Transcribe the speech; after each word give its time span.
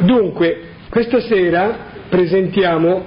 Dunque, 0.00 0.60
questa 0.88 1.20
sera 1.20 1.76
presentiamo 2.08 3.04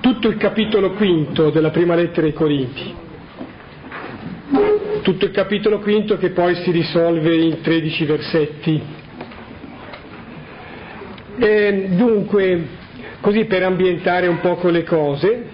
tutto 0.00 0.28
il 0.28 0.36
capitolo 0.36 0.92
quinto 0.94 1.50
della 1.50 1.70
prima 1.70 1.94
lettera 1.94 2.26
ai 2.26 2.32
Corinti, 2.32 2.94
tutto 5.02 5.24
il 5.24 5.30
capitolo 5.30 5.78
quinto 5.78 6.18
che 6.18 6.30
poi 6.30 6.56
si 6.56 6.72
risolve 6.72 7.36
in 7.36 7.60
13 7.60 8.04
versetti. 8.04 8.82
E 11.38 11.86
dunque, 11.90 12.66
così 13.20 13.44
per 13.44 13.62
ambientare 13.62 14.26
un 14.26 14.40
poco 14.40 14.70
le 14.70 14.82
cose, 14.82 15.44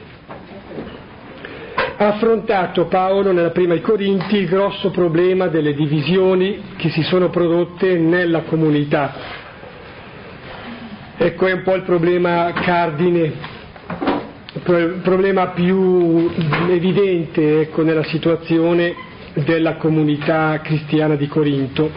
ha 1.98 2.06
affrontato 2.06 2.86
Paolo 2.86 3.32
nella 3.32 3.50
prima 3.50 3.74
ai 3.74 3.82
Corinti 3.82 4.36
il 4.36 4.48
grosso 4.48 4.88
problema 4.88 5.48
delle 5.48 5.74
divisioni 5.74 6.62
che 6.76 6.88
si 6.88 7.02
sono 7.02 7.28
prodotte 7.28 7.98
nella 7.98 8.40
comunità. 8.42 9.39
Ecco, 11.22 11.46
è 11.48 11.52
un 11.52 11.62
po' 11.64 11.74
il 11.74 11.82
problema 11.82 12.50
cardine, 12.54 13.32
il 14.54 15.00
problema 15.02 15.48
più 15.48 16.30
evidente 16.70 17.60
ecco, 17.60 17.82
nella 17.82 18.04
situazione 18.04 18.94
della 19.34 19.74
comunità 19.74 20.58
cristiana 20.62 21.16
di 21.16 21.28
Corinto. 21.28 21.90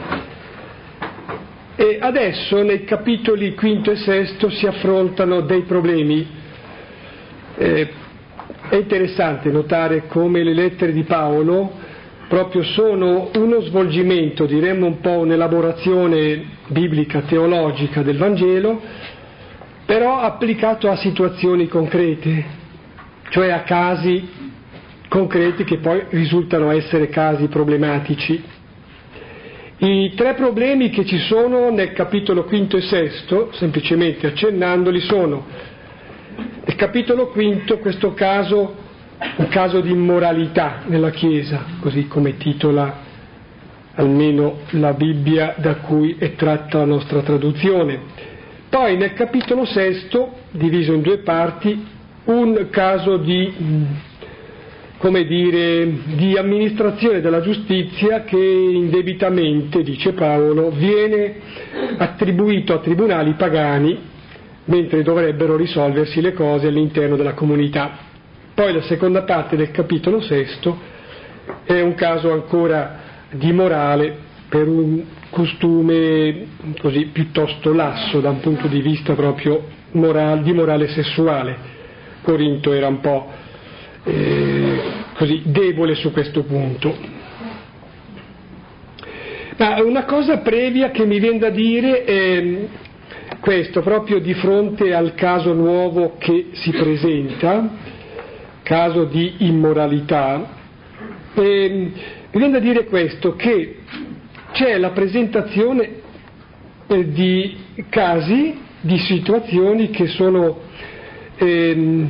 E 1.77 1.99
adesso 2.01 2.63
nei 2.63 2.83
capitoli 2.83 3.55
quinto 3.55 3.91
e 3.91 3.95
sesto 3.95 4.49
si 4.49 4.67
affrontano 4.67 5.39
dei 5.39 5.61
problemi 5.61 6.27
eh, 7.55 7.89
è 8.67 8.75
interessante 8.75 9.49
notare 9.51 10.05
come 10.07 10.43
le 10.43 10.53
lettere 10.53 10.91
di 10.91 11.03
Paolo 11.03 11.71
proprio 12.33 12.63
sono 12.63 13.29
uno 13.35 13.61
svolgimento, 13.61 14.47
diremmo 14.47 14.87
un 14.87 14.99
po' 15.01 15.19
un'elaborazione 15.19 16.43
biblica, 16.67 17.21
teologica 17.21 18.01
del 18.01 18.17
Vangelo, 18.17 18.81
però 19.85 20.19
applicato 20.19 20.89
a 20.89 20.95
situazioni 20.95 21.67
concrete, 21.67 22.45
cioè 23.29 23.51
a 23.51 23.63
casi 23.63 24.29
concreti 25.07 25.63
che 25.63 25.77
poi 25.77 26.05
risultano 26.09 26.71
essere 26.71 27.07
casi 27.09 27.47
problematici. 27.47 28.41
I 29.77 30.13
tre 30.15 30.33
problemi 30.33 30.89
che 30.89 31.05
ci 31.05 31.19
sono 31.19 31.69
nel 31.69 31.93
capitolo 31.93 32.45
quinto 32.45 32.77
e 32.77 32.81
sesto, 32.81 33.51
semplicemente 33.53 34.27
accennandoli, 34.27 35.01
sono 35.01 35.45
il 36.65 36.75
capitolo 36.75 37.27
quinto, 37.27 37.79
questo 37.79 38.13
caso, 38.13 38.75
un 39.35 39.47
caso 39.49 39.81
di 39.81 39.91
immoralità 39.91 40.83
nella 40.85 41.11
Chiesa, 41.11 41.65
così 41.79 42.07
come 42.07 42.37
titola 42.37 43.11
almeno 43.95 44.59
la 44.71 44.93
Bibbia 44.93 45.55
da 45.57 45.75
cui 45.75 46.15
è 46.17 46.33
tratta 46.35 46.79
la 46.79 46.85
nostra 46.85 47.21
traduzione. 47.21 48.31
Poi 48.73 48.97
nel 48.97 49.13
capitolo 49.13 49.65
sesto, 49.65 50.31
diviso 50.49 50.93
in 50.93 51.03
due 51.03 51.19
parti, 51.19 51.85
un 52.23 52.69
caso 52.71 53.17
di, 53.17 53.53
come 54.97 55.25
dire, 55.25 55.87
di 56.15 56.35
amministrazione 56.35 57.21
della 57.21 57.41
giustizia 57.41 58.23
che 58.23 58.35
indebitamente, 58.35 59.83
dice 59.83 60.13
Paolo, 60.13 60.71
viene 60.71 61.35
attribuito 61.97 62.73
a 62.73 62.79
tribunali 62.79 63.33
pagani 63.33 63.95
mentre 64.65 65.03
dovrebbero 65.03 65.55
risolversi 65.55 66.19
le 66.19 66.33
cose 66.33 66.65
all'interno 66.65 67.15
della 67.15 67.35
comunità. 67.35 67.95
Poi 68.55 68.73
la 68.73 68.81
seconda 68.81 69.21
parte 69.21 69.55
del 69.55 69.69
capitolo 69.69 70.19
sesto 70.19 70.79
è 71.63 71.79
un 71.79 71.93
caso 71.93 72.31
ancora 72.31 73.01
di 73.33 73.51
morale 73.53 74.31
per 74.53 74.67
un 74.67 75.03
costume 75.31 76.45
così 76.79 77.09
piuttosto 77.11 77.73
lasso 77.73 78.19
da 78.19 78.29
un 78.29 78.39
punto 78.39 78.67
di 78.67 78.81
vista 78.81 79.15
proprio 79.15 79.65
morale, 79.93 80.43
di 80.43 80.53
morale 80.53 80.89
sessuale. 80.89 81.57
Corinto 82.21 82.71
era 82.71 82.85
un 82.85 82.99
po' 82.99 83.31
eh, 84.03 84.79
così 85.15 85.41
debole 85.45 85.95
su 85.95 86.11
questo 86.11 86.43
punto. 86.43 86.95
Ma 89.57 89.81
una 89.81 90.05
cosa 90.05 90.37
previa 90.37 90.91
che 90.91 91.03
mi 91.07 91.17
viene 91.17 91.39
da 91.39 91.49
dire 91.49 92.03
è 92.03 92.67
questo 93.39 93.81
proprio 93.81 94.19
di 94.19 94.35
fronte 94.35 94.93
al 94.93 95.15
caso 95.15 95.53
nuovo 95.53 96.15
che 96.19 96.49
si 96.51 96.69
presenta, 96.69 97.71
caso 98.61 99.05
di 99.05 99.33
immoralità, 99.39 100.47
e 101.33 101.91
mi 102.33 102.39
viene 102.39 102.51
da 102.51 102.59
dire 102.59 102.85
questo, 102.85 103.35
che 103.35 103.77
c'è 104.53 104.77
la 104.77 104.91
presentazione 104.91 105.89
eh, 106.87 107.11
di 107.11 107.57
casi, 107.89 108.55
di 108.81 108.97
situazioni 108.99 109.89
che 109.89 110.07
sono 110.07 110.59
eh, 111.35 112.05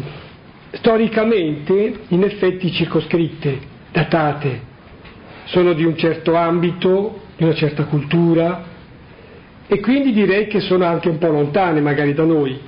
storicamente 0.71 1.93
in 2.09 2.23
effetti 2.23 2.71
circoscritte, 2.71 3.59
datate, 3.91 4.71
sono 5.45 5.73
di 5.73 5.85
un 5.85 5.95
certo 5.97 6.35
ambito, 6.35 7.21
di 7.37 7.43
una 7.43 7.53
certa 7.53 7.85
cultura, 7.85 8.71
e 9.67 9.79
quindi 9.79 10.11
direi 10.11 10.47
che 10.47 10.59
sono 10.59 10.85
anche 10.85 11.09
un 11.09 11.17
po' 11.17 11.29
lontane 11.29 11.79
magari 11.79 12.13
da 12.13 12.23
noi. 12.23 12.59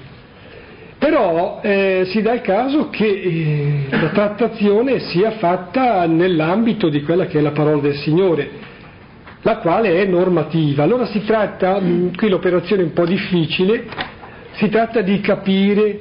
Però 0.98 1.60
eh, 1.62 2.04
si 2.08 2.22
dà 2.22 2.34
il 2.34 2.42
caso 2.42 2.90
che 2.90 3.06
eh, 3.06 3.86
la 3.90 4.10
trattazione 4.10 5.00
sia 5.00 5.32
fatta 5.32 6.06
nell'ambito 6.08 6.88
di 6.88 7.04
quella 7.04 7.26
che 7.26 7.40
è 7.40 7.42
la 7.42 7.52
parola 7.52 7.82
del 7.82 7.96
Signore, 7.96 8.50
la 9.46 9.58
quale 9.58 10.02
è 10.02 10.06
normativa. 10.06 10.84
Allora 10.84 11.06
si 11.06 11.24
tratta, 11.24 11.80
mm, 11.80 12.16
qui 12.16 12.30
l'operazione 12.30 12.82
è 12.82 12.86
un 12.86 12.94
po' 12.94 13.06
difficile, 13.06 13.86
si 14.54 14.70
tratta 14.70 15.02
di 15.02 15.22
capire 15.22 16.00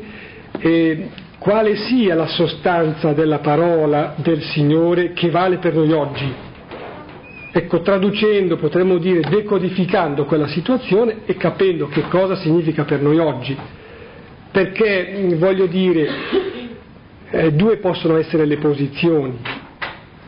eh, 0.58 1.08
quale 1.38 1.76
sia 1.76 2.14
la 2.14 2.26
sostanza 2.26 3.12
della 3.12 3.40
parola 3.40 4.14
del 4.16 4.42
Signore 4.42 5.12
che 5.12 5.28
vale 5.30 5.58
per 5.58 5.74
noi 5.74 5.92
oggi 5.92 6.52
Ecco, 7.56 7.82
traducendo, 7.82 8.56
potremmo 8.56 8.98
dire, 8.98 9.20
decodificando 9.20 10.24
quella 10.24 10.48
situazione 10.48 11.18
e 11.24 11.36
capendo 11.36 11.86
che 11.86 12.08
cosa 12.08 12.34
significa 12.34 12.82
per 12.82 13.00
noi 13.00 13.18
oggi. 13.18 13.56
Perché, 14.50 15.14
mm, 15.16 15.34
voglio 15.34 15.66
dire, 15.66 16.08
eh, 17.30 17.52
due 17.52 17.76
possono 17.76 18.16
essere 18.16 18.44
le 18.44 18.56
posizioni 18.56 19.38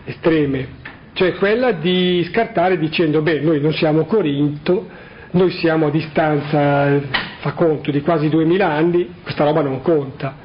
estreme, 0.04 0.68
cioè 1.16 1.32
quella 1.34 1.72
di 1.72 2.26
scartare 2.30 2.78
dicendo, 2.78 3.22
beh, 3.22 3.40
noi 3.40 3.58
non 3.58 3.72
siamo 3.72 4.04
Corinto, 4.04 4.86
noi 5.30 5.50
siamo 5.50 5.86
a 5.86 5.90
distanza, 5.90 7.00
fa 7.38 7.52
conto, 7.52 7.90
di 7.90 8.02
quasi 8.02 8.28
duemila 8.28 8.70
anni, 8.70 9.14
questa 9.22 9.44
roba 9.44 9.62
non 9.62 9.80
conta 9.80 10.44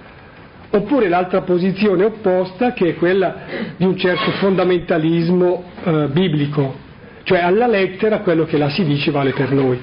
oppure 0.71 1.09
l'altra 1.09 1.41
posizione 1.41 2.05
opposta 2.05 2.73
che 2.73 2.89
è 2.89 2.95
quella 2.95 3.35
di 3.75 3.83
un 3.83 3.97
certo 3.97 4.31
fondamentalismo 4.31 5.63
eh, 5.83 6.07
biblico, 6.11 6.75
cioè 7.23 7.39
alla 7.39 7.67
lettera 7.67 8.19
quello 8.19 8.45
che 8.45 8.57
là 8.57 8.69
si 8.69 8.85
dice 8.85 9.11
vale 9.11 9.31
per 9.31 9.51
noi. 9.51 9.79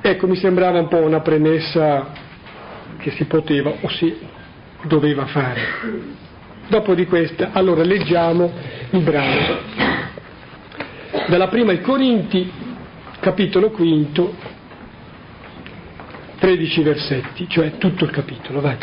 Ecco, 0.00 0.26
mi 0.26 0.36
sembrava 0.36 0.78
un 0.78 0.88
po' 0.88 0.98
una 0.98 1.20
premessa 1.20 2.10
che 2.98 3.10
si 3.12 3.24
poteva 3.24 3.72
o 3.80 3.88
si 3.88 4.16
doveva 4.82 5.26
fare. 5.26 5.60
Dopo 6.68 6.94
di 6.94 7.06
questa, 7.06 7.50
allora 7.52 7.82
leggiamo 7.82 8.50
il 8.92 9.02
brano. 9.02 9.58
Dalla 11.28 11.48
prima 11.48 11.72
ai 11.72 11.80
Corinti, 11.80 12.50
capitolo 13.20 13.70
quinto, 13.70 14.34
13 16.38 16.82
versetti, 16.82 17.48
cioè 17.48 17.78
tutto 17.78 18.04
il 18.04 18.10
capitolo, 18.10 18.60
vai. 18.60 18.76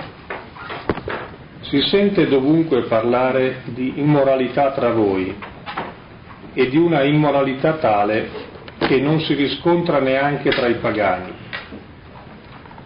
Si 1.61 1.81
sente 1.81 2.27
dovunque 2.27 2.83
parlare 2.83 3.61
di 3.65 3.99
immoralità 3.99 4.71
tra 4.71 4.91
voi 4.91 5.35
e 6.53 6.69
di 6.69 6.77
una 6.77 7.03
immoralità 7.03 7.73
tale 7.73 8.47
che 8.79 8.99
non 8.99 9.19
si 9.19 9.35
riscontra 9.35 9.99
neanche 9.99 10.49
tra 10.49 10.65
i 10.67 10.75
pagani, 10.75 11.31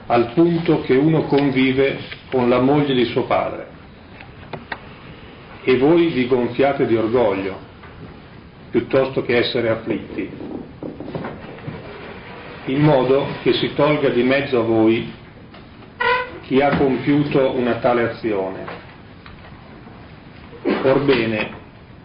al 0.08 0.34
punto 0.34 0.82
che 0.82 0.96
uno 0.96 1.24
convive 1.24 2.00
con 2.30 2.50
la 2.50 2.60
moglie 2.60 2.94
di 2.94 3.06
suo 3.06 3.24
padre. 3.24 3.73
E 5.64 5.78
voi 5.78 6.08
vi 6.08 6.28
gonfiate 6.28 6.86
di 6.86 6.96
orgoglio, 6.96 7.58
piuttosto 8.70 9.24
che 9.24 9.38
essere 9.38 9.70
afflitti, 9.70 10.30
in 12.66 12.82
modo 12.82 13.28
che 13.42 13.54
si 13.54 13.74
tolga 13.74 14.10
di 14.10 14.24
mezzo 14.24 14.60
a 14.60 14.64
voi 14.64 15.12
chi 16.42 16.62
ha 16.62 16.78
compiuto 16.78 17.56
una 17.56 17.76
tale 17.76 18.12
azione. 18.12 18.66
Orbene, 20.84 21.50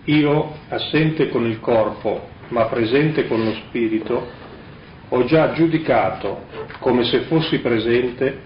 io, 0.05 0.55
assente 0.69 1.29
con 1.29 1.45
il 1.45 1.59
corpo, 1.59 2.29
ma 2.49 2.67
presente 2.67 3.27
con 3.27 3.45
lo 3.45 3.53
spirito, 3.55 4.27
ho 5.09 5.25
già 5.25 5.53
giudicato, 5.53 6.45
come 6.79 7.05
se 7.05 7.23
fossi 7.23 7.59
presente, 7.59 8.43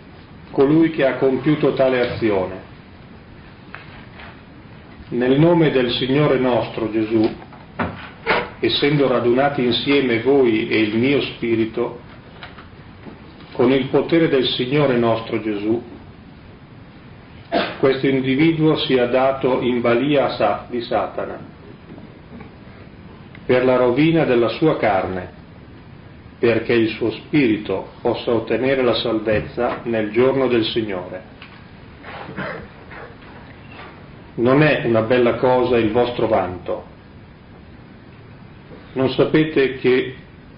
colui 0.50 0.90
che 0.90 1.06
ha 1.06 1.16
compiuto 1.16 1.74
tale 1.74 2.12
azione. 2.12 2.71
Nel 5.12 5.38
nome 5.38 5.70
del 5.70 5.90
Signore 5.90 6.38
nostro 6.38 6.90
Gesù, 6.90 7.30
essendo 8.60 9.08
radunati 9.08 9.62
insieme 9.62 10.22
voi 10.22 10.70
e 10.70 10.80
il 10.80 10.96
mio 10.96 11.20
spirito, 11.20 12.00
con 13.52 13.70
il 13.70 13.88
potere 13.88 14.28
del 14.28 14.46
Signore 14.46 14.96
nostro 14.96 15.38
Gesù, 15.42 15.82
questo 17.78 18.06
individuo 18.06 18.78
sia 18.78 19.04
dato 19.04 19.60
in 19.60 19.82
balia 19.82 20.64
di 20.70 20.80
Satana 20.80 21.38
per 23.44 23.66
la 23.66 23.76
rovina 23.76 24.24
della 24.24 24.48
sua 24.48 24.78
carne, 24.78 25.30
perché 26.38 26.72
il 26.72 26.88
suo 26.88 27.10
spirito 27.10 27.90
possa 28.00 28.32
ottenere 28.32 28.82
la 28.82 28.94
salvezza 28.94 29.80
nel 29.82 30.10
giorno 30.10 30.48
del 30.48 30.64
Signore. 30.64 31.22
Non 34.34 34.62
è 34.62 34.86
una 34.86 35.02
bella 35.02 35.34
cosa 35.34 35.76
il 35.76 35.90
vostro 35.90 36.26
vanto. 36.26 36.84
Non 38.94 39.10
sapete 39.10 39.76
che 39.76 40.14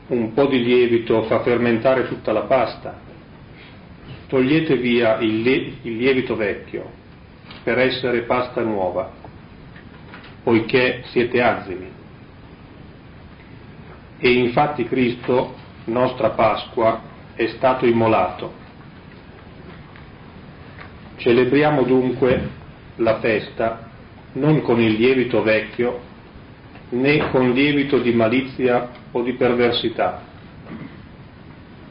un 0.08 0.32
po' 0.32 0.46
di 0.46 0.62
lievito 0.62 1.22
fa 1.24 1.40
fermentare 1.40 2.06
tutta 2.06 2.32
la 2.32 2.42
pasta? 2.42 3.00
Togliete 4.28 4.76
via 4.76 5.18
il, 5.18 5.42
lievito 5.82 6.36
vecchio 6.36 7.02
per 7.62 7.78
essere 7.78 8.22
pasta 8.22 8.62
nuova, 8.62 9.10
poiché 10.42 11.02
siete 11.06 11.40
azimi. 11.42 11.90
E 14.18 14.32
infatti 14.32 14.84
Cristo, 14.84 15.54
nostra 15.86 16.30
Pasqua, 16.30 17.02
è 17.34 17.46
stato 17.48 17.86
immolato. 17.86 18.52
Celebriamo 21.16 21.82
dunque 21.82 22.62
la 22.96 23.18
festa 23.18 23.90
non 24.32 24.62
con 24.62 24.80
il 24.80 24.94
lievito 24.94 25.42
vecchio, 25.42 26.00
né 26.90 27.30
con 27.30 27.50
lievito 27.52 27.98
di 27.98 28.12
malizia 28.12 28.90
o 29.10 29.22
di 29.22 29.32
perversità, 29.34 30.22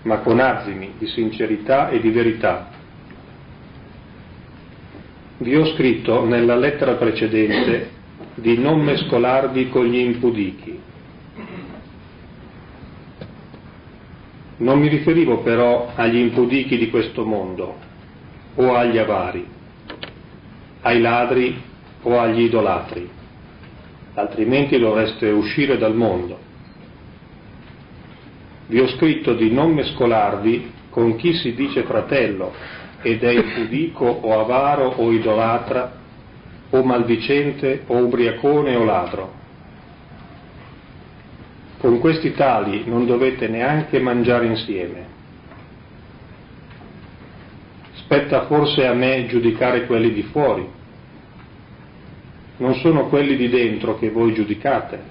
ma 0.04 0.20
con 0.20 0.40
azimi 0.40 0.94
di 0.98 1.08
sincerità 1.08 1.90
e 1.90 2.00
di 2.00 2.10
verità 2.10 2.82
vi 5.44 5.56
ho 5.56 5.66
scritto 5.74 6.26
nella 6.26 6.56
lettera 6.56 6.94
precedente 6.94 7.90
di 8.36 8.58
non 8.58 8.82
mescolarvi 8.82 9.70
con 9.70 9.86
gli 9.86 9.98
impudichi. 9.98 10.80
Non 14.58 14.80
mi 14.80 14.88
riferivo 14.88 15.40
però 15.40 15.92
agli 15.96 16.18
impudichi 16.18 16.78
di 16.78 16.90
questo 16.90 17.26
mondo 17.26 17.78
o 18.56 18.74
agli 18.74 18.98
avari, 18.98 19.46
ai 20.84 21.02
ladri 21.02 21.62
o 22.04 22.20
agli 22.20 22.44
idolatri, 22.44 23.10
altrimenti 24.14 24.78
dovreste 24.78 25.30
uscire 25.30 25.78
dal 25.78 25.96
mondo. 25.96 26.40
Vi 28.68 28.80
ho 28.80 28.88
scritto 28.88 29.34
di 29.34 29.52
non 29.52 29.74
mescolarvi 29.74 30.72
con 30.90 31.16
chi 31.16 31.34
si 31.34 31.54
dice 31.54 31.84
fratello 31.84 32.54
ed 33.02 33.24
è 33.24 33.32
impudico 33.32 34.06
o 34.06 34.40
avaro 34.40 34.94
o 34.98 35.12
idolatra 35.12 35.92
o 36.70 36.84
maldicente 36.84 37.84
o 37.88 37.98
ubriacone 37.98 38.76
o 38.76 38.84
ladro. 38.84 39.42
Con 41.80 42.00
questi 42.00 42.34
tali 42.34 42.84
non 42.86 43.06
dovete 43.06 43.48
neanche 43.48 44.00
mangiare 44.00 44.46
insieme. 44.46 45.13
Spetta 48.14 48.46
forse 48.46 48.86
a 48.86 48.94
me 48.94 49.26
giudicare 49.26 49.88
quelli 49.88 50.14
di 50.14 50.22
fuori. 50.22 50.64
Non 52.58 52.76
sono 52.76 53.08
quelli 53.08 53.36
di 53.36 53.50
dentro 53.50 53.98
che 53.98 54.12
voi 54.12 54.36
giudicate. 54.36 55.02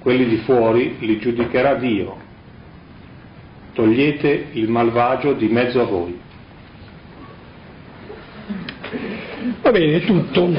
Quelli 0.00 0.26
di 0.26 0.36
fuori 0.44 0.96
li 0.98 1.18
giudicherà 1.18 1.76
Dio 1.76 2.20
togliete 3.72 4.48
il 4.52 4.68
malvagio 4.68 5.32
di 5.32 5.48
mezzo 5.48 5.80
a 5.80 5.84
voi. 5.84 6.20
Va 9.62 9.70
bene, 9.70 10.00
tutto. 10.00 10.50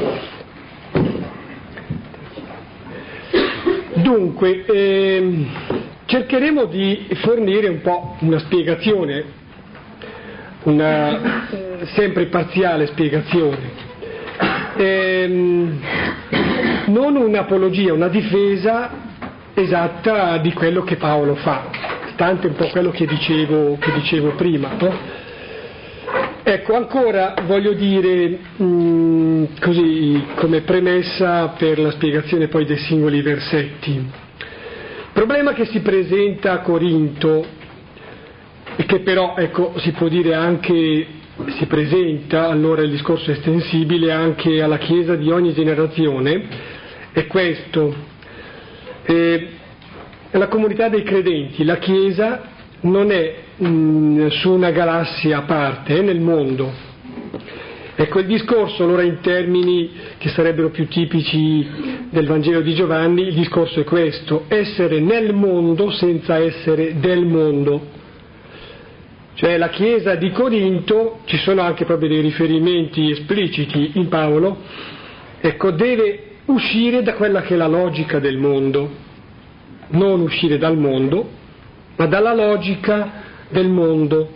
Dunque, 3.94 4.66
ehm, 4.66 5.48
cercheremo 6.06 6.66
di 6.66 7.08
fornire 7.22 7.68
un 7.68 7.82
po' 7.82 8.18
una 8.22 8.40
spiegazione, 8.40 9.44
una 10.66 11.48
sempre 11.96 12.28
parziale 12.28 12.88
spiegazione. 12.88 13.84
Ehm, 14.78 15.80
non 16.88 17.16
un'apologia, 17.16 17.94
una 17.94 18.10
difesa 18.10 18.92
esatta 19.54 20.38
di 20.38 20.54
quello 20.54 20.84
che 20.84 20.98
Paolo 20.98 21.36
fa 21.36 21.86
stante 22.16 22.48
un 22.48 22.56
po' 22.56 22.68
quello 22.68 22.92
che 22.92 23.06
dicevo, 23.06 23.78
che 23.78 23.92
dicevo 23.92 24.32
prima. 24.32 24.72
No? 24.80 25.24
Ecco, 26.44 26.76
ancora 26.76 27.34
voglio 27.46 27.74
dire, 27.74 28.40
mh, 28.56 28.64
mm, 28.64 29.44
così 29.60 30.24
come 30.36 30.62
premessa 30.62 31.54
per 31.58 31.78
la 31.78 31.92
spiegazione 31.92 32.48
poi 32.48 32.66
dei 32.66 32.78
singoli 32.78 33.22
versetti, 33.22 33.92
il 33.92 34.08
problema 35.12 35.54
che 35.54 35.66
si 35.66 35.80
presenta 35.82 36.54
a 36.54 36.60
Corinto, 36.60 37.46
e 38.76 38.86
che 38.86 39.00
però 39.00 39.36
ecco, 39.38 39.74
si 39.78 39.92
può 39.92 40.08
dire 40.08 40.34
anche 40.34 41.08
si 41.58 41.66
presenta, 41.66 42.48
allora 42.48 42.82
il 42.82 42.92
discorso 42.92 43.30
è 43.30 43.34
estensibile 43.34 44.12
anche 44.12 44.62
alla 44.62 44.78
Chiesa 44.78 45.16
di 45.16 45.30
ogni 45.30 45.54
generazione, 45.54 46.48
è 47.12 47.28
questo. 47.28 47.94
Eh, 49.04 49.48
la 50.32 50.48
comunità 50.48 50.88
dei 50.90 51.04
credenti, 51.04 51.64
la 51.64 51.78
Chiesa 51.78 52.54
non 52.82 53.12
è 53.12 53.36
mh, 53.58 53.68
mm, 53.68 54.28
su 54.28 54.52
una 54.52 54.72
galassia 54.72 55.40
a 55.40 55.42
parte, 55.42 55.98
è 55.98 56.02
nel 56.02 56.20
mondo. 56.20 56.94
Ecco 57.98 58.20
il 58.20 58.26
discorso 58.26 58.84
allora 58.84 59.04
in 59.04 59.20
termini 59.22 59.90
che 60.18 60.28
sarebbero 60.30 60.70
più 60.70 60.86
tipici 60.88 61.66
del 62.10 62.28
Vangelo 62.28 62.60
di 62.60 62.74
Giovanni, 62.74 63.28
il 63.28 63.34
discorso 63.34 63.80
è 63.80 63.84
questo, 63.86 64.46
essere 64.50 65.00
nel 65.00 65.34
mondo 65.34 65.92
senza 65.92 66.38
essere 66.38 67.00
del 67.00 67.26
mondo. 67.26 68.04
Cioè 69.36 69.58
la 69.58 69.70
Chiesa 69.70 70.16
di 70.16 70.32
Corinto, 70.32 71.20
ci 71.26 71.38
sono 71.38 71.62
anche 71.62 71.86
proprio 71.86 72.10
dei 72.10 72.22
riferimenti 72.22 73.12
espliciti 73.12 73.92
in 73.96 74.08
Paolo, 74.08 74.58
ecco, 75.40 75.72
deve 75.72 76.24
uscire 76.46 77.04
da 77.04 77.14
quella 77.14 77.42
che 77.42 77.54
è 77.54 77.58
la 77.58 77.68
logica 77.68 78.20
del 78.20 78.38
mondo 78.38 79.04
non 79.90 80.22
uscire 80.22 80.58
dal 80.58 80.78
mondo, 80.78 81.30
ma 81.96 82.06
dalla 82.08 82.34
logica 82.34 83.24
del 83.50 83.68
mondo, 83.68 84.30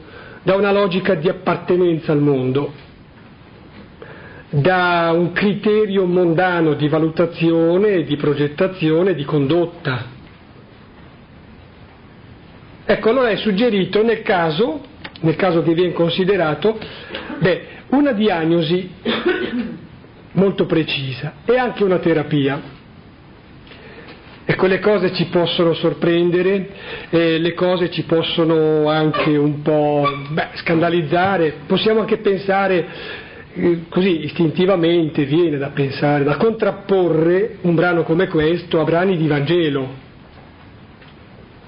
da 0.43 0.55
una 0.55 0.71
logica 0.71 1.15
di 1.15 1.27
appartenenza 1.27 2.11
al 2.11 2.19
mondo, 2.19 2.73
da 4.49 5.11
un 5.13 5.31
criterio 5.31 6.05
mondano 6.05 6.73
di 6.73 6.87
valutazione, 6.87 8.03
di 8.03 8.15
progettazione, 8.15 9.13
di 9.13 9.23
condotta. 9.23 10.17
Ecco, 12.85 13.09
allora 13.09 13.29
è 13.29 13.35
suggerito 13.35 14.03
nel 14.03 14.23
caso, 14.23 14.81
nel 15.21 15.35
caso 15.35 15.61
che 15.61 15.73
viene 15.73 15.93
considerato, 15.93 16.77
beh, 17.39 17.61
una 17.89 18.11
diagnosi 18.11 18.89
molto 20.33 20.65
precisa 20.65 21.33
e 21.45 21.57
anche 21.57 21.83
una 21.83 21.97
terapia. 21.99 22.77
E 24.45 24.55
quelle 24.55 24.79
cose 24.79 25.13
ci 25.13 25.25
possono 25.25 25.73
sorprendere, 25.73 26.69
le 27.11 27.53
cose 27.53 27.91
ci 27.91 28.03
possono 28.03 28.89
anche 28.89 29.37
un 29.37 29.61
po' 29.61 30.09
beh, 30.29 30.47
scandalizzare, 30.55 31.57
possiamo 31.67 31.99
anche 31.99 32.17
pensare 32.17 32.87
eh, 33.53 33.81
così 33.89 34.23
istintivamente, 34.23 35.25
viene 35.25 35.57
da 35.57 35.69
pensare, 35.69 36.23
da 36.23 36.37
contrapporre 36.37 37.57
un 37.61 37.75
brano 37.75 38.01
come 38.01 38.27
questo 38.27 38.79
a 38.79 38.83
brani 38.83 39.17
di 39.17 39.27
Vangelo. 39.27 40.07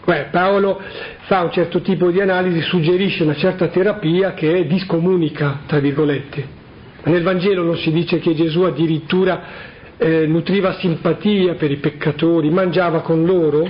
Beh, 0.03 0.29
Paolo 0.31 0.81
fa 1.23 1.43
un 1.43 1.51
certo 1.51 1.81
tipo 1.81 2.09
di 2.09 2.19
analisi, 2.19 2.61
suggerisce 2.61 3.23
una 3.23 3.35
certa 3.35 3.67
terapia 3.67 4.33
che 4.33 4.65
discomunica, 4.67 5.61
tra 5.65 5.79
virgolette. 5.79 6.59
Nel 7.03 7.23
Vangelo 7.23 7.63
non 7.63 7.77
si 7.77 7.91
dice 7.91 8.19
che 8.19 8.35
Gesù 8.35 8.61
addirittura 8.61 9.69
eh, 9.97 10.25
nutriva 10.25 10.73
simpatia 10.73 11.55
per 11.55 11.71
i 11.71 11.77
peccatori, 11.77 12.49
mangiava 12.49 13.01
con 13.01 13.25
loro? 13.25 13.67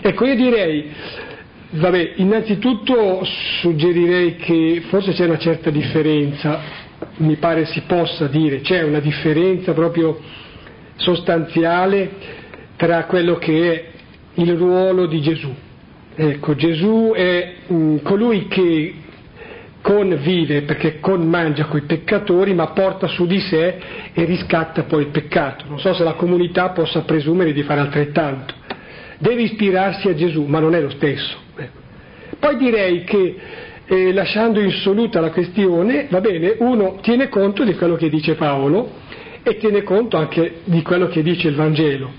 Ecco, 0.00 0.24
io 0.24 0.34
direi, 0.34 0.90
vabbè, 1.70 2.14
innanzitutto 2.16 3.22
suggerirei 3.60 4.36
che 4.36 4.82
forse 4.88 5.12
c'è 5.12 5.26
una 5.26 5.38
certa 5.38 5.70
differenza, 5.70 6.60
mi 7.18 7.36
pare 7.36 7.66
si 7.66 7.82
possa 7.82 8.26
dire, 8.26 8.60
c'è 8.60 8.82
una 8.82 9.00
differenza 9.00 9.72
proprio 9.72 10.18
sostanziale 10.96 12.10
tra 12.76 13.04
quello 13.04 13.36
che 13.36 13.72
è 13.72 13.91
il 14.34 14.54
ruolo 14.56 15.06
di 15.06 15.20
Gesù. 15.20 15.52
Ecco, 16.14 16.54
Gesù 16.54 17.12
è 17.14 17.54
mh, 17.66 17.74
mm, 17.74 17.96
colui 18.02 18.46
che 18.48 18.94
convive 19.82 20.62
perché 20.62 21.00
con 21.00 21.26
mangia 21.28 21.64
coi 21.64 21.82
peccatori 21.82 22.54
ma 22.54 22.68
porta 22.68 23.08
su 23.08 23.26
di 23.26 23.40
sé 23.40 23.78
e 24.12 24.24
riscatta 24.24 24.84
poi 24.84 25.02
il 25.02 25.08
peccato. 25.08 25.64
Non 25.68 25.80
so 25.80 25.92
se 25.92 26.04
la 26.04 26.14
comunità 26.14 26.70
possa 26.70 27.00
presumere 27.02 27.52
di 27.52 27.62
fare 27.62 27.80
altrettanto. 27.80 28.54
deve 29.18 29.42
ispirarsi 29.42 30.08
a 30.08 30.14
Gesù, 30.14 30.44
ma 30.44 30.58
non 30.58 30.74
è 30.74 30.80
lo 30.80 30.90
stesso. 30.90 31.36
Ecco. 31.56 31.78
Poi 32.38 32.56
direi 32.56 33.04
che 33.04 33.36
eh, 33.84 34.12
lasciando 34.12 34.60
insoluta 34.60 35.20
la 35.20 35.30
questione, 35.30 36.06
va 36.10 36.20
bene, 36.20 36.56
uno 36.58 36.98
tiene 37.02 37.28
conto 37.28 37.64
di 37.64 37.74
quello 37.74 37.96
che 37.96 38.08
dice 38.08 38.34
Paolo 38.34 38.90
e 39.42 39.56
tiene 39.58 39.82
conto 39.82 40.16
anche 40.16 40.60
di 40.64 40.82
quello 40.82 41.08
che 41.08 41.22
dice 41.22 41.48
il 41.48 41.54
Vangelo, 41.54 42.10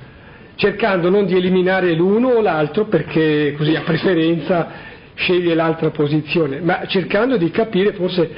cercando 0.55 1.09
non 1.09 1.25
di 1.25 1.35
eliminare 1.35 1.93
l'uno 1.93 2.29
o 2.29 2.41
l'altro 2.41 2.85
perché 2.85 3.53
così 3.57 3.75
a 3.75 3.81
preferenza 3.81 4.91
sceglie 5.15 5.53
l'altra 5.53 5.91
posizione, 5.91 6.59
ma 6.59 6.85
cercando 6.87 7.37
di 7.37 7.49
capire 7.51 7.93
forse 7.93 8.29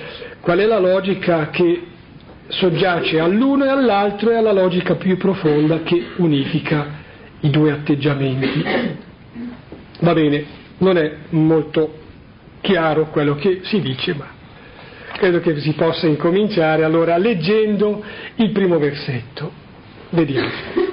qual 0.42 0.60
è 0.60 0.66
la 0.66 0.80
logica 0.80 1.50
che 1.50 1.82
soggiace 2.48 3.20
all'uno 3.20 3.66
e 3.66 3.70
all'altro 3.70 4.32
e 4.32 4.36
alla 4.36 4.52
logica 4.52 4.96
più 4.96 5.18
profonda 5.18 5.82
che 5.84 6.08
unifica 6.18 7.04
i 7.42 7.50
due 7.50 7.72
atteggiamenti. 7.72 8.64
Va 10.00 10.14
bene, 10.14 10.46
non 10.80 10.98
è 10.98 11.12
molto 11.30 12.04
chiaro 12.62 13.10
quello 13.10 13.36
che 13.36 13.62
si 13.64 13.80
dice, 13.80 14.14
ma 14.14 14.28
credo 15.14 15.40
che 15.40 15.60
si 15.60 15.74
possa 15.74 16.08
incominciare 16.08 16.84
allora 16.84 17.18
leggendo 17.18 18.04
il 18.36 18.52
primo 18.52 18.78
versetto. 18.78 19.64
Vediamo. 20.10 20.85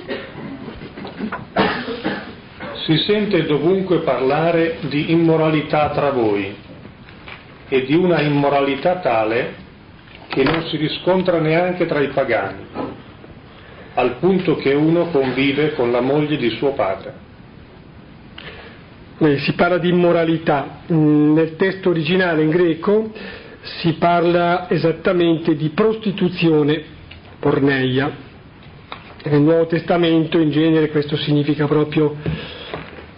Si 2.84 2.96
sente 2.98 3.44
dovunque 3.44 4.00
parlare 4.00 4.78
di 4.82 5.12
immoralità 5.12 5.90
tra 5.90 6.10
voi 6.10 6.52
e 7.68 7.84
di 7.84 7.94
una 7.94 8.20
immoralità 8.20 8.96
tale 8.96 9.54
che 10.26 10.42
non 10.42 10.64
si 10.66 10.76
riscontra 10.76 11.38
neanche 11.38 11.86
tra 11.86 12.00
i 12.00 12.08
pagani, 12.08 12.64
al 13.94 14.16
punto 14.18 14.56
che 14.56 14.74
uno 14.74 15.10
convive 15.10 15.74
con 15.74 15.92
la 15.92 16.00
moglie 16.00 16.36
di 16.36 16.50
suo 16.50 16.72
padre. 16.72 17.14
Eh, 19.18 19.38
si 19.38 19.52
parla 19.52 19.78
di 19.78 19.88
immoralità, 19.88 20.80
mm, 20.90 21.34
nel 21.34 21.54
testo 21.56 21.90
originale 21.90 22.42
in 22.42 22.50
greco 22.50 23.12
si 23.80 23.92
parla 23.92 24.68
esattamente 24.68 25.54
di 25.54 25.68
prostituzione 25.68 26.82
porneia. 27.38 28.10
Nel 29.24 29.40
Nuovo 29.40 29.66
Testamento 29.66 30.38
in 30.38 30.50
genere 30.50 30.88
questo 30.88 31.16
significa 31.16 31.66
proprio 31.66 32.16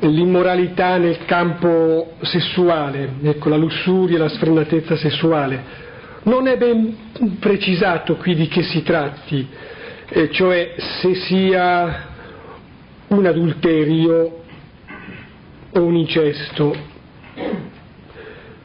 l'immoralità 0.08 0.96
nel 0.96 1.24
campo 1.24 2.12
sessuale, 2.22 3.14
ecco, 3.22 3.48
la 3.48 3.56
lussuria, 3.56 4.18
la 4.18 4.28
sfrenatezza 4.28 4.96
sessuale. 4.96 5.82
Non 6.24 6.46
è 6.46 6.56
ben 6.56 7.38
precisato 7.38 8.16
qui 8.16 8.34
di 8.34 8.48
che 8.48 8.62
si 8.62 8.82
tratti, 8.82 9.46
eh, 10.08 10.30
cioè 10.30 10.74
se 10.76 11.14
sia 11.14 12.06
un 13.08 13.26
adulterio 13.26 14.42
o 15.72 15.82
un 15.82 15.96
incesto. 15.96 16.74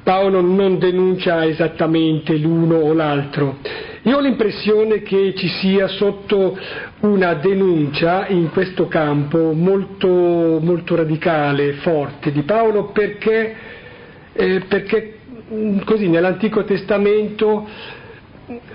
Paolo 0.04 0.42
non 0.42 0.80
denuncia 0.80 1.46
esattamente 1.46 2.36
l'uno 2.38 2.78
o 2.78 2.94
l'altro. 2.94 3.58
Io 4.10 4.18
ho 4.18 4.22
l'impressione 4.22 5.04
che 5.04 5.36
ci 5.36 5.48
sia 5.48 5.88
sotto 5.88 6.58
una 7.02 7.36
denuncia 7.36 8.26
in 8.26 8.50
questo 8.50 8.88
campo 8.88 9.52
molto, 9.54 10.08
molto 10.60 10.96
radicale, 10.96 11.74
forte 11.74 12.32
di 12.32 12.42
Paolo 12.42 12.86
perché, 12.86 13.56
eh, 14.34 14.62
perché 14.68 15.18
così 15.86 16.08
nell'Antico 16.08 16.64
Testamento 16.64 17.68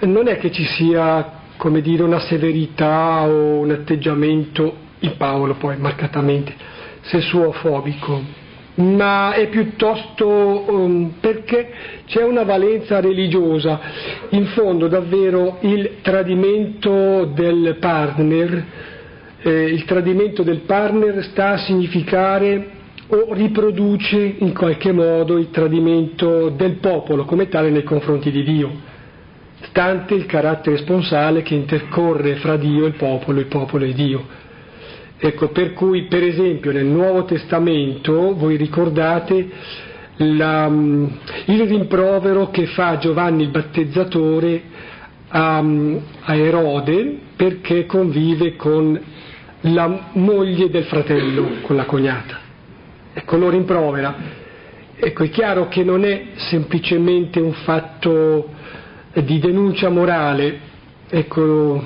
non 0.02 0.28
è 0.28 0.38
che 0.38 0.52
ci 0.52 0.64
sia 0.64 1.40
come 1.56 1.80
dire, 1.80 2.04
una 2.04 2.20
severità 2.20 3.22
o 3.22 3.58
un 3.58 3.72
atteggiamento 3.72 4.72
in 5.00 5.16
Paolo 5.16 5.54
poi 5.54 5.76
marcatamente 5.78 6.54
sessuofobico, 7.00 8.22
ma 8.76 9.34
è 9.34 9.48
piuttosto 9.48 10.26
um, 10.26 11.14
perché 11.20 11.70
c'è 12.06 12.22
una 12.24 12.42
valenza 12.42 13.00
religiosa, 13.00 13.80
in 14.30 14.46
fondo 14.46 14.88
davvero 14.88 15.58
il 15.60 15.98
tradimento 16.02 17.24
del 17.26 17.76
partner, 17.78 18.64
eh, 19.42 19.64
il 19.64 19.84
tradimento 19.84 20.42
del 20.42 20.60
partner 20.60 21.22
sta 21.24 21.50
a 21.50 21.58
significare 21.58 22.70
o 23.08 23.32
riproduce 23.32 24.36
in 24.38 24.52
qualche 24.54 24.90
modo 24.90 25.38
il 25.38 25.50
tradimento 25.50 26.48
del 26.48 26.76
popolo 26.76 27.24
come 27.24 27.48
tale 27.48 27.70
nei 27.70 27.84
confronti 27.84 28.30
di 28.30 28.42
Dio 28.42 28.92
stante 29.68 30.14
il 30.14 30.26
carattere 30.26 30.76
sponsale 30.78 31.42
che 31.42 31.54
intercorre 31.54 32.36
fra 32.36 32.56
Dio 32.56 32.84
e 32.84 32.88
il 32.88 32.94
popolo, 32.94 33.40
il 33.40 33.46
popolo 33.46 33.84
e 33.84 33.92
Dio. 33.92 34.42
Ecco, 35.16 35.48
per 35.48 35.72
cui 35.72 36.04
per 36.04 36.22
esempio 36.22 36.72
nel 36.72 36.86
Nuovo 36.86 37.24
Testamento 37.24 38.34
voi 38.34 38.56
ricordate 38.56 39.48
la, 40.16 40.66
il 40.66 41.62
rimprovero 41.62 42.50
che 42.50 42.66
fa 42.66 42.98
Giovanni 42.98 43.42
il 43.42 43.50
battezzatore 43.50 44.62
a, 45.28 45.58
a 45.58 46.34
Erode 46.34 47.18
perché 47.36 47.86
convive 47.86 48.56
con 48.56 49.00
la 49.62 50.08
moglie 50.12 50.68
del 50.68 50.84
fratello, 50.84 51.60
con 51.62 51.76
la 51.76 51.84
cognata. 51.84 52.38
Ecco, 53.12 53.36
lo 53.36 53.48
rimprovera. 53.48 54.42
Ecco, 54.96 55.24
è 55.24 55.30
chiaro 55.30 55.68
che 55.68 55.82
non 55.82 56.04
è 56.04 56.26
semplicemente 56.36 57.40
un 57.40 57.52
fatto 57.52 58.48
di 59.14 59.38
denuncia 59.38 59.88
morale, 59.88 60.60
ecco, 61.08 61.84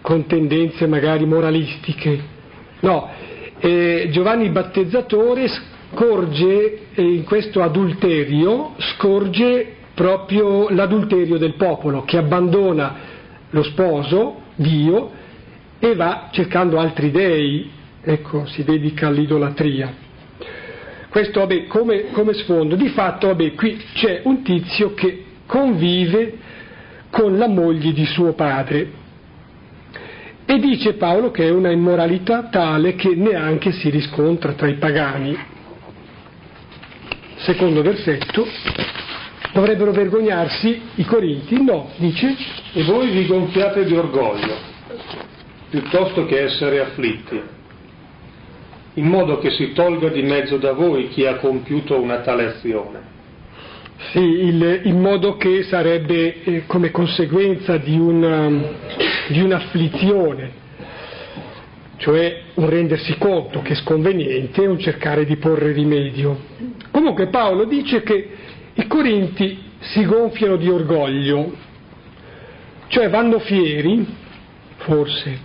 con 0.00 0.26
tendenze 0.26 0.86
magari 0.86 1.26
moralistiche. 1.26 2.34
No, 2.86 3.08
eh, 3.58 4.10
Giovanni 4.12 4.48
Battezzatore 4.50 5.48
scorge 5.48 6.78
eh, 6.94 7.02
in 7.02 7.24
questo 7.24 7.60
adulterio, 7.60 8.74
scorge 8.76 9.74
proprio 9.92 10.68
l'adulterio 10.68 11.36
del 11.36 11.54
popolo 11.54 12.04
che 12.04 12.16
abbandona 12.16 12.94
lo 13.50 13.64
sposo, 13.64 14.42
Dio, 14.54 15.10
e 15.80 15.96
va 15.96 16.28
cercando 16.30 16.78
altri 16.78 17.10
dei, 17.10 17.68
ecco, 18.02 18.46
si 18.46 18.62
dedica 18.62 19.08
all'idolatria. 19.08 19.92
Questo 21.08 21.40
vabbè, 21.40 21.66
come, 21.66 22.12
come 22.12 22.34
sfondo, 22.34 22.76
di 22.76 22.90
fatto 22.90 23.26
vabbè, 23.26 23.54
qui 23.54 23.82
c'è 23.94 24.20
un 24.22 24.44
tizio 24.44 24.94
che 24.94 25.24
convive 25.44 26.34
con 27.10 27.36
la 27.36 27.48
moglie 27.48 27.92
di 27.92 28.06
suo 28.06 28.34
padre. 28.34 29.04
E 30.48 30.58
dice 30.60 30.94
Paolo 30.94 31.32
che 31.32 31.44
è 31.44 31.50
una 31.50 31.72
immoralità 31.72 32.44
tale 32.44 32.94
che 32.94 33.16
neanche 33.16 33.72
si 33.72 33.90
riscontra 33.90 34.52
tra 34.52 34.68
i 34.68 34.74
pagani. 34.74 35.36
Secondo 37.38 37.82
versetto, 37.82 38.46
dovrebbero 39.52 39.90
vergognarsi 39.90 40.80
i 40.94 41.04
Corinti? 41.04 41.60
No, 41.62 41.90
dice. 41.96 42.36
E 42.72 42.84
voi 42.84 43.10
vi 43.10 43.26
gonfiate 43.26 43.84
di 43.84 43.96
orgoglio, 43.96 44.54
piuttosto 45.68 46.26
che 46.26 46.44
essere 46.44 46.78
afflitti, 46.78 47.42
in 48.94 49.06
modo 49.06 49.38
che 49.38 49.50
si 49.50 49.72
tolga 49.72 50.08
di 50.08 50.22
mezzo 50.22 50.58
da 50.58 50.72
voi 50.72 51.08
chi 51.08 51.26
ha 51.26 51.36
compiuto 51.36 52.00
una 52.00 52.20
tale 52.20 52.46
azione 52.46 53.14
sì, 54.12 54.18
il, 54.20 54.82
in 54.84 55.00
modo 55.00 55.36
che 55.36 55.62
sarebbe 55.64 56.42
eh, 56.42 56.62
come 56.66 56.90
conseguenza 56.90 57.78
di, 57.78 57.98
una, 57.98 58.50
di 59.32 59.40
un'afflizione, 59.40 60.50
cioè 61.96 62.42
un 62.54 62.68
rendersi 62.68 63.16
conto 63.18 63.62
che 63.62 63.72
è 63.72 63.76
sconveniente 63.76 64.66
un 64.66 64.78
cercare 64.78 65.24
di 65.24 65.36
porre 65.36 65.72
rimedio. 65.72 66.38
Comunque 66.90 67.28
Paolo 67.28 67.64
dice 67.64 68.02
che 68.02 68.28
i 68.74 68.86
Corinti 68.86 69.58
si 69.80 70.04
gonfiano 70.04 70.56
di 70.56 70.68
orgoglio, 70.68 71.52
cioè 72.88 73.08
vanno 73.08 73.38
fieri, 73.40 74.06
forse, 74.78 75.38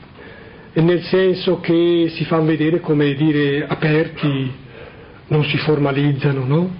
nel 0.73 1.01
senso 1.03 1.59
che 1.59 2.11
si 2.15 2.25
fanno 2.25 2.45
vedere 2.45 2.79
come 2.79 3.13
dire 3.13 3.65
aperti, 3.67 4.51
non 5.27 5.43
si 5.45 5.57
formalizzano, 5.57 6.45
no? 6.45 6.75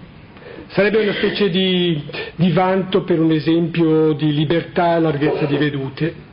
Sarebbe 0.68 1.02
una 1.02 1.14
specie 1.14 1.50
di, 1.50 2.02
di 2.36 2.52
vanto 2.52 3.04
per 3.04 3.20
un 3.20 3.32
esempio 3.32 4.14
di 4.14 4.34
libertà 4.34 4.96
e 4.96 5.00
larghezza 5.02 5.46
di 5.46 5.58
vedute. 5.58 6.30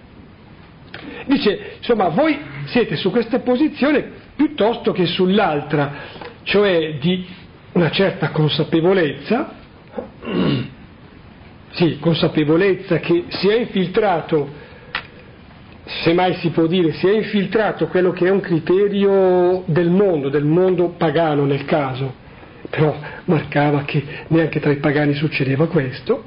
Dice, 1.29 1.73
insomma, 1.77 2.09
voi 2.09 2.39
siete 2.65 2.97
su 2.97 3.11
questa 3.11 3.41
posizione 3.41 4.13
piuttosto 4.35 4.93
che 4.93 5.05
sull'altra, 5.05 5.93
cioè 6.43 6.95
di 6.99 7.27
una 7.73 7.91
certa 7.91 8.31
consapevolezza, 8.31 9.53
sì, 11.73 11.99
consapevolezza 12.01 12.99
che 13.01 13.25
si 13.29 13.47
è 13.49 13.59
infiltrato, 13.59 14.49
se 15.85 16.15
mai 16.15 16.33
si 16.37 16.49
può 16.49 16.67
dire, 16.67 16.93
si 16.93 17.07
è 17.07 17.13
infiltrato 17.13 17.89
quello 17.89 18.13
che 18.13 18.27
è 18.27 18.31
un 18.31 18.41
criterio 18.41 19.65
del 19.67 19.91
mondo, 19.91 20.31
del 20.31 20.47
mondo 20.47 20.95
pagano 20.97 21.45
nel 21.45 21.67
caso, 21.67 22.11
però 22.71 22.97
marcava 23.27 23.83
che 23.83 24.03
neanche 24.29 24.61
tra 24.61 24.71
i 24.71 24.77
pagani 24.77 25.13
succedeva 25.13 25.67
questo, 25.69 26.25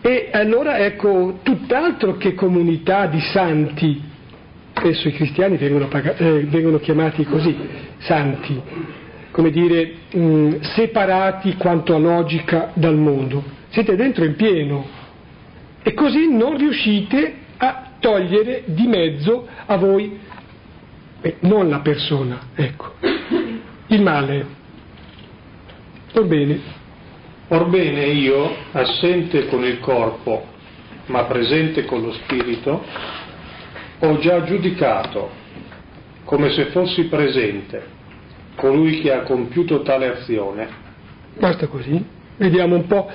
e 0.00 0.30
allora 0.32 0.78
ecco 0.78 1.40
tutt'altro 1.42 2.16
che 2.16 2.34
comunità 2.34 3.06
di 3.06 3.20
santi, 3.20 4.10
spesso 4.82 5.06
i 5.06 5.12
cristiani 5.12 5.56
vengono, 5.56 5.86
pag- 5.86 6.20
eh, 6.20 6.44
vengono 6.46 6.78
chiamati 6.78 7.22
così, 7.24 7.56
santi, 7.98 8.60
come 9.30 9.50
dire, 9.50 9.94
mh, 10.10 10.60
separati 10.74 11.54
quanto 11.54 11.94
a 11.94 11.98
logica 11.98 12.72
dal 12.74 12.96
mondo, 12.96 13.44
siete 13.68 13.94
dentro 13.94 14.24
in 14.24 14.34
pieno 14.34 14.84
e 15.82 15.94
così 15.94 16.32
non 16.32 16.56
riuscite 16.56 17.34
a 17.58 17.92
togliere 18.00 18.64
di 18.66 18.88
mezzo 18.88 19.46
a 19.66 19.76
voi, 19.76 20.18
eh, 21.20 21.36
non 21.40 21.68
la 21.68 21.78
persona, 21.78 22.40
ecco, 22.56 22.94
il 23.86 24.02
male. 24.02 24.60
Orbene. 26.14 26.80
Orbene 27.48 28.06
io, 28.06 28.52
assente 28.72 29.46
con 29.46 29.64
il 29.64 29.78
corpo, 29.78 30.44
ma 31.06 31.24
presente 31.24 31.84
con 31.84 32.02
lo 32.02 32.12
spirito, 32.12 32.84
ho 34.04 34.18
già 34.18 34.42
giudicato, 34.42 35.30
come 36.24 36.50
se 36.50 36.66
fossi 36.66 37.04
presente, 37.04 37.82
colui 38.56 39.00
che 39.00 39.12
ha 39.12 39.22
compiuto 39.22 39.82
tale 39.82 40.08
azione. 40.08 40.68
Basta 41.38 41.68
così, 41.68 42.04
vediamo 42.36 42.74
un 42.74 42.86
po'. 42.86 43.08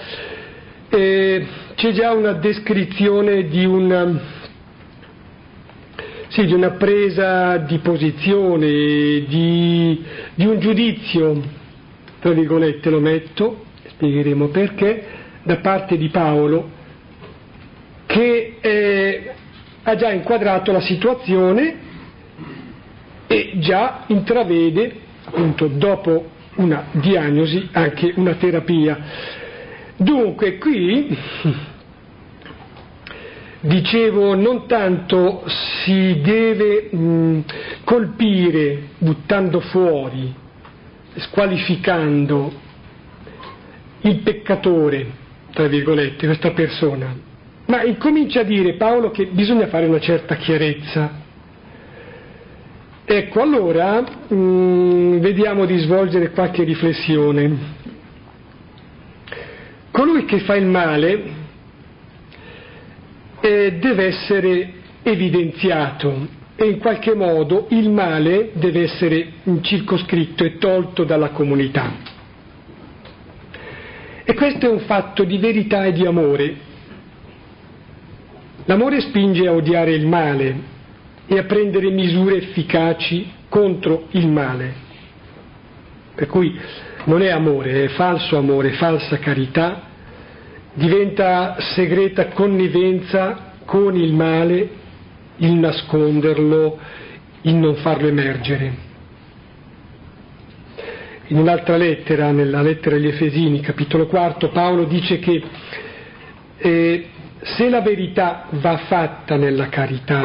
Eh, 0.90 1.46
c'è 1.76 1.92
già 1.92 2.14
una 2.14 2.32
descrizione 2.34 3.48
di 3.50 3.66
una, 3.66 4.18
sì, 6.30 6.46
di 6.46 6.54
una 6.54 6.72
presa 6.72 7.58
di 7.58 7.80
posizione, 7.80 8.68
di, 9.28 10.06
di 10.36 10.46
un 10.46 10.58
giudizio, 10.60 11.42
tra 12.22 12.32
virgolette 12.32 12.90
lo 12.90 13.02
metto, 13.02 13.66
spiegheremo 13.90 14.48
perché, 14.48 15.06
da 15.44 15.58
parte 15.58 15.98
di 15.98 16.08
Paolo, 16.08 16.70
che 18.06 18.56
eh, 18.62 19.32
ha 19.90 19.96
già 19.96 20.12
inquadrato 20.12 20.74
la 20.74 20.82
situazione 20.82 21.76
e 23.26 23.52
già 23.60 24.04
intravede 24.08 25.00
appunto 25.24 25.68
dopo 25.68 26.30
una 26.56 26.88
diagnosi 26.92 27.70
anche 27.72 28.12
una 28.16 28.34
terapia. 28.34 29.00
Dunque 29.96 30.58
qui 30.58 31.18
dicevo 33.62 34.36
non 34.36 34.68
tanto 34.68 35.44
si 35.48 36.20
deve 36.22 36.90
mh, 36.92 37.44
colpire 37.86 38.90
buttando 38.98 39.62
fuori, 39.62 40.34
squalificando 41.16 42.52
il 44.02 44.18
peccatore, 44.18 45.06
tra 45.54 45.68
virgolette, 45.68 46.26
questa 46.26 46.52
persona, 46.52 47.27
ma 47.68 47.84
incomincia 47.84 48.42
a 48.42 48.44
dire 48.44 48.74
Paolo 48.74 49.12
che 49.12 49.28
bisogna 49.28 49.68
fare 49.68 49.86
una 49.86 50.00
certa 50.00 50.36
chiarezza 50.36 51.26
Ecco, 53.10 53.42
allora 53.42 54.02
mh, 54.02 54.36
mm, 54.36 55.18
vediamo 55.20 55.64
di 55.64 55.78
svolgere 55.78 56.32
qualche 56.32 56.66
riflessione. 56.66 57.58
Colui 59.92 60.26
che 60.26 60.40
fa 60.40 60.56
il 60.58 60.66
male 60.66 61.24
eh, 63.40 63.78
deve 63.80 64.08
essere 64.08 64.74
evidenziato 65.04 66.28
e 66.58 66.66
in 66.66 66.80
qualche 66.80 67.16
modo 67.16 67.68
il 67.70 67.90
male 67.90 68.50
deve 68.56 68.82
essere 68.82 69.32
circoscritto 69.62 70.44
e 70.44 70.58
tolto 70.58 71.06
dalla 71.06 71.30
comunità. 71.30 71.90
E 74.26 74.34
questo 74.34 74.66
è 74.66 74.70
un 74.70 74.80
fatto 74.80 75.24
di 75.24 75.38
verità 75.38 75.86
e 75.86 75.94
di 75.94 76.06
amore. 76.06 76.67
L'amore 78.68 79.02
spinge 79.02 79.48
a 79.48 79.52
odiare 79.52 79.92
il 79.92 80.08
male, 80.08 80.76
e 81.28 81.38
a 81.38 81.44
prendere 81.44 81.90
misure 81.90 82.38
efficaci 82.38 83.30
contro 83.50 84.08
il 84.12 84.28
male. 84.28 84.86
Per 86.16 86.28
cui 86.28 86.58
non 87.04 87.22
è 87.22 87.30
amore, 87.30 87.84
è 87.84 87.88
falso 87.90 88.38
amore, 88.38 88.72
falsa 88.72 89.20
carità, 89.20 89.84
diventa 90.74 91.58
segreta 91.60 92.28
connivenza 92.28 93.54
con 93.66 93.96
il 93.96 94.14
male, 94.14 94.70
il 95.38 95.54
nasconderlo, 95.54 96.80
il 97.42 97.56
non 97.56 97.76
farlo 97.76 98.08
emergere. 98.08 98.86
In 101.28 101.40
un'altra 101.40 101.76
lettera, 101.76 102.32
nella 102.32 102.62
lettera 102.62 102.96
agli 102.96 103.08
Efesini, 103.08 103.60
capitolo 103.60 104.08
quarto, 104.08 104.50
Paolo 104.50 104.86
dice 104.86 105.20
che 105.20 105.44
eh, 106.58 107.08
se 107.56 107.70
la 107.70 107.82
verità 107.82 108.48
va 108.50 108.78
fatta 108.78 109.38
nella 109.38 109.70
carità, 109.70 110.24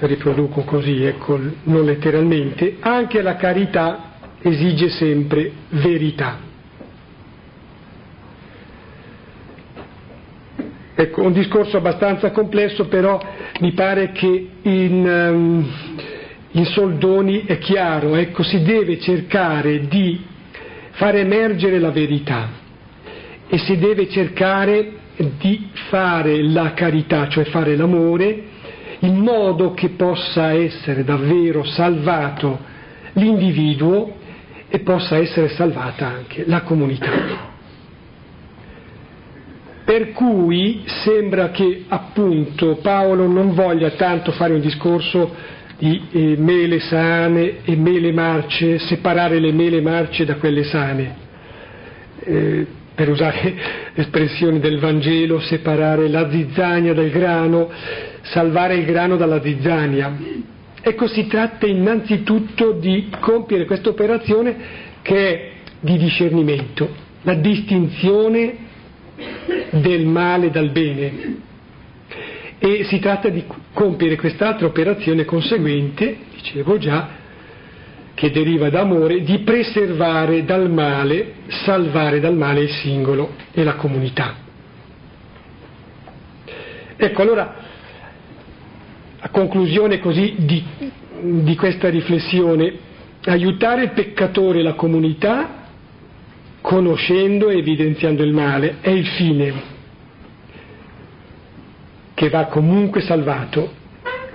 riproduco 0.00 0.62
così, 0.62 1.04
ecco, 1.04 1.38
non 1.64 1.84
letteralmente, 1.84 2.76
anche 2.80 3.22
la 3.22 3.36
carità 3.36 4.12
esige 4.42 4.90
sempre 4.90 5.50
verità. 5.70 6.52
Ecco, 10.96 11.22
un 11.22 11.32
discorso 11.32 11.78
abbastanza 11.78 12.30
complesso, 12.30 12.86
però 12.86 13.20
mi 13.60 13.72
pare 13.72 14.12
che 14.12 14.48
in, 14.62 15.04
um, 15.04 15.68
in 16.52 16.64
soldoni 16.66 17.44
è 17.46 17.58
chiaro, 17.58 18.14
ecco, 18.14 18.42
si 18.42 18.62
deve 18.62 19.00
cercare 19.00 19.88
di 19.88 20.22
far 20.92 21.16
emergere 21.16 21.80
la 21.80 21.90
verità 21.90 22.48
e 23.48 23.58
si 23.58 23.76
deve 23.78 24.08
cercare 24.08 25.02
di 25.16 25.68
fare 25.88 26.42
la 26.42 26.72
carità, 26.72 27.28
cioè 27.28 27.44
fare 27.44 27.76
l'amore, 27.76 28.42
in 29.00 29.16
modo 29.18 29.74
che 29.74 29.90
possa 29.90 30.52
essere 30.52 31.04
davvero 31.04 31.64
salvato 31.64 32.58
l'individuo 33.12 34.16
e 34.68 34.80
possa 34.80 35.16
essere 35.18 35.48
salvata 35.50 36.06
anche 36.06 36.44
la 36.46 36.62
comunità. 36.62 37.52
Per 39.84 40.12
cui 40.12 40.82
sembra 40.86 41.50
che 41.50 41.84
appunto 41.86 42.78
Paolo 42.82 43.26
non 43.26 43.52
voglia 43.52 43.90
tanto 43.90 44.32
fare 44.32 44.54
un 44.54 44.60
discorso 44.60 45.34
di 45.78 46.00
eh, 46.10 46.36
mele 46.38 46.80
sane 46.80 47.64
e 47.64 47.76
mele 47.76 48.10
marce, 48.10 48.78
separare 48.78 49.38
le 49.38 49.52
mele 49.52 49.80
marce 49.82 50.24
da 50.24 50.36
quelle 50.36 50.64
sane. 50.64 51.16
Eh, 52.20 52.66
per 52.94 53.08
usare 53.08 53.54
l'espressione 53.94 54.60
del 54.60 54.78
Vangelo, 54.78 55.40
separare 55.40 56.08
la 56.08 56.30
zizzania 56.30 56.94
dal 56.94 57.10
grano, 57.10 57.70
salvare 58.22 58.76
il 58.76 58.84
grano 58.84 59.16
dalla 59.16 59.42
zizzania. 59.42 60.16
Ecco, 60.80 61.08
si 61.08 61.26
tratta 61.26 61.66
innanzitutto 61.66 62.72
di 62.72 63.08
compiere 63.20 63.64
questa 63.64 63.88
operazione 63.88 64.56
che 65.02 65.28
è 65.28 65.50
di 65.80 65.98
discernimento, 65.98 66.88
la 67.22 67.34
distinzione 67.34 68.56
del 69.70 70.06
male 70.06 70.50
dal 70.50 70.70
bene. 70.70 71.52
E 72.58 72.84
si 72.84 72.98
tratta 72.98 73.28
di 73.28 73.44
compiere 73.72 74.16
quest'altra 74.16 74.66
operazione 74.66 75.24
conseguente, 75.24 76.16
dicevo 76.34 76.78
già, 76.78 77.22
che 78.14 78.30
deriva 78.30 78.70
da 78.70 78.84
di 79.22 79.38
preservare 79.40 80.44
dal 80.44 80.70
male, 80.70 81.34
salvare 81.48 82.20
dal 82.20 82.36
male 82.36 82.62
il 82.62 82.70
singolo 82.70 83.32
e 83.52 83.64
la 83.64 83.74
comunità. 83.74 84.36
Ecco, 86.96 87.22
allora, 87.22 87.56
a 89.18 89.28
conclusione 89.30 89.98
così 89.98 90.34
di, 90.38 90.64
di 91.20 91.56
questa 91.56 91.88
riflessione, 91.88 92.72
aiutare 93.24 93.84
il 93.84 93.90
peccatore 93.90 94.60
e 94.60 94.62
la 94.62 94.74
comunità 94.74 95.62
conoscendo 96.60 97.48
e 97.48 97.58
evidenziando 97.58 98.22
il 98.22 98.32
male 98.32 98.76
è 98.80 98.90
il 98.90 99.06
fine 99.06 99.72
che 102.14 102.28
va 102.30 102.44
comunque 102.46 103.00
salvato, 103.00 103.72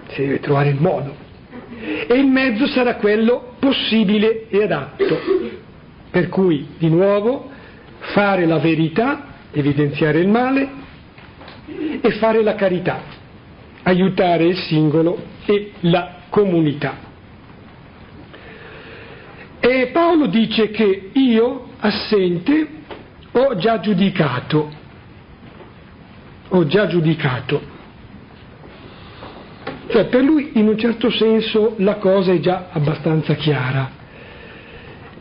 si 0.09 0.21
deve 0.21 0.39
trovare 0.39 0.69
il 0.69 0.81
modo 0.81 1.15
e 2.07 2.13
il 2.13 2.27
mezzo 2.27 2.67
sarà 2.67 2.95
quello 2.95 3.48
possibile 3.59 4.47
e 4.49 4.63
adatto. 4.63 5.19
Per 6.09 6.29
cui, 6.29 6.67
di 6.77 6.89
nuovo, 6.89 7.49
fare 8.13 8.45
la 8.45 8.57
verità, 8.57 9.25
evidenziare 9.51 10.19
il 10.19 10.27
male 10.27 10.69
e 12.01 12.11
fare 12.11 12.41
la 12.41 12.55
carità, 12.55 13.01
aiutare 13.83 14.45
il 14.45 14.57
singolo 14.57 15.21
e 15.45 15.73
la 15.81 16.15
comunità. 16.29 17.07
E 19.59 19.89
Paolo 19.91 20.27
dice 20.27 20.71
che 20.71 21.09
io, 21.13 21.67
assente, 21.79 22.67
ho 23.31 23.55
già 23.57 23.79
giudicato, 23.79 24.71
ho 26.49 26.65
già 26.65 26.87
giudicato. 26.87 27.77
Cioè 29.89 30.05
per 30.05 30.23
lui 30.23 30.51
in 30.53 30.67
un 30.67 30.77
certo 30.77 31.09
senso 31.09 31.73
la 31.77 31.95
cosa 31.95 32.31
è 32.31 32.39
già 32.39 32.67
abbastanza 32.71 33.33
chiara 33.33 33.97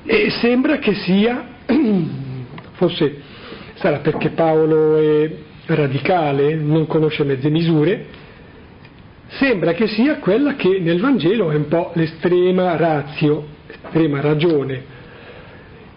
e 0.04 0.30
sembra 0.30 0.78
che 0.78 0.94
sia, 0.94 1.56
forse 2.72 3.16
sarà 3.74 3.98
perché 3.98 4.30
Paolo 4.30 4.96
è 4.96 5.30
radicale, 5.66 6.54
non 6.54 6.86
conosce 6.86 7.24
mezze 7.24 7.48
misure, 7.48 8.06
sembra 9.28 9.72
che 9.72 9.86
sia 9.86 10.16
quella 10.16 10.54
che 10.54 10.78
nel 10.80 11.00
Vangelo 11.00 11.50
è 11.50 11.54
un 11.54 11.68
po' 11.68 11.92
l'estrema 11.94 12.76
razio, 12.76 13.46
estrema 13.66 14.20
ragione. 14.20 14.96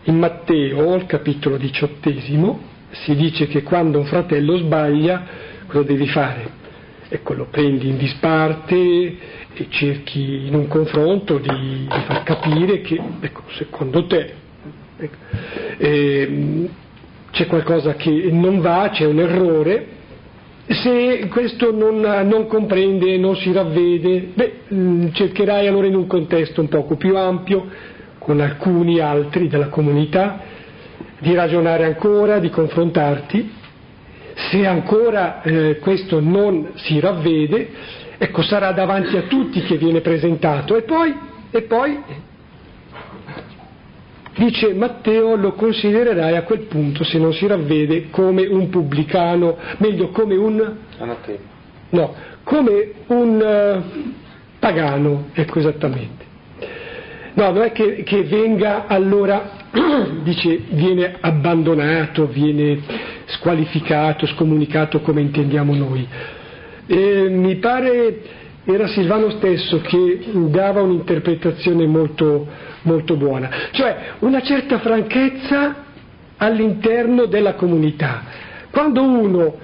In 0.03 0.17
Matteo, 0.17 0.93
al 0.93 1.05
capitolo 1.05 1.57
diciottesimo, 1.57 2.59
si 2.91 3.15
dice 3.15 3.47
che 3.47 3.63
quando 3.63 3.99
un 3.99 4.05
fratello 4.05 4.57
sbaglia, 4.57 5.25
cosa 5.67 5.83
devi 5.83 6.07
fare? 6.07 6.60
Ecco, 7.13 7.33
lo 7.33 7.47
prendi 7.51 7.89
in 7.89 7.97
disparte 7.97 8.73
e 9.53 9.67
cerchi 9.67 10.47
in 10.47 10.55
un 10.55 10.69
confronto 10.69 11.39
di, 11.39 11.49
di 11.49 12.01
far 12.05 12.23
capire 12.23 12.79
che, 12.79 12.97
ecco, 13.19 13.41
secondo 13.49 14.05
te, 14.05 14.33
ecco, 14.95 15.17
eh, 15.77 16.69
c'è 17.31 17.47
qualcosa 17.47 17.95
che 17.95 18.29
non 18.31 18.61
va, 18.61 18.91
c'è 18.93 19.03
un 19.05 19.19
errore, 19.19 19.87
se 20.67 21.27
questo 21.29 21.73
non, 21.73 21.99
non, 21.99 22.47
comprende, 22.47 23.17
non 23.17 23.35
si 23.35 23.51
ravvede, 23.51 24.29
beh, 24.33 24.53
mm, 24.73 25.07
cercherai 25.11 25.67
allora 25.67 25.87
in 25.87 25.95
un 25.95 26.07
contesto 26.07 26.61
un 26.61 26.69
poco 26.69 26.95
più 26.95 27.17
ampio, 27.17 27.67
con 28.19 28.39
alcuni 28.39 28.99
altri 28.99 29.49
della 29.49 29.67
comunità, 29.67 30.39
di 31.19 31.33
ragionare 31.33 31.83
ancora, 31.83 32.39
di 32.39 32.49
confrontarti. 32.49 33.59
Se 34.49 34.65
ancora 34.65 35.41
eh, 35.41 35.77
questo 35.79 36.19
non 36.19 36.71
si 36.75 36.99
ravvede, 36.99 37.69
ecco, 38.17 38.41
sarà 38.41 38.71
davanti 38.71 39.15
a 39.17 39.23
tutti 39.23 39.61
che 39.61 39.77
viene 39.77 40.01
presentato 40.01 40.75
e 40.75 40.81
poi, 40.81 41.15
e 41.51 41.61
poi 41.61 41.99
Dice 44.33 44.73
Matteo 44.73 45.35
lo 45.35 45.51
considererai 45.53 46.37
a 46.37 46.43
quel 46.43 46.61
punto, 46.61 47.03
se 47.03 47.17
non 47.17 47.33
si 47.33 47.45
ravvede, 47.47 48.09
come 48.09 48.45
un 48.45 48.69
pubblicano, 48.69 49.57
meglio 49.77 50.09
come 50.09 50.35
un... 50.35 50.77
No, 51.89 52.15
come 52.43 52.91
un 53.07 53.83
uh, 53.83 54.13
pagano, 54.57 55.25
ecco 55.33 55.59
esattamente. 55.59 56.25
No, 57.33 57.51
non 57.51 57.63
è 57.63 57.71
che, 57.73 58.03
che 58.03 58.23
venga 58.23 58.87
allora, 58.87 59.60
dice, 60.23 60.61
viene 60.69 61.17
abbandonato, 61.19 62.27
viene 62.27 62.79
squalificato, 63.25 64.25
scomunicato 64.27 65.01
come 65.01 65.21
intendiamo 65.21 65.73
noi. 65.73 66.07
E 66.87 67.29
mi 67.29 67.55
pare 67.55 68.39
era 68.65 68.87
Silvano 68.87 69.31
stesso 69.31 69.81
che 69.81 70.23
dava 70.49 70.81
un'interpretazione 70.81 71.87
molto, 71.87 72.47
molto 72.83 73.15
buona, 73.15 73.49
cioè 73.71 74.13
una 74.19 74.41
certa 74.41 74.79
franchezza 74.79 75.83
all'interno 76.37 77.25
della 77.25 77.55
comunità. 77.55 78.23
Quando 78.69 79.01
uno 79.01 79.57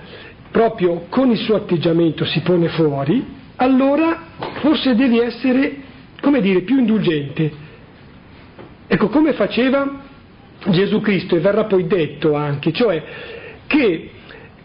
proprio 0.51 1.05
con 1.09 1.29
il 1.29 1.37
suo 1.37 1.55
atteggiamento 1.55 2.25
si 2.25 2.39
pone 2.41 2.69
fuori, 2.69 3.35
allora 3.57 4.23
forse 4.61 4.95
devi 4.95 5.19
essere, 5.19 5.75
come 6.21 6.41
dire, 6.41 6.61
più 6.61 6.79
indulgente. 6.79 7.65
Ecco, 8.87 9.07
come 9.09 9.33
faceva 9.33 10.01
Gesù 10.69 11.01
Cristo, 11.01 11.35
e 11.35 11.39
verrà 11.39 11.65
poi 11.65 11.87
detto 11.87 12.33
anche, 12.33 12.71
cioè 12.71 13.03
che 13.67 14.11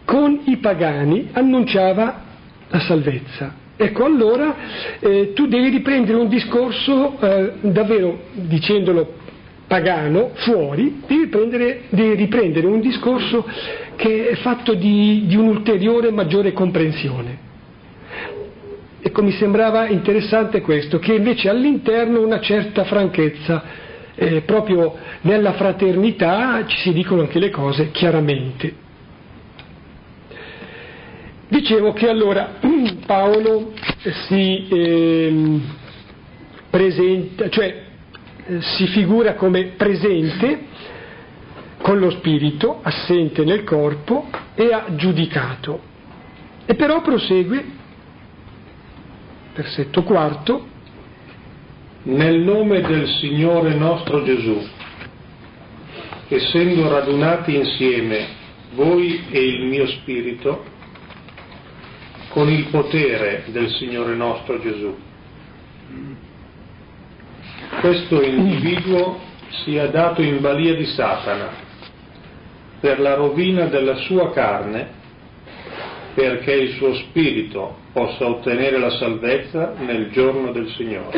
con 0.05 0.41
i 0.45 0.57
pagani 0.57 1.29
annunciava 1.33 2.21
la 2.69 2.79
salvezza. 2.79 3.61
Ecco, 3.75 4.05
allora 4.05 4.55
eh, 4.99 5.33
tu 5.33 5.47
devi 5.47 5.69
riprendere 5.69 6.17
un 6.17 6.29
discorso 6.29 7.19
eh, 7.19 7.53
davvero, 7.61 8.25
dicendolo 8.33 9.21
pagano, 9.67 10.31
fuori, 10.35 11.01
devi, 11.07 11.27
prendere, 11.27 11.81
devi, 11.89 12.13
riprendere 12.15 12.67
un 12.67 12.79
discorso 12.79 13.45
che 13.95 14.29
è 14.29 14.35
fatto 14.35 14.75
di, 14.75 15.23
di 15.25 15.35
un'ulteriore 15.35 16.11
maggiore 16.11 16.53
comprensione. 16.53 17.51
Ecco, 19.01 19.23
mi 19.23 19.31
sembrava 19.31 19.87
interessante 19.87 20.61
questo, 20.61 20.99
che 20.99 21.13
invece 21.13 21.49
all'interno 21.49 22.21
una 22.21 22.39
certa 22.39 22.83
franchezza, 22.83 23.63
eh, 24.15 24.41
proprio 24.41 24.95
nella 25.21 25.53
fraternità 25.53 26.65
ci 26.67 26.77
si 26.79 26.93
dicono 26.93 27.21
anche 27.21 27.39
le 27.39 27.49
cose 27.49 27.91
chiaramente. 27.91 28.81
Dicevo 31.47 31.93
che 31.93 32.09
allora 32.09 32.59
Paolo 33.05 33.73
si 34.27 34.67
eh, 34.67 35.59
presenta, 36.69 37.49
cioè 37.49 37.83
eh, 38.45 38.61
si 38.61 38.87
figura 38.87 39.35
come 39.35 39.73
presente 39.77 40.71
con 41.81 41.99
lo 41.99 42.09
spirito, 42.11 42.79
assente 42.81 43.43
nel 43.43 43.63
corpo 43.63 44.29
e 44.55 44.71
ha 44.71 44.95
giudicato. 44.95 45.91
E 46.65 46.75
però 46.75 47.01
prosegue, 47.01 47.63
versetto 49.53 50.03
quarto, 50.03 50.67
nel 52.03 52.39
nome 52.39 52.81
del 52.81 53.07
Signore 53.07 53.75
nostro 53.75 54.23
Gesù, 54.23 54.61
essendo 56.27 56.89
radunati 56.89 57.55
insieme 57.55 58.41
voi 58.73 59.25
e 59.29 59.39
il 59.39 59.65
mio 59.65 59.87
spirito, 59.87 60.65
con 62.29 62.49
il 62.49 62.65
potere 62.65 63.43
del 63.47 63.69
Signore 63.69 64.15
nostro 64.15 64.59
Gesù. 64.59 64.97
Questo 67.79 68.21
individuo 68.21 69.19
sia 69.63 69.87
dato 69.87 70.21
in 70.21 70.41
balia 70.41 70.73
di 70.75 70.85
Satana 70.85 71.49
per 72.79 72.99
la 72.99 73.13
rovina 73.13 73.65
della 73.65 73.95
sua 73.95 74.31
carne, 74.31 75.01
perché 76.15 76.53
il 76.53 76.73
suo 76.73 76.93
spirito 76.95 77.81
possa 77.93 78.27
ottenere 78.27 78.79
la 78.79 78.89
salvezza 78.89 79.75
nel 79.77 80.09
giorno 80.09 80.51
del 80.51 80.67
Signore. 80.75 81.11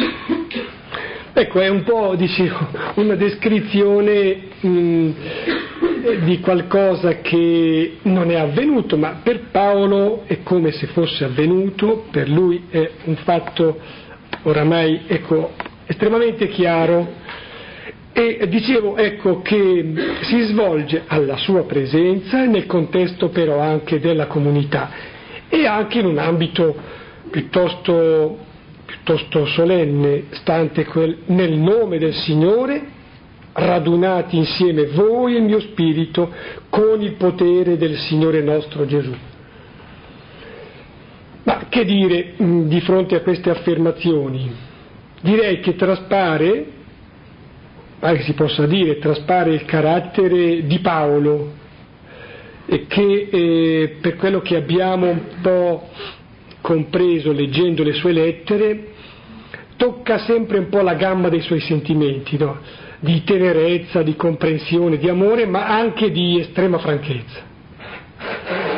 Ecco, 1.34 1.60
è 1.60 1.70
un 1.70 1.84
po' 1.84 2.16
dicevo, 2.16 2.68
una 2.96 3.16
descrizione 3.16 4.38
mh, 4.60 5.10
di 6.24 6.40
qualcosa 6.40 7.20
che 7.22 7.98
non 8.04 8.30
è 8.30 8.36
avvenuto, 8.36 8.98
ma 8.98 9.20
per 9.24 9.50
Paolo 9.52 10.24
è 10.28 10.44
come 10.44 10.72
se 10.72 10.88
fosse 10.88 11.24
avvenuto, 11.24 12.06
per 12.12 12.30
lui 12.30 12.66
è 12.70 12.90
un 13.06 13.16
fatto 13.16 13.80
oramai 14.44 15.02
ecco, 15.08 15.54
estremamente 15.86 16.48
chiaro. 16.50 17.24
E 18.18 18.48
dicevo 18.48 18.96
ecco, 18.96 19.42
che 19.42 19.94
si 20.22 20.40
svolge 20.44 21.04
alla 21.06 21.36
sua 21.36 21.66
presenza 21.66 22.46
nel 22.46 22.66
contesto 22.66 23.28
però 23.28 23.60
anche 23.60 24.00
della 24.00 24.28
comunità 24.28 25.15
e 25.50 25.66
anche 25.66 26.00
in 26.00 26.06
un 26.06 26.18
ambito 26.18 26.76
piuttosto, 27.30 28.38
piuttosto 28.86 29.46
solenne, 29.46 30.26
stante 30.32 30.86
quel 30.86 31.20
nel 31.28 31.54
nome 31.54 31.98
del 31.98 32.14
Signore 32.14 32.94
radunati 33.54 34.36
insieme 34.36 34.88
voi 34.88 35.36
e 35.36 35.38
il 35.38 35.44
mio 35.44 35.60
spirito 35.62 36.32
con 36.70 37.02
il 37.02 37.14
potere 37.14 37.78
del 37.78 37.98
Signore 37.98 38.42
nostro 38.42 38.86
Gesù. 38.86 39.16
Ma 41.44 41.68
che 41.70 41.86
dire 41.86 42.34
mm, 42.42 42.68
di 42.68 42.82
fronte 42.82 43.16
a 43.16 43.22
queste 43.22 43.50
affermazioni? 43.50 44.52
Direi 45.22 45.60
che 45.62 45.76
traspare, 45.76 46.66
pare 48.00 48.18
che 48.18 48.24
si 48.24 48.34
possa 48.34 48.66
dire, 48.66 48.98
traspare 48.98 49.54
il 49.54 49.64
carattere 49.64 50.66
di 50.66 50.80
Paolo 50.80 51.64
che 52.66 53.28
eh, 53.32 53.96
per 54.02 54.16
quello 54.16 54.42
che 54.42 54.56
abbiamo 54.56 55.10
un 55.10 55.22
po' 55.42 55.90
compreso 56.62 57.32
leggendo 57.32 57.84
le 57.84 57.94
sue 57.94 58.12
lettere, 58.12 58.88
tocca 59.76 60.20
sempre 60.20 60.58
un 60.58 60.70
po' 60.70 60.82
la 60.82 60.96
gamma 60.96 61.30
dei 61.30 61.42
suoi 61.42 61.60
sentimenti, 61.60 62.38
no? 62.38 62.58
di 63.00 63.24
tenerezza, 63.24 64.02
di 64.02 64.16
comprensione, 64.16 64.98
di 64.98 65.08
amore, 65.10 65.46
ma 65.46 65.68
anche 65.68 66.10
di 66.12 66.40
estrema 66.40 66.80
franchezza. 66.80 67.54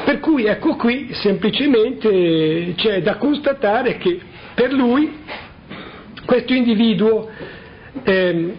Per 0.04 0.20
cui 0.20 0.46
ecco 0.46 0.76
qui 0.76 1.14
semplicemente 1.14 2.74
c'è 2.76 3.02
da 3.02 3.16
constatare 3.16 3.98
che 3.98 4.20
per 4.54 4.74
lui 4.74 5.20
questo 6.26 6.54
individuo 6.54 7.30
eh, 8.04 8.54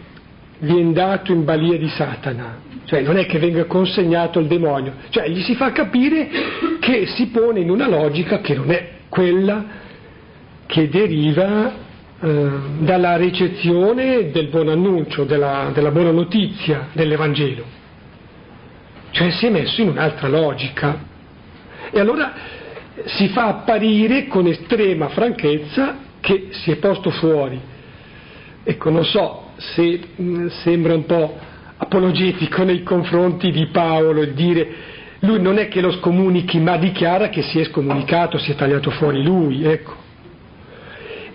viene 0.61 0.92
dato 0.92 1.33
in 1.33 1.44
balia 1.44 1.79
di 1.79 1.88
Satana, 1.88 2.59
cioè 2.85 3.03
non 3.03 3.16
è 3.16 3.27
che 3.27 3.38
venga 3.38 3.64
consegnato 3.64 4.38
al 4.38 4.47
demonio, 4.47 4.94
cioè 5.11 5.29
gli 5.29 5.42
si 5.42 5.55
fa 5.55 5.73
capire 5.73 6.29
che 6.81 7.07
si 7.07 7.27
pone 7.29 7.61
in 7.61 7.71
una 7.71 7.88
logica 7.88 8.40
che 8.40 8.55
non 8.55 8.71
è 8.71 8.88
quella 9.09 9.64
che 10.66 10.88
deriva 10.88 11.73
eh, 12.21 12.51
dalla 12.81 13.16
ricezione 13.16 14.31
del 14.31 14.49
buon 14.49 14.68
annuncio, 14.68 15.25
della, 15.25 15.71
della 15.73 15.90
buona 15.90 16.11
notizia 16.11 16.88
dell'Evangelo. 16.92 17.77
Cioè 19.11 19.31
si 19.31 19.47
è 19.47 19.51
messo 19.51 19.81
in 19.81 19.88
un'altra 19.88 20.29
logica. 20.29 21.07
E 21.90 21.99
allora 21.99 22.33
si 23.05 23.29
fa 23.29 23.47
apparire 23.47 24.27
con 24.27 24.47
estrema 24.47 25.09
franchezza 25.09 25.97
che 26.21 26.49
si 26.51 26.71
è 26.71 26.77
posto 26.77 27.11
fuori. 27.11 27.59
Ecco, 28.64 28.90
non 28.90 29.05
so 29.05 29.48
se 29.59 30.01
mh, 30.16 30.23
mm, 30.23 30.47
sembra 30.62 30.94
un 30.94 31.05
po' 31.07 31.38
apologetico 31.77 32.64
nei 32.64 32.83
confronti 32.83 33.51
di 33.51 33.66
Paolo 33.66 34.23
il 34.23 34.33
dire 34.33 34.97
lui 35.21 35.40
non 35.40 35.59
è 35.59 35.68
che 35.68 35.81
lo 35.81 35.90
scomunichi 35.92 36.61
ma 36.61 36.77
dichiara 36.77 37.29
che 37.29 37.42
si 37.42 37.59
è 37.59 37.64
scomunicato, 37.64 38.38
si 38.38 38.53
è 38.53 38.55
tagliato 38.55 38.90
fuori 38.90 39.23
lui, 39.23 39.64
ecco. 39.64 39.97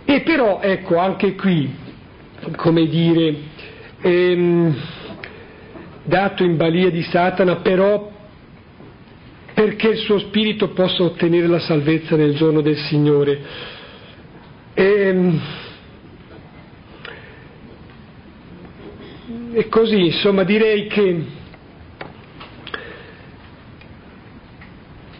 E 0.05 0.21
però, 0.21 0.61
ecco, 0.61 0.97
anche 0.97 1.35
qui 1.35 1.81
come 2.55 2.87
dire, 2.87 3.35
ehm, 4.01 4.75
dato 6.03 6.43
in 6.43 6.55
balia 6.55 6.89
di 6.89 7.01
Satana, 7.03 7.57
però 7.57 8.11
perché 9.53 9.89
il 9.89 9.97
suo 9.97 10.19
spirito 10.19 10.69
possa 10.69 11.03
ottenere 11.03 11.47
la 11.47 11.59
salvezza 11.59 12.15
nel 12.15 12.35
giorno 12.35 12.61
del 12.61 12.77
Signore. 12.77 13.41
Ehm, 14.73 15.39
e 19.53 19.69
così, 19.69 20.05
insomma, 20.05 20.43
direi 20.43 20.87
che 20.87 21.25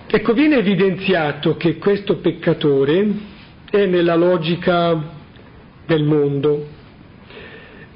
ecco, 0.07 0.33
viene 0.33 0.57
evidenziato 0.57 1.55
che 1.55 1.77
questo 1.77 2.17
peccatore 2.17 3.07
è 3.69 3.85
nella 3.85 4.15
logica 4.15 5.11
del 5.85 6.03
mondo, 6.03 6.67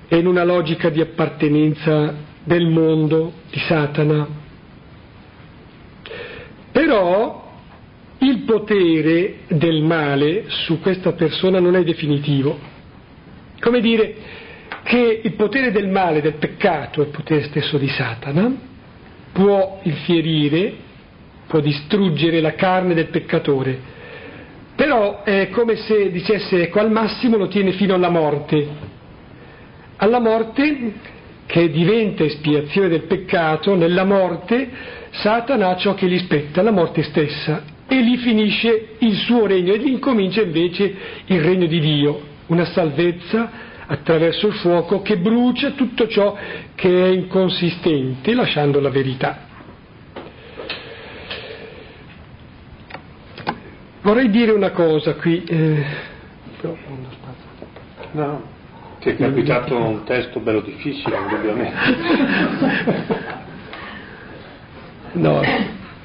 è 0.07 0.15
in 0.15 0.27
una 0.27 0.43
logica 0.43 0.89
di 0.89 1.01
appartenenza 1.01 2.13
del 2.43 2.67
mondo, 2.67 3.33
di 3.49 3.59
Satana. 3.59 4.27
Però 6.71 7.45
il 8.19 8.39
potere 8.43 9.39
del 9.47 9.81
male 9.81 10.45
su 10.47 10.79
questa 10.81 11.13
persona 11.13 11.59
non 11.59 11.75
è 11.75 11.83
definitivo. 11.83 12.59
Come 13.59 13.81
dire, 13.81 14.15
che 14.87 15.19
il 15.21 15.33
potere 15.33 15.73
del 15.73 15.89
male, 15.89 16.21
del 16.21 16.35
peccato, 16.35 17.01
il 17.01 17.09
potere 17.09 17.43
stesso 17.43 17.77
di 17.77 17.89
Satana, 17.89 18.55
può 19.33 19.81
infierire, 19.83 20.73
può 21.45 21.59
distruggere 21.59 22.39
la 22.39 22.53
carne 22.53 22.93
del 22.93 23.07
peccatore, 23.07 23.77
però 24.75 25.23
è 25.23 25.49
come 25.49 25.75
se 25.75 26.09
dicesse 26.09 26.61
ecco 26.61 26.79
al 26.79 26.89
massimo 26.89 27.35
lo 27.35 27.49
tiene 27.49 27.73
fino 27.73 27.95
alla 27.95 28.07
morte, 28.07 28.65
alla 29.97 30.19
morte 30.19 30.93
che 31.47 31.69
diventa 31.69 32.23
espiazione 32.23 32.87
del 32.87 33.03
peccato, 33.03 33.75
nella 33.75 34.05
morte 34.05 34.69
Satana 35.09 35.67
ha 35.67 35.75
ciò 35.75 35.95
che 35.95 36.07
gli 36.07 36.19
spetta, 36.19 36.61
la 36.61 36.71
morte 36.71 37.03
stessa, 37.03 37.61
e 37.89 37.99
lì 37.99 38.15
finisce 38.15 38.95
il 38.99 39.15
suo 39.17 39.47
regno 39.47 39.73
e 39.73 39.79
lì 39.79 39.91
incomincia 39.91 40.41
invece 40.41 40.95
il 41.25 41.41
regno 41.41 41.65
di 41.65 41.79
Dio, 41.81 42.21
una 42.47 42.63
salvezza 42.63 43.65
attraverso 43.87 44.47
il 44.47 44.53
fuoco 44.53 45.01
che 45.01 45.17
brucia 45.17 45.71
tutto 45.71 46.07
ciò 46.07 46.37
che 46.75 47.05
è 47.05 47.07
inconsistente, 47.07 48.33
lasciando 48.33 48.79
la 48.79 48.89
verità. 48.89 49.45
Vorrei 54.01 54.29
dire 54.29 54.51
una 54.51 54.71
cosa 54.71 55.15
qui. 55.15 55.43
Eh, 55.43 55.85
no, 58.11 58.41
ti 59.01 59.09
è 59.09 59.15
capitato 59.17 59.75
un 59.75 60.03
testo 60.05 60.39
bello 60.39 60.61
difficile, 60.61 61.17
indubbiamente. 61.17 61.77
no, 65.13 65.41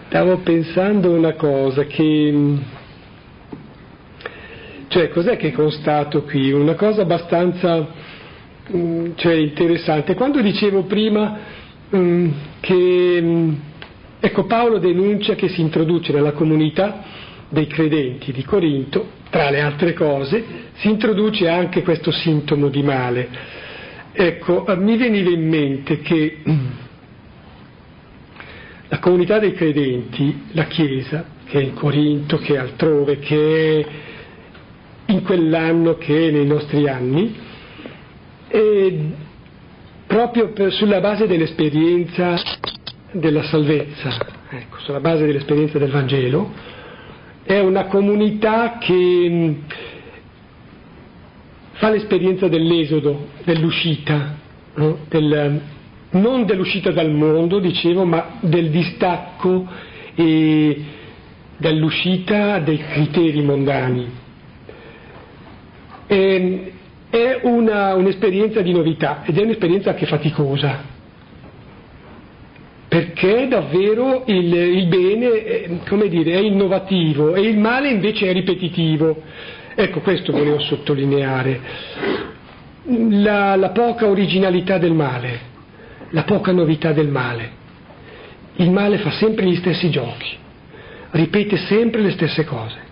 stavo 0.06 0.38
pensando 0.38 1.12
una 1.12 1.34
cosa 1.34 1.84
che 1.84 2.58
cioè, 4.92 5.08
cos'è 5.08 5.38
che 5.38 5.52
constato 5.52 6.22
qui? 6.24 6.52
Una 6.52 6.74
cosa 6.74 7.00
abbastanza 7.00 7.88
mm, 8.76 9.12
cioè, 9.16 9.32
interessante. 9.36 10.14
Quando 10.14 10.42
dicevo 10.42 10.82
prima 10.82 11.38
um, 11.88 12.30
che 12.60 13.18
um, 13.22 13.58
ecco, 14.20 14.44
Paolo 14.44 14.76
denuncia 14.76 15.34
che 15.34 15.48
si 15.48 15.62
introduce 15.62 16.12
nella 16.12 16.32
comunità 16.32 17.04
dei 17.48 17.66
credenti 17.68 18.32
di 18.32 18.44
Corinto, 18.44 19.20
tra 19.30 19.48
le 19.48 19.62
altre 19.62 19.94
cose, 19.94 20.44
si 20.74 20.90
introduce 20.90 21.48
anche 21.48 21.82
questo 21.82 22.10
sintomo 22.10 22.68
di 22.68 22.82
male. 22.82 23.28
Ecco, 24.12 24.66
eh, 24.66 24.76
mi 24.76 24.98
veniva 24.98 25.30
in 25.30 25.48
mente 25.48 26.00
che 26.00 26.36
la 28.88 28.98
comunità 28.98 29.38
dei 29.38 29.54
credenti, 29.54 30.48
la 30.52 30.64
Chiesa, 30.64 31.24
che 31.46 31.60
è 31.60 31.62
in 31.62 31.72
Corinto, 31.72 32.36
che 32.36 32.56
è 32.56 32.58
altrove, 32.58 33.20
che 33.20 33.80
è 33.80 34.10
in 35.12 35.22
quell'anno 35.22 35.96
che 35.96 36.30
nei 36.30 36.46
nostri 36.46 36.88
anni, 36.88 37.34
proprio 40.06 40.52
per, 40.52 40.72
sulla 40.72 41.00
base 41.00 41.26
dell'esperienza 41.26 42.40
della 43.12 43.42
salvezza, 43.44 44.16
ecco, 44.50 44.78
sulla 44.80 45.00
base 45.00 45.26
dell'esperienza 45.26 45.78
del 45.78 45.90
Vangelo, 45.90 46.50
è 47.44 47.58
una 47.58 47.86
comunità 47.86 48.78
che 48.78 49.26
mm, 49.28 49.52
fa 51.72 51.90
l'esperienza 51.90 52.48
dell'esodo, 52.48 53.28
dell'uscita, 53.44 54.36
no? 54.74 54.98
del, 55.08 55.60
non 56.10 56.46
dell'uscita 56.46 56.90
dal 56.90 57.10
mondo, 57.10 57.58
dicevo, 57.58 58.04
ma 58.04 58.38
del 58.40 58.70
distacco 58.70 59.66
e 60.14 60.84
dall'uscita 61.56 62.58
dei 62.60 62.78
criteri 62.78 63.42
mondani. 63.42 64.20
E, 66.12 66.72
è 67.08 67.40
una, 67.42 67.94
un'esperienza 67.94 68.60
di 68.60 68.72
novità 68.72 69.22
ed 69.24 69.38
è 69.38 69.42
un'esperienza 69.42 69.90
anche 69.90 70.06
faticosa, 70.06 70.80
perché 72.88 73.48
davvero 73.48 74.24
il, 74.26 74.52
il 74.52 74.86
bene 74.86 75.42
è, 75.42 76.08
dire, 76.08 76.32
è, 76.32 76.38
innovativo 76.38 77.34
e 77.34 77.40
il 77.40 77.58
male 77.58 77.90
invece 77.90 78.28
è 78.28 78.32
ripetitivo. 78.32 79.22
Ecco, 79.74 80.00
questo 80.00 80.32
volevo 80.32 80.58
sottolineare. 80.60 81.60
La, 82.84 83.56
la 83.56 83.70
poca 83.70 84.06
originalità 84.06 84.76
del 84.76 84.92
male, 84.92 85.40
la 86.10 86.24
poca 86.24 86.52
novità 86.52 86.92
del 86.92 87.08
male. 87.08 87.60
Il 88.56 88.70
male 88.70 88.98
fa 88.98 89.10
sempre 89.12 89.46
gli 89.46 89.56
stessi 89.56 89.88
giochi, 89.88 90.36
ripete 91.12 91.56
sempre 91.56 92.02
le 92.02 92.10
stesse 92.12 92.44
cose 92.44 92.90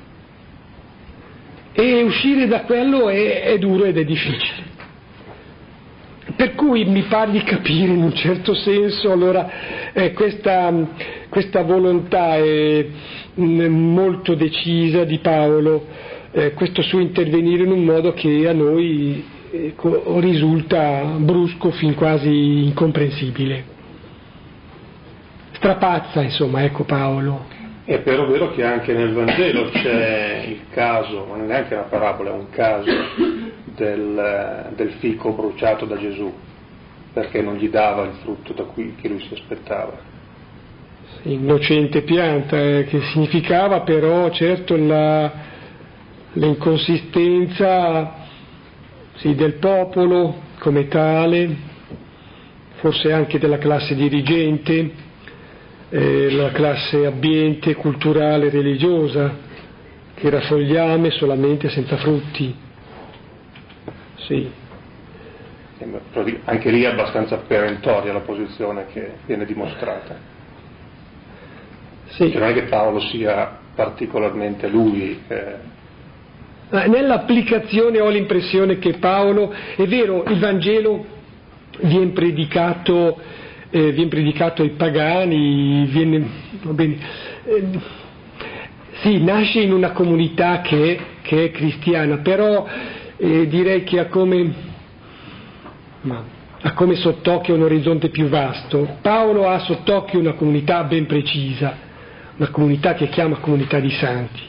e 1.81 2.03
uscire 2.03 2.47
da 2.47 2.63
quello 2.63 3.09
è, 3.09 3.43
è 3.43 3.59
duro 3.59 3.85
ed 3.85 3.97
è 3.97 4.05
difficile. 4.05 4.69
Per 6.37 6.55
cui 6.55 6.85
mi 6.85 7.03
pare 7.03 7.33
di 7.33 7.43
capire 7.43 7.93
in 7.93 8.03
un 8.03 8.15
certo 8.15 8.55
senso 8.55 9.11
allora 9.11 9.93
eh, 9.93 10.13
questa, 10.13 10.73
questa, 11.29 11.63
volontà 11.63 12.37
è 12.37 12.87
mm, 13.39 13.67
molto 13.93 14.35
decisa 14.35 15.05
di 15.05 15.19
Paolo, 15.19 15.87
eh, 16.33 16.53
questo 16.53 16.83
suo 16.83 17.01
intervenire 17.01 17.65
in 17.65 17.73
un 17.73 17.85
modo 17.85 18.13
che 18.13 18.47
a 18.47 18.53
noi 18.53 19.25
eh, 19.51 19.75
risulta 20.21 21.03
brusco 21.19 21.71
fin 21.73 21.95
quasi 21.95 22.65
incomprensibile. 22.65 23.65
Strapazza 25.53 26.23
insomma, 26.23 26.63
ecco 26.63 26.85
Paolo. 26.85 27.60
È 27.91 27.99
però 28.03 28.25
vero 28.25 28.53
che 28.53 28.63
anche 28.63 28.93
nel 28.93 29.13
Vangelo 29.13 29.69
c'è 29.71 30.45
il 30.47 30.61
caso, 30.71 31.27
non 31.27 31.43
è 31.43 31.45
neanche 31.45 31.75
una 31.75 31.83
parabola, 31.89 32.31
è 32.31 32.35
un 32.35 32.49
caso 32.51 32.89
del, 33.65 34.71
del 34.77 34.91
fico 35.01 35.33
bruciato 35.33 35.87
da 35.87 35.99
Gesù, 35.99 36.33
perché 37.13 37.43
non 37.43 37.57
gli 37.57 37.69
dava 37.69 38.05
il 38.05 38.13
frutto 38.23 38.53
da 38.53 38.63
cui 38.63 38.95
che 38.95 39.09
lui 39.09 39.19
si 39.27 39.35
aspettava. 39.35 39.99
Innocente 41.23 42.03
pianta, 42.03 42.57
eh, 42.57 42.85
che 42.85 43.01
significava 43.13 43.81
però 43.81 44.31
certo 44.31 44.77
la, 44.77 45.33
l'inconsistenza 46.35 48.19
sì, 49.17 49.35
del 49.35 49.55
popolo 49.55 50.43
come 50.61 50.87
tale, 50.87 51.57
forse 52.77 53.13
anche 53.13 53.41
della 53.41 53.59
classe 53.59 53.97
dirigente, 53.97 55.09
eh, 55.91 56.31
la 56.31 56.51
classe 56.51 57.05
ambiente, 57.05 57.75
culturale, 57.75 58.49
religiosa, 58.49 59.49
che 60.15 60.31
raffogliame 60.31 61.11
solamente 61.11 61.69
senza 61.69 61.97
frutti. 61.97 62.55
Sì. 64.17 64.51
Anche 66.45 66.71
lì 66.71 66.83
è 66.83 66.87
abbastanza 66.87 67.39
perentoria 67.39 68.13
la 68.13 68.21
posizione 68.21 68.87
che 68.93 69.13
viene 69.27 69.45
dimostrata. 69.47 70.17
Sì. 72.11 72.31
Cioè 72.31 72.41
non 72.41 72.51
è 72.51 72.53
che 72.53 72.63
Paolo 72.65 73.01
sia 73.01 73.59
particolarmente 73.75 74.69
lui. 74.69 75.23
Eh... 75.27 75.55
Nell'applicazione 76.71 78.01
ho 78.01 78.09
l'impressione 78.11 78.79
che 78.79 78.99
Paolo, 78.99 79.53
è 79.77 79.87
vero, 79.87 80.25
il 80.25 80.39
Vangelo 80.39 81.05
viene 81.81 82.11
predicato 82.11 83.19
eh, 83.71 83.93
viene 83.93 84.09
predicato 84.09 84.63
ai 84.63 84.71
pagani, 84.71 85.87
viene, 85.87 86.27
bene, 86.63 86.99
eh, 87.45 87.69
sì, 89.03 89.23
nasce 89.23 89.61
in 89.61 89.73
una 89.73 89.93
comunità 89.93 90.61
che, 90.61 90.99
che 91.23 91.45
è 91.45 91.51
cristiana, 91.51 92.19
però 92.19 92.67
eh, 93.17 93.47
direi 93.47 93.85
che 93.85 94.01
ha 94.01 94.07
come, 94.07 94.53
ma, 96.03 96.25
ha 96.61 96.73
come 96.75 96.97
sott'occhio 96.97 97.55
un 97.55 97.63
orizzonte 97.63 98.09
più 98.09 98.29
vasto. 98.29 98.97
Paolo 99.01 99.49
ha 99.49 99.61
sott'occhio 99.61 100.19
una 100.19 100.33
comunità 100.33 100.83
ben 100.85 101.07
precisa, 101.07 101.75
una 102.37 102.49
comunità 102.51 102.95
che 102.95 103.09
chiama 103.09 103.37
comunità 103.37 103.79
di 103.79 103.91
santi. 103.91 104.49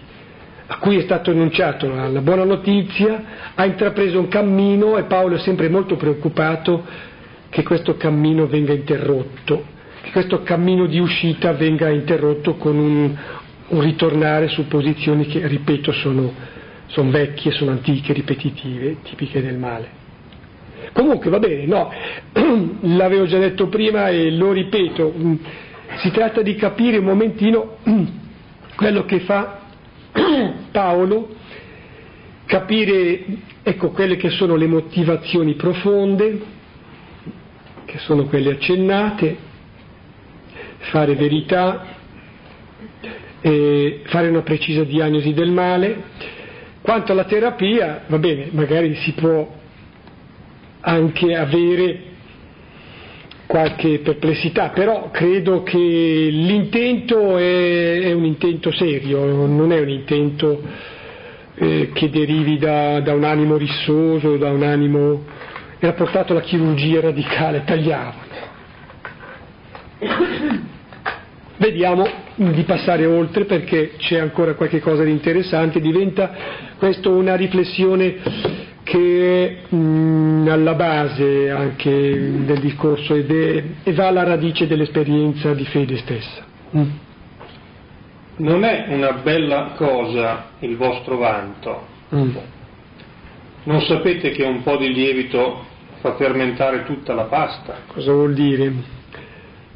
a 0.73 0.77
cui 0.77 0.97
è 0.97 1.01
stato 1.01 1.31
annunciato 1.31 1.93
la 1.93 2.21
buona 2.21 2.45
notizia, 2.45 3.23
ha 3.55 3.65
intrapreso 3.65 4.17
un 4.17 4.29
cammino 4.29 4.97
e 4.97 5.03
Paolo 5.03 5.35
è 5.35 5.39
sempre 5.39 5.67
molto 5.67 5.97
preoccupato 5.97 7.09
che 7.51 7.63
questo 7.63 7.97
cammino 7.97 8.47
venga 8.47 8.71
interrotto, 8.71 9.65
che 10.01 10.11
questo 10.11 10.41
cammino 10.41 10.85
di 10.85 10.99
uscita 10.99 11.51
venga 11.51 11.89
interrotto 11.89 12.55
con 12.55 12.77
un, 12.77 13.13
un 13.67 13.81
ritornare 13.81 14.47
su 14.47 14.67
posizioni 14.67 15.25
che, 15.25 15.45
ripeto, 15.45 15.91
sono, 15.91 16.33
sono 16.85 17.11
vecchie, 17.11 17.51
sono 17.51 17.71
antiche, 17.71 18.13
ripetitive, 18.13 19.01
tipiche 19.03 19.41
del 19.41 19.57
male. 19.57 19.99
Comunque 20.93 21.29
va 21.29 21.39
bene, 21.39 21.65
no, 21.65 21.91
l'avevo 22.95 23.25
già 23.25 23.37
detto 23.37 23.67
prima 23.67 24.07
e 24.07 24.31
lo 24.31 24.53
ripeto, 24.53 25.13
si 25.97 26.09
tratta 26.11 26.41
di 26.41 26.55
capire 26.55 26.99
un 26.99 27.05
momentino 27.05 27.79
quello 28.77 29.03
che 29.03 29.19
fa 29.19 29.59
Paolo, 30.71 31.35
capire 32.45 33.25
ecco, 33.61 33.89
quelle 33.89 34.15
che 34.15 34.29
sono 34.29 34.55
le 34.55 34.67
motivazioni 34.67 35.55
profonde, 35.55 36.59
che 37.91 37.97
sono 37.97 38.23
quelle 38.23 38.51
accennate, 38.51 39.35
fare 40.91 41.13
verità, 41.15 41.87
fare 43.41 44.29
una 44.29 44.43
precisa 44.43 44.85
diagnosi 44.85 45.33
del 45.33 45.51
male. 45.51 46.03
Quanto 46.81 47.11
alla 47.11 47.25
terapia, 47.25 48.03
va 48.07 48.17
bene, 48.17 48.47
magari 48.51 48.95
si 48.95 49.11
può 49.11 49.59
anche 50.79 51.35
avere 51.35 51.99
qualche 53.45 53.99
perplessità, 53.99 54.69
però 54.69 55.11
credo 55.11 55.61
che 55.63 55.77
l'intento 55.77 57.37
è, 57.37 57.99
è 58.03 58.13
un 58.13 58.23
intento 58.23 58.71
serio, 58.71 59.25
non 59.25 59.73
è 59.73 59.81
un 59.81 59.89
intento 59.89 60.61
eh, 61.55 61.89
che 61.93 62.09
derivi 62.09 62.57
da, 62.57 63.01
da, 63.01 63.13
un 63.13 63.25
animo 63.25 63.57
rissoso, 63.57 64.37
da 64.37 64.49
un 64.49 64.63
animo... 64.63 65.49
era 65.83 65.93
portato 65.93 66.33
alla 66.33 66.41
chirurgia 66.41 67.01
radicale, 67.01 67.63
tagliavano. 67.63 68.29
Vediamo 71.57 72.07
di 72.35 72.61
passare 72.63 73.07
oltre 73.07 73.45
perché 73.45 73.93
c'è 73.97 74.19
ancora 74.19 74.53
qualche 74.53 74.79
cosa 74.79 75.03
di 75.03 75.09
interessante, 75.09 75.81
diventa 75.81 76.31
questo 76.77 77.11
una 77.11 77.35
riflessione 77.35 78.17
che 78.83 79.63
è 79.69 79.75
mh, 79.75 80.47
alla 80.49 80.75
base 80.75 81.49
anche 81.49 82.43
del 82.45 82.59
discorso 82.59 83.15
ed 83.15 83.31
è, 83.31 83.63
e 83.83 83.93
va 83.93 84.07
alla 84.07 84.23
radice 84.23 84.67
dell'esperienza 84.67 85.53
di 85.55 85.65
fede 85.65 85.97
stessa. 85.97 86.45
Mm. 86.77 86.89
Non 88.37 88.63
è 88.63 88.85
una 88.89 89.13
bella 89.13 89.73
cosa 89.75 90.49
il 90.59 90.77
vostro 90.77 91.17
vanto. 91.17 91.87
Mm. 92.13 92.35
Non 93.63 93.81
sapete 93.81 94.31
che 94.31 94.43
un 94.43 94.61
po' 94.63 94.77
di 94.77 94.91
lievito 94.93 95.69
fa 96.01 96.15
fermentare 96.15 96.83
tutta 96.83 97.13
la 97.13 97.23
pasta? 97.23 97.77
Cosa 97.87 98.11
vuol 98.11 98.33
dire? 98.33 98.73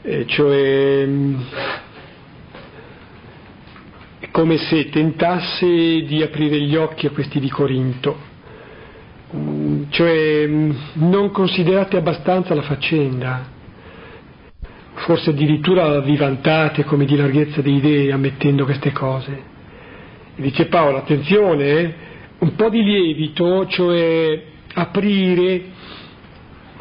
Eh, 0.02 0.26
cioè 0.28 1.08
è 4.20 4.30
come 4.32 4.58
se 4.58 4.90
tentasse 4.90 5.66
di 5.66 6.22
aprire 6.22 6.60
gli 6.60 6.76
occhi 6.76 7.06
a 7.06 7.12
questi 7.12 7.40
di 7.40 7.50
Corinto 7.50 8.34
cioè 9.90 10.48
non 10.94 11.32
considerate 11.32 11.98
abbastanza 11.98 12.54
la 12.54 12.62
faccenda, 12.62 13.46
forse 14.94 15.32
addirittura 15.32 16.00
vi 16.00 16.16
vantate 16.16 16.84
come 16.84 17.06
di 17.06 17.16
larghezza 17.16 17.62
di 17.62 17.76
idee 17.76 18.12
ammettendo 18.12 18.66
queste 18.66 18.92
cose. 18.92 19.54
E 20.36 20.42
dice 20.42 20.66
Paolo, 20.68 20.98
attenzione, 20.98 21.66
eh, 21.66 21.94
un 22.40 22.56
po' 22.56 22.70
di 22.70 22.84
lievito, 22.84 23.66
cioè 23.68 24.42
aprire, 24.74 25.64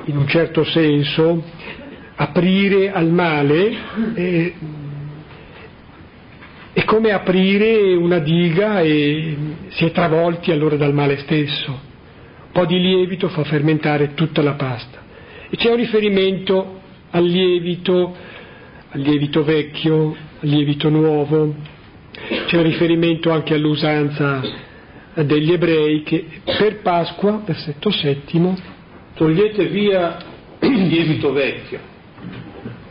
in 0.07 0.17
un 0.17 0.27
certo 0.27 0.65
senso, 0.65 1.43
aprire 2.17 2.93
al 2.93 3.11
male, 3.11 3.77
eh, 4.15 4.55
è 6.73 6.85
come 6.85 7.13
aprire 7.13 7.95
una 7.95 8.19
diga 8.19 8.81
e 8.81 9.37
si 9.69 9.85
è 9.85 9.93
travolti 9.93 10.51
allora 10.51 10.77
dal 10.77 10.93
male 10.93 11.19
stesso 11.19 11.93
po' 12.55 12.67
di 12.67 12.79
lievito 12.79 13.29
fa 13.29 13.43
fermentare 13.43 14.15
tutta 14.15 14.41
la 14.41 14.53
pasta. 14.53 15.03
E 15.51 15.57
c'è 15.57 15.71
un 15.71 15.77
riferimento 15.77 16.81
al 17.11 17.25
lievito, 17.25 18.15
al 18.91 19.01
lievito 19.01 19.43
vecchio, 19.43 20.15
al 20.41 20.49
lievito 20.49 20.89
nuovo, 20.89 21.53
c'è 22.47 22.57
un 22.57 22.63
riferimento 22.63 23.33
anche 23.33 23.55
all'usanza 23.55 24.41
degli 25.15 25.53
ebrei 25.53 26.05
che 26.05 26.27
per 26.45 26.81
Pasqua, 26.81 27.43
versetto 27.45 27.91
settimo, 27.91 28.57
togliete 29.15 29.67
via 29.67 30.19
il 30.61 30.87
lievito 30.87 31.33
vecchio 31.33 31.93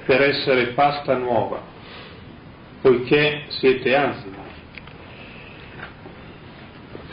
per 0.05 0.21
essere 0.21 0.67
pasta 0.67 1.15
nuova, 1.17 1.61
poiché 2.81 3.43
siete 3.47 3.95
anzi. 3.95 4.31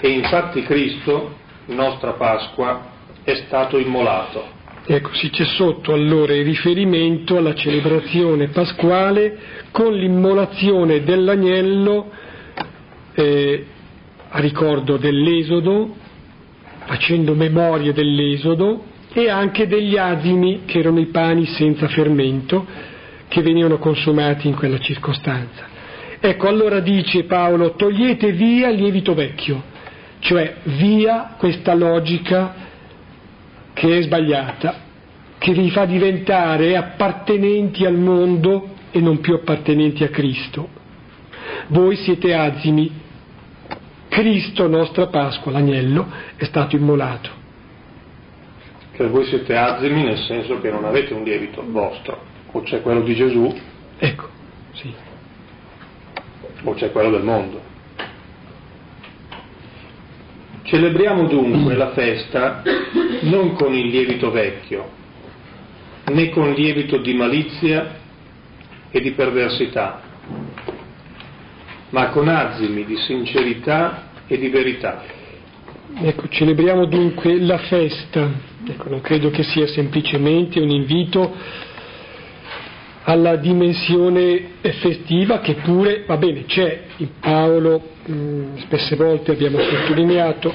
E 0.03 0.09
infatti 0.09 0.62
Cristo 0.62 1.37
nostra 1.66 2.12
Pasqua, 2.12 2.88
è 3.23 3.35
stato 3.46 3.79
immolato. 3.79 4.59
Ecco, 4.87 5.14
sì, 5.14 5.31
c'è 5.31 5.44
sotto 5.44 5.92
allora 5.92 6.35
il 6.35 6.44
riferimento 6.44 7.37
alla 7.37 7.55
celebrazione 7.55 8.49
pasquale 8.49 9.38
con 9.70 9.94
l'immolazione 9.94 11.05
dell'agnello 11.05 12.11
eh, 13.14 13.66
a 14.31 14.38
ricordo 14.40 14.96
dell'Esodo, 14.96 15.94
facendo 16.87 17.35
memoria 17.35 17.92
dell'Esodo 17.92 18.85
e 19.12 19.29
anche 19.29 19.66
degli 19.66 19.96
azimi 19.96 20.62
che 20.66 20.79
erano 20.79 21.01
i 21.01 21.07
pani 21.07 21.46
senza 21.46 21.88
fermento 21.88 22.66
che 23.29 23.42
venivano 23.42 23.79
consumati 23.79 24.49
in 24.49 24.55
quella 24.55 24.79
circostanza. 24.79 25.68
Ecco, 26.20 26.49
allora 26.49 26.81
dice 26.81 27.25
Paolo, 27.25 27.75
togliete 27.75 28.33
via 28.33 28.68
il 28.68 28.77
lievito 28.77 29.14
vecchio, 29.14 29.62
cioè 30.18 30.57
via 30.64 31.35
questa 31.38 31.75
logica 31.75 32.55
che 33.73 33.99
è 33.99 34.03
sbagliata, 34.03 34.88
che 35.38 35.53
vi 35.53 35.70
fa 35.70 35.87
diventare 35.87 36.77
appartenenti 36.77 37.87
al 37.87 37.96
mondo 37.96 38.75
e 38.90 39.01
non 39.01 39.20
più 39.20 39.35
appartenenti 39.35 40.05
a 40.05 40.09
Cristo. 40.09 40.68
Voi 41.68 41.96
siete 41.96 42.35
azimi, 42.35 42.90
Cristo, 44.09 44.68
nostra 44.68 45.07
Pasqua, 45.07 45.53
l'agnello, 45.53 46.07
è 46.37 46.44
stato 46.44 46.77
immolato. 46.77 47.39
Cioè 49.00 49.08
voi 49.08 49.24
siete 49.24 49.56
azimi 49.56 50.02
nel 50.02 50.18
senso 50.18 50.60
che 50.60 50.70
non 50.70 50.84
avete 50.84 51.14
un 51.14 51.22
lievito 51.22 51.64
vostro, 51.66 52.22
o 52.52 52.60
c'è 52.60 52.82
quello 52.82 53.00
di 53.00 53.14
Gesù, 53.14 53.58
ecco, 53.96 54.28
sì. 54.74 54.92
o 56.64 56.74
c'è 56.74 56.92
quello 56.92 57.08
del 57.12 57.22
mondo. 57.22 57.62
Celebriamo 60.64 61.28
dunque 61.28 61.76
la 61.76 61.92
festa 61.92 62.62
non 63.22 63.54
con 63.54 63.72
il 63.72 63.86
lievito 63.86 64.30
vecchio, 64.30 64.90
né 66.08 66.28
con 66.28 66.52
lievito 66.52 66.98
di 66.98 67.14
malizia 67.14 68.00
e 68.90 69.00
di 69.00 69.12
perversità, 69.12 70.02
ma 71.88 72.10
con 72.10 72.28
azimi 72.28 72.84
di 72.84 72.98
sincerità 72.98 74.10
e 74.26 74.36
di 74.36 74.50
verità. 74.50 75.19
Ecco, 75.94 76.29
celebriamo 76.29 76.87
dunque 76.87 77.38
la 77.38 77.59
festa, 77.59 78.31
ecco, 78.66 78.88
non 78.88 79.00
credo 79.00 79.31
che 79.31 79.42
sia 79.42 79.66
semplicemente 79.66 80.61
un 80.61 80.70
invito 80.70 81.35
alla 83.03 83.37
dimensione 83.37 84.53
festiva 84.81 85.40
che 85.40 85.55
pure, 85.55 86.05
va 86.07 86.16
bene, 86.16 86.44
c'è 86.44 86.83
in 86.98 87.08
Paolo, 87.21 87.83
mm, 88.08 88.56
spesse 88.58 88.96
volte 88.96 89.33
abbiamo 89.33 89.58
sottolineato, 89.58 90.54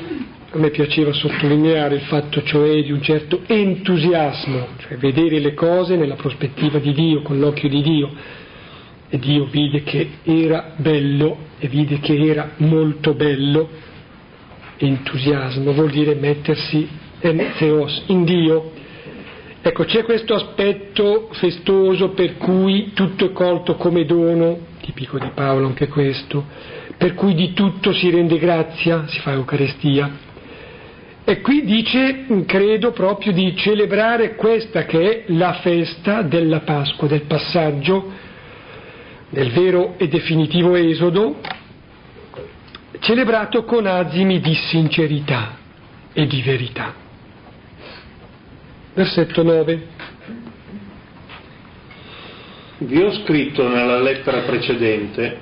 a 0.51 0.57
me 0.57 0.69
piaceva 0.69 1.11
sottolineare 1.11 1.95
il 1.95 2.01
fatto 2.01 2.41
cioè 2.43 2.81
di 2.81 2.91
un 2.91 3.01
certo 3.01 3.41
entusiasmo, 3.45 4.67
cioè 4.79 4.97
vedere 4.97 5.39
le 5.39 5.53
cose 5.53 5.97
nella 5.97 6.15
prospettiva 6.15 6.79
di 6.79 6.93
Dio, 6.93 7.21
con 7.23 7.39
l'occhio 7.39 7.67
di 7.67 7.81
Dio. 7.81 8.09
E 9.09 9.19
Dio 9.19 9.45
vide 9.45 9.83
che 9.83 10.07
era 10.23 10.73
bello 10.77 11.37
e 11.59 11.67
vide 11.67 11.99
che 11.99 12.17
era 12.17 12.51
molto 12.57 13.13
bello. 13.13 13.69
Entusiasmo 14.77 15.71
vuol 15.73 15.89
dire 15.89 16.15
mettersi 16.15 16.87
en 17.21 17.53
theos, 17.57 18.03
in 18.07 18.23
Dio, 18.23 18.71
Ecco, 19.67 19.83
c'è 19.83 20.03
questo 20.03 20.35
aspetto 20.35 21.29
festoso 21.31 22.09
per 22.09 22.37
cui 22.37 22.91
tutto 22.93 23.25
è 23.25 23.31
colto 23.31 23.77
come 23.77 24.05
dono, 24.05 24.59
tipico 24.79 25.17
di 25.17 25.31
Paolo 25.33 25.65
anche 25.65 25.87
questo, 25.87 26.45
per 26.95 27.15
cui 27.15 27.33
di 27.33 27.51
tutto 27.53 27.91
si 27.91 28.11
rende 28.11 28.37
grazia, 28.37 29.07
si 29.07 29.19
fa 29.21 29.31
Eucaristia. 29.31 30.11
E 31.23 31.41
qui 31.41 31.65
dice, 31.65 32.27
credo 32.45 32.91
proprio 32.91 33.31
di 33.31 33.55
celebrare 33.55 34.35
questa 34.35 34.85
che 34.85 34.99
è 34.99 35.23
la 35.29 35.53
festa 35.53 36.21
della 36.21 36.59
Pasqua, 36.59 37.07
del 37.07 37.23
passaggio 37.23 38.11
del 39.31 39.49
vero 39.49 39.95
e 39.97 40.07
definitivo 40.07 40.75
esodo 40.75 41.37
celebrato 42.99 43.63
con 43.63 43.85
azimi 43.85 44.39
di 44.39 44.53
sincerità 44.53 45.57
e 46.13 46.25
di 46.27 46.41
verità. 46.41 46.93
Versetto 48.93 49.43
9. 49.43 49.87
Vi 52.77 53.01
ho 53.01 53.11
scritto 53.23 53.67
nella 53.67 53.99
lettera 53.99 54.41
precedente 54.41 55.39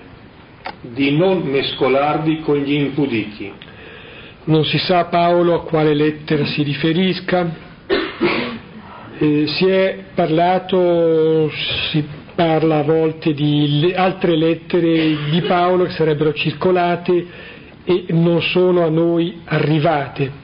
di 0.81 1.15
non 1.15 1.41
mescolarvi 1.41 2.41
con 2.41 2.57
gli 2.57 2.73
impudichi. 2.73 3.51
Non 4.45 4.65
si 4.65 4.77
sa 4.77 5.05
Paolo 5.05 5.55
a 5.55 5.63
quale 5.63 5.93
lettera 5.93 6.45
si 6.45 6.63
riferisca, 6.63 7.55
eh, 9.17 9.45
si 9.47 9.65
è 9.67 10.03
parlato, 10.13 11.49
si 11.91 12.05
parla 12.35 12.79
a 12.79 12.83
volte 12.83 13.33
di 13.33 13.93
altre 13.95 14.35
lettere 14.35 15.29
di 15.29 15.41
Paolo 15.41 15.85
che 15.85 15.91
sarebbero 15.91 16.33
circolate 16.33 17.25
e 17.83 18.05
non 18.09 18.41
sono 18.41 18.85
a 18.85 18.89
noi 18.89 19.41
arrivate. 19.45 20.41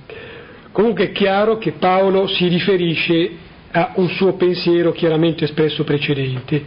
Comunque 0.71 1.05
è 1.05 1.11
chiaro 1.11 1.57
che 1.57 1.73
Paolo 1.73 2.27
si 2.27 2.47
riferisce 2.47 3.31
a 3.71 3.93
un 3.95 4.09
suo 4.09 4.33
pensiero 4.33 4.91
chiaramente 4.91 5.45
espresso 5.45 5.83
precedente, 5.83 6.63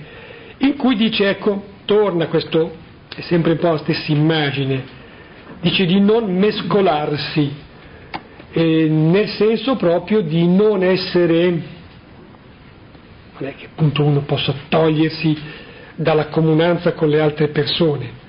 in 0.58 0.76
cui 0.76 0.96
dice, 0.96 1.28
ecco, 1.28 1.64
torna 1.84 2.26
questo, 2.26 2.72
è 3.14 3.20
sempre 3.22 3.52
un 3.52 3.58
po' 3.58 3.70
la 3.70 3.78
stessa 3.78 4.12
immagine, 4.12 4.82
dice 5.60 5.84
di 5.84 6.00
non 6.00 6.34
mescolarsi, 6.36 7.50
eh, 8.52 8.88
nel 8.88 9.28
senso 9.28 9.76
proprio 9.76 10.20
di 10.20 10.46
non 10.46 10.82
essere, 10.82 11.62
è 13.44 13.54
che 13.54 13.66
appunto 13.66 14.04
uno 14.04 14.20
possa 14.20 14.54
togliersi 14.68 15.36
dalla 15.96 16.26
comunanza 16.26 16.92
con 16.92 17.08
le 17.08 17.20
altre 17.20 17.48
persone, 17.48 18.20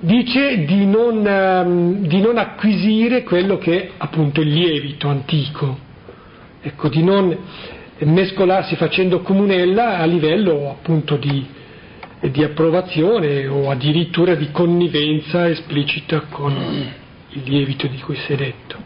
dice 0.00 0.64
di 0.64 0.86
non, 0.86 1.24
um, 1.24 2.06
di 2.06 2.20
non, 2.20 2.38
acquisire 2.38 3.22
quello 3.22 3.58
che 3.58 3.82
è 3.82 3.90
appunto 3.98 4.40
il 4.40 4.48
lievito 4.48 5.08
antico, 5.08 5.78
ecco, 6.60 6.88
di 6.88 7.02
non 7.02 7.36
mescolarsi 7.98 8.76
facendo 8.76 9.20
comunella 9.20 9.98
a 9.98 10.04
livello 10.04 10.70
appunto 10.70 11.16
di, 11.16 11.46
di 12.20 12.44
approvazione 12.44 13.46
o 13.46 13.70
addirittura 13.70 14.34
di 14.34 14.50
connivenza 14.50 15.48
esplicita 15.48 16.20
con 16.28 16.54
il 17.30 17.42
lievito 17.44 17.86
di 17.86 17.98
cui 18.00 18.16
si 18.16 18.32
è 18.32 18.36
detto. 18.36 18.76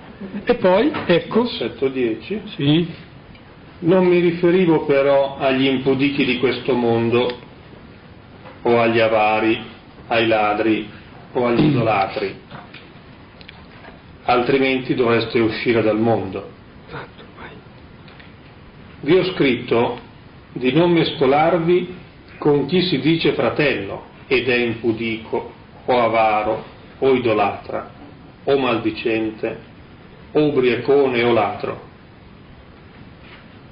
E 0.45 0.55
poi, 0.57 0.93
ecco... 1.07 1.43
Versetto 1.45 1.89
10. 1.89 2.41
Sì. 2.57 3.09
Non 3.83 4.07
mi 4.07 4.21
riferivo 4.21 4.85
però 4.85 5.39
agli 5.39 5.67
impudichi 5.67 6.27
di 6.27 6.39
questo 6.39 6.75
mondo 6.75 7.39
o 8.63 8.79
agli 8.79 9.01
avari 9.01 9.59
ai 10.09 10.27
ladri 10.27 10.87
o 11.33 11.47
agli 11.47 11.65
idolatri, 11.65 12.35
altrimenti 14.25 14.95
dovreste 14.95 15.39
uscire 15.39 15.81
dal 15.81 15.99
mondo. 15.99 16.51
Vi 19.01 19.17
ho 19.17 19.25
scritto 19.33 19.99
di 20.53 20.73
non 20.73 20.91
mescolarvi 20.91 21.97
con 22.37 22.67
chi 22.67 22.83
si 22.83 22.99
dice 22.99 23.33
fratello 23.33 24.09
ed 24.27 24.49
è 24.49 24.57
impudico 24.57 25.53
o 25.87 26.01
avaro 26.03 26.65
o 26.99 27.15
idolatra 27.15 27.91
o 28.45 28.59
maldicente 28.59 29.59
o 30.33 30.49
ubriacone 30.49 31.23
o 31.23 31.33
ladro. 31.33 31.89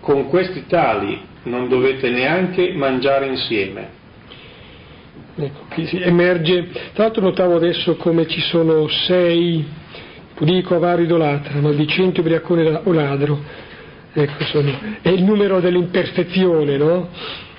Con 0.01 0.29
questi 0.29 0.67
tali 0.67 1.21
non 1.45 1.69
dovete 1.69 2.11
neanche 2.11 2.73
mangiare 2.73 3.27
insieme 3.27 3.97
Ecco, 5.41 5.67
emerge, 5.93 6.69
tra 6.93 7.05
l'altro 7.05 7.23
notavo 7.23 7.55
adesso 7.55 7.95
come 7.95 8.27
ci 8.27 8.41
sono 8.41 8.89
sei, 8.89 9.65
pudico, 10.35 10.75
avaro, 10.75 11.01
idolatra, 11.01 11.61
maldicente, 11.61 12.19
ubriacone 12.19 12.81
o 12.83 12.93
ladro, 12.93 13.41
ecco, 14.13 14.45
sono, 14.47 14.73
è 15.01 15.09
il 15.11 15.23
numero 15.23 15.61
dell'imperfezione, 15.61 16.77
no? 16.77 17.11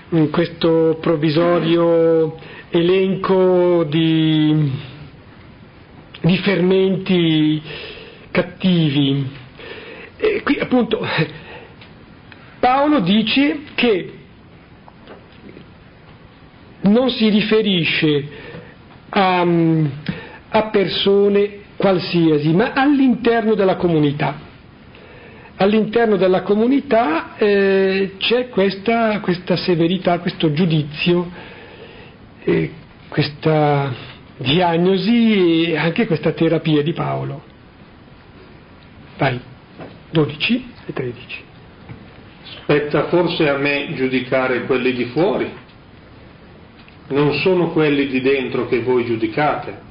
In 0.09 0.29
questo 0.29 0.97
provvisorio 0.99 2.35
elenco 2.69 3.85
di, 3.85 4.71
di 6.21 6.37
fermenti 6.39 7.61
cattivi. 8.29 9.25
E 10.17 10.41
qui 10.43 10.59
appunto 10.59 10.99
Paolo 12.60 12.99
dice 12.99 13.60
che 13.76 14.14
non 16.82 17.10
si 17.10 17.30
riferisce 17.30 18.28
a, 19.10 19.45
a 20.49 20.64
persone 20.70 21.60
qualsiasi, 21.76 22.53
ma 22.53 22.74
all'interno 22.74 23.55
della 23.55 23.76
comunità. 23.76 24.47
All'interno 25.55 26.16
della 26.16 26.41
comunità 26.41 27.36
eh, 27.38 28.14
c'è 28.18 28.49
questa, 28.49 29.20
questa, 29.20 29.57
severità, 29.57 30.20
questo 30.20 30.53
giudizio, 30.53 31.30
eh, 32.43 32.72
questa 33.10 33.93
diagnosi 34.38 35.72
e 35.72 35.78
anche 35.78 36.07
questa 36.07 36.32
terapia 36.32 36.82
di 36.82 36.93
Paolo. 36.93 37.43
Vai, 39.18 39.39
12 40.12 40.72
e 40.86 40.93
13. 40.93 41.47
Spetta 42.57 43.07
forse 43.07 43.47
a 43.49 43.57
me 43.57 43.93
giudicare 43.93 44.65
quelli 44.65 44.93
di 44.93 45.05
fuori? 45.05 45.67
non 47.09 47.33
sono 47.35 47.71
quelli 47.71 48.07
di 48.07 48.21
dentro 48.21 48.67
che 48.67 48.81
voi 48.81 49.05
giudicate, 49.05 49.87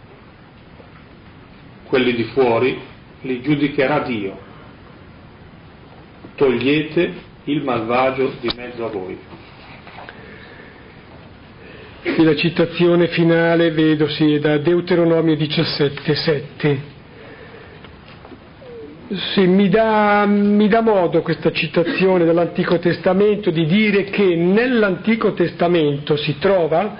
quelli 1.84 2.14
di 2.14 2.24
fuori 2.24 2.78
li 3.22 3.40
giudicherà 3.40 4.00
Dio. 4.00 4.46
Togliete 6.36 7.26
il 7.44 7.62
malvagio 7.62 8.34
di 8.40 8.50
mezzo 8.54 8.84
a 8.84 8.90
voi. 8.90 9.18
Qui 12.02 12.24
la 12.24 12.36
citazione 12.36 13.08
finale, 13.08 13.70
vedo, 13.70 14.08
sì, 14.08 14.34
è 14.34 14.38
da 14.38 14.58
Deuteronomio 14.58 15.34
17, 15.34 16.14
7. 16.14 16.96
Sì, 19.10 19.46
mi 19.46 19.70
dà, 19.70 20.26
mi 20.26 20.68
dà 20.68 20.82
modo 20.82 21.22
questa 21.22 21.50
citazione 21.50 22.26
dall'Antico 22.26 22.78
Testamento 22.78 23.50
di 23.50 23.64
dire 23.64 24.04
che 24.04 24.36
nell'Antico 24.36 25.32
Testamento 25.32 26.14
si 26.16 26.38
trova, 26.38 26.94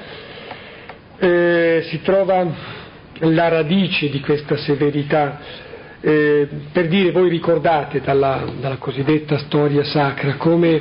eh, 1.19 1.85
si 1.91 2.01
trova 2.01 2.47
la 3.19 3.49
radice 3.49 4.09
di 4.09 4.21
questa 4.21 4.57
severità. 4.57 5.39
Eh, 6.01 6.49
per 6.73 6.89
dire, 6.89 7.11
voi 7.11 7.29
ricordate 7.29 8.01
dalla, 8.01 8.43
dalla 8.59 8.79
cosiddetta 8.79 9.37
storia 9.37 9.85
sacra 9.85 10.37
come 10.37 10.81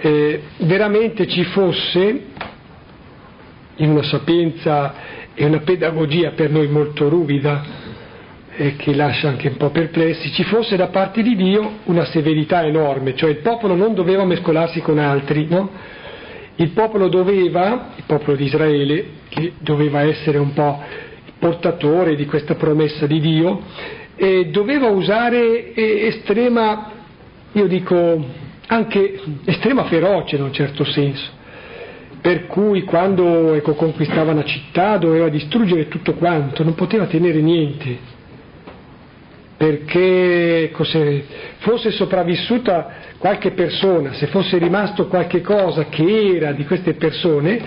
eh, 0.00 0.42
veramente 0.56 1.28
ci 1.28 1.44
fosse 1.44 2.20
in 3.76 3.90
una 3.90 4.02
sapienza 4.02 4.94
e 5.34 5.44
una 5.44 5.60
pedagogia 5.60 6.32
per 6.32 6.50
noi 6.50 6.66
molto 6.66 7.08
ruvida, 7.08 7.91
e 8.54 8.76
che 8.76 8.94
lascia 8.94 9.28
anche 9.28 9.48
un 9.48 9.56
po' 9.56 9.70
perplessi, 9.70 10.30
ci 10.32 10.44
fosse 10.44 10.76
da 10.76 10.88
parte 10.88 11.22
di 11.22 11.34
Dio 11.34 11.78
una 11.84 12.04
severità 12.04 12.64
enorme, 12.64 13.14
cioè 13.14 13.30
il 13.30 13.38
popolo 13.38 13.74
non 13.74 13.94
doveva 13.94 14.24
mescolarsi 14.24 14.80
con 14.80 14.98
altri, 14.98 15.46
no? 15.48 15.70
il 16.56 16.70
popolo 16.70 17.08
doveva, 17.08 17.92
il 17.96 18.04
popolo 18.06 18.36
di 18.36 18.44
Israele, 18.44 19.04
che 19.28 19.54
doveva 19.58 20.02
essere 20.02 20.38
un 20.38 20.52
po' 20.52 20.82
portatore 21.38 22.14
di 22.14 22.26
questa 22.26 22.54
promessa 22.54 23.06
di 23.06 23.20
Dio, 23.20 23.62
e 24.16 24.46
doveva 24.50 24.88
usare 24.88 25.74
estrema, 25.74 26.92
io 27.52 27.66
dico, 27.66 28.24
anche 28.66 29.20
estrema 29.46 29.84
ferocia 29.84 30.36
in 30.36 30.42
un 30.42 30.52
certo 30.52 30.84
senso 30.84 31.40
per 32.20 32.46
cui 32.46 32.84
quando 32.84 33.52
ecco, 33.52 33.74
conquistava 33.74 34.30
una 34.30 34.44
città 34.44 34.96
doveva 34.96 35.28
distruggere 35.28 35.88
tutto 35.88 36.14
quanto, 36.14 36.62
non 36.62 36.74
poteva 36.74 37.06
tenere 37.06 37.40
niente 37.40 38.20
perché 39.62 40.72
se 40.82 41.24
fosse 41.58 41.92
sopravvissuta 41.92 42.94
qualche 43.18 43.52
persona, 43.52 44.12
se 44.14 44.26
fosse 44.26 44.58
rimasto 44.58 45.06
qualche 45.06 45.40
cosa 45.40 45.84
che 45.84 46.34
era 46.34 46.50
di 46.50 46.66
queste 46.66 46.94
persone, 46.94 47.60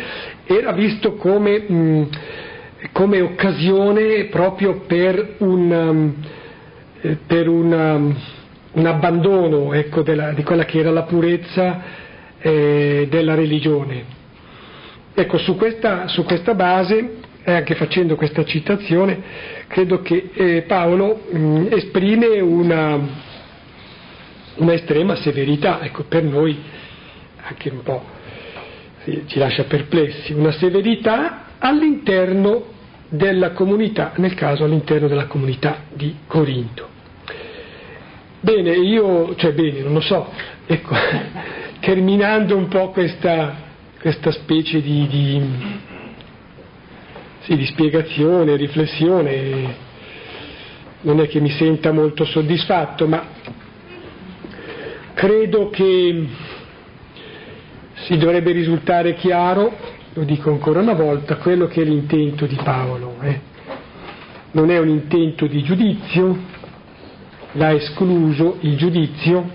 era 0.43 0.74
visto 0.74 1.14
come, 1.14 1.58
mh, 1.58 2.10
come 2.91 3.22
occasione 3.22 4.26
proprio 4.26 4.82
per 4.86 5.36
un, 5.38 5.72
um, 7.02 7.16
per 7.28 7.48
una, 7.48 7.93
um, 7.93 8.14
un 8.74 8.86
abbandono 8.86 9.72
ecco, 9.72 10.02
della, 10.02 10.34
di 10.34 10.43
quella 10.43 10.66
che 10.66 10.80
era 10.80 10.91
la 10.91 11.04
purezza 11.04 11.82
eh, 12.41 13.08
della 13.10 13.36
religione. 13.36 14.04
Ecco, 15.14 15.38
su 15.38 15.56
questa, 15.56 16.10
su 16.10 16.26
questa 16.26 16.56
base 16.56 17.20
e 17.48 17.54
anche 17.54 17.76
facendo 17.76 18.16
questa 18.16 18.43
citazione, 18.43 19.22
credo 19.68 20.02
che 20.02 20.32
eh, 20.34 20.64
Paolo 20.64 21.26
mh, 21.30 21.38
mm, 21.38 21.68
esprime 21.70 22.39
una, 22.39 23.00
una, 24.56 24.74
estrema 24.74 25.16
severità, 25.18 25.80
ecco, 25.84 26.06
per 26.06 26.24
noi 26.24 26.58
anche 27.43 27.70
un 27.70 27.84
po' 27.84 28.04
ci 29.28 29.38
lascia 29.38 29.66
perplessi, 29.66 30.34
una 30.34 30.52
severità 30.54 31.46
all'interno 31.60 32.74
della 33.10 33.52
comunità, 33.52 34.14
nel 34.16 34.34
caso 34.34 34.64
all'interno 34.64 35.08
della 35.08 35.28
comunità 35.28 35.84
di 35.93 36.16
Corinto. 36.26 36.89
Bene, 38.39 38.72
io, 38.72 39.36
cioè 39.36 39.54
bene, 39.54 39.82
non 39.82 39.93
lo 39.93 40.02
so, 40.02 40.32
ecco, 40.66 40.96
terminando 41.80 42.58
un 42.58 42.68
po' 42.68 42.89
questa, 42.89 43.56
questa 44.00 44.32
specie 44.32 44.82
di, 44.82 45.08
di, 45.08 45.41
sì, 47.46 47.56
di 47.56 47.66
spiegazione, 47.68 48.56
riflessione, 48.56 49.76
non 51.02 51.20
è 51.20 51.28
che 51.28 51.39
mi 51.39 51.52
senta 51.52 51.91
molto 51.91 52.26
soddisfatto, 52.26 53.08
ma 53.08 53.24
credo 55.14 55.70
che 55.70 56.28
si 57.93 58.18
dovrebbe 58.18 58.52
risultare 58.52 59.14
chiaro, 59.14 59.78
lo 60.14 60.24
dico 60.24 60.50
ancora 60.50 60.80
una 60.80 60.96
volta, 60.96 61.36
quello 61.38 61.68
che 61.68 61.84
è 61.84 61.86
l'intento 61.86 62.48
di 62.48 62.58
Paolo. 62.64 63.18
Eh. 63.22 63.39
Non 64.52 64.72
è 64.72 64.80
un 64.80 64.89
intento 64.89 65.46
di 65.46 65.62
giudizio, 65.62 66.36
l'ha 67.52 67.74
escluso 67.74 68.58
il 68.62 68.76
giudizio, 68.76 69.48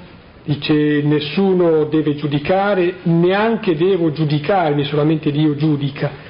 dice 0.45 1.03
nessuno 1.03 1.86
deve 1.86 2.14
giudicare, 2.14 2.99
neanche 3.03 3.76
devo 3.76 4.12
giudicarmi, 4.12 4.84
solamente 4.84 5.32
Dio 5.32 5.57
giudica. 5.57 6.28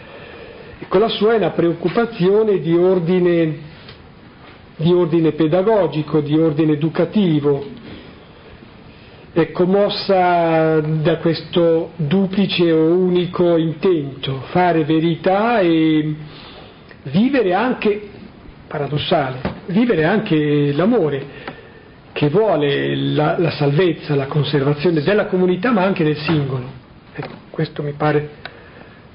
E 0.81 0.89
con 0.89 1.01
la 1.01 1.09
sua 1.09 1.35
è 1.35 1.37
una 1.37 1.51
preoccupazione 1.51 2.59
di 2.59 2.75
ordine 2.75 3.69
di 4.81 4.93
ordine 4.93 5.33
pedagogico, 5.33 6.21
di 6.21 6.39
ordine 6.39 6.73
educativo, 6.73 7.63
è 9.33 9.53
commossa 9.53 10.81
da 10.81 11.19
questo 11.19 11.91
duplice 11.97 12.73
o 12.73 12.95
unico 12.95 13.57
intento, 13.59 14.41
fare 14.51 14.85
verità 14.85 15.61
e 15.61 16.15
vivere 17.05 17.53
anche, 17.53 18.09
paradossale, 18.67 19.41
vivere 19.67 20.05
anche 20.05 20.73
l'amore 20.73 21.49
che 22.13 22.29
vuole 22.29 22.97
la, 22.97 23.39
la 23.39 23.51
salvezza, 23.51 24.15
la 24.15 24.27
conservazione 24.27 25.03
della 25.03 25.27
comunità 25.27 25.71
ma 25.71 25.83
anche 25.83 26.05
del 26.05 26.17
singolo. 26.17 26.79
Ecco, 27.15 27.35
questo 27.51 27.83
mi 27.83 27.93
pare 27.93 28.31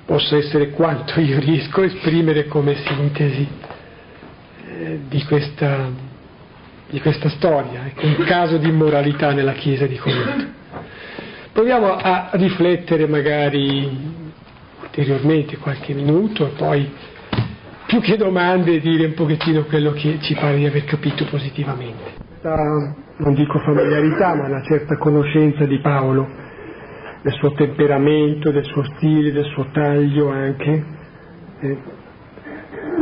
possa 0.05 0.37
essere 0.37 0.69
quanto 0.69 1.19
io 1.19 1.39
riesco 1.39 1.81
a 1.81 1.85
esprimere 1.85 2.45
come 2.45 2.75
sintesi 2.75 3.47
di, 5.07 5.23
questa, 5.23 5.89
di 6.89 6.99
questa 7.01 7.29
storia, 7.29 7.87
ecco, 7.87 8.05
un 8.05 8.23
caso 8.25 8.57
di 8.57 8.69
immoralità 8.69 9.31
nella 9.33 9.53
Chiesa 9.53 9.85
di 9.87 9.97
Corinto. 9.97 10.63
Proviamo 11.51 11.95
a 11.95 12.29
riflettere 12.33 13.07
magari 13.07 14.23
ulteriormente 14.81 15.57
qualche 15.57 15.93
minuto 15.93 16.47
e 16.47 16.49
poi 16.49 16.91
più 17.87 18.01
che 18.01 18.17
domande 18.17 18.79
dire 18.79 19.05
un 19.05 19.13
pochettino 19.13 19.63
quello 19.63 19.91
che 19.93 20.17
ci 20.21 20.33
pare 20.33 20.57
di 20.57 20.65
aver 20.65 20.83
capito 20.83 21.25
positivamente. 21.25 22.23
Non 23.17 23.33
dico 23.33 23.57
familiarità, 23.59 24.35
ma 24.35 24.47
una 24.47 24.63
certa 24.63 24.97
conoscenza 24.97 25.65
di 25.65 25.79
Paolo, 25.79 26.27
del 27.25 27.33
suo 27.33 27.53
temperamento, 27.53 28.51
del 28.51 28.65
suo 28.65 28.83
stile, 28.83 29.31
del 29.31 29.45
suo 29.45 29.65
taglio 29.71 30.29
anche. 30.29 30.85
Eh, 31.59 31.77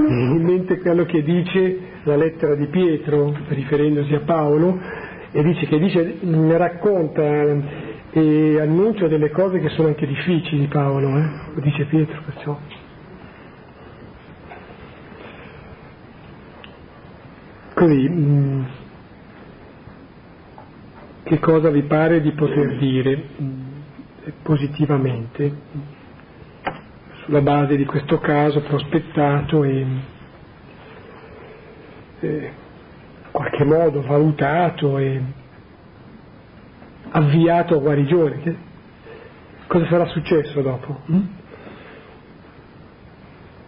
in 0.08 0.44
mente 0.46 0.80
quello 0.80 1.04
che 1.04 1.22
dice 1.24 1.80
la 2.04 2.16
lettera 2.16 2.56
di 2.56 2.68
Pietro, 2.68 3.36
riferendosi 3.50 4.14
a 4.14 4.22
Paolo, 4.22 4.80
e 5.30 5.44
dice 5.44 5.66
che 5.66 5.78
dice, 5.78 6.20
racconta 6.56 7.22
e 8.12 8.60
annuncia 8.62 9.10
delle 9.10 9.30
cose 9.30 9.60
che 9.60 9.68
sono 9.70 9.90
anche 9.90 10.08
difficili 10.08 10.68
Paolo, 10.68 11.18
eh? 11.18 11.30
lo 11.56 11.60
dice 11.60 11.84
Pietro 11.84 12.22
perciò. 12.24 12.58
Così, 17.74 18.08
mh, 18.08 18.22
mm, 18.22 18.64
che 21.24 21.40
cosa 21.40 21.70
vi 21.70 21.82
pare 21.82 22.22
di 22.22 22.32
poter 22.32 22.78
dire 22.78 23.63
positivamente? 24.42 25.92
sulla 27.24 27.42
base 27.42 27.78
di 27.78 27.86
questo 27.86 28.20
caso 28.20 28.62
prospettato 28.62 29.64
e 29.64 29.86
in 32.20 32.50
qualche 33.32 33.64
modo 33.64 34.02
valutato 34.02 34.98
e 34.98 35.22
avviato 37.12 37.76
a 37.76 37.80
guarigione. 37.80 38.72
Cosa 39.68 39.86
sarà 39.88 40.06
successo 40.08 40.62
dopo? 40.62 41.02
Hm? 41.06 41.22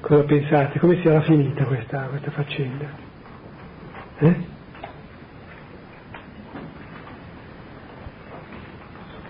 Cosa 0.02 0.24
pensate? 0.24 0.80
Come 0.80 1.02
sarà 1.02 1.22
finita 1.22 1.64
questa, 1.66 2.08
questa 2.08 2.32
faccenda? 2.32 2.86
Eh? 4.20 4.54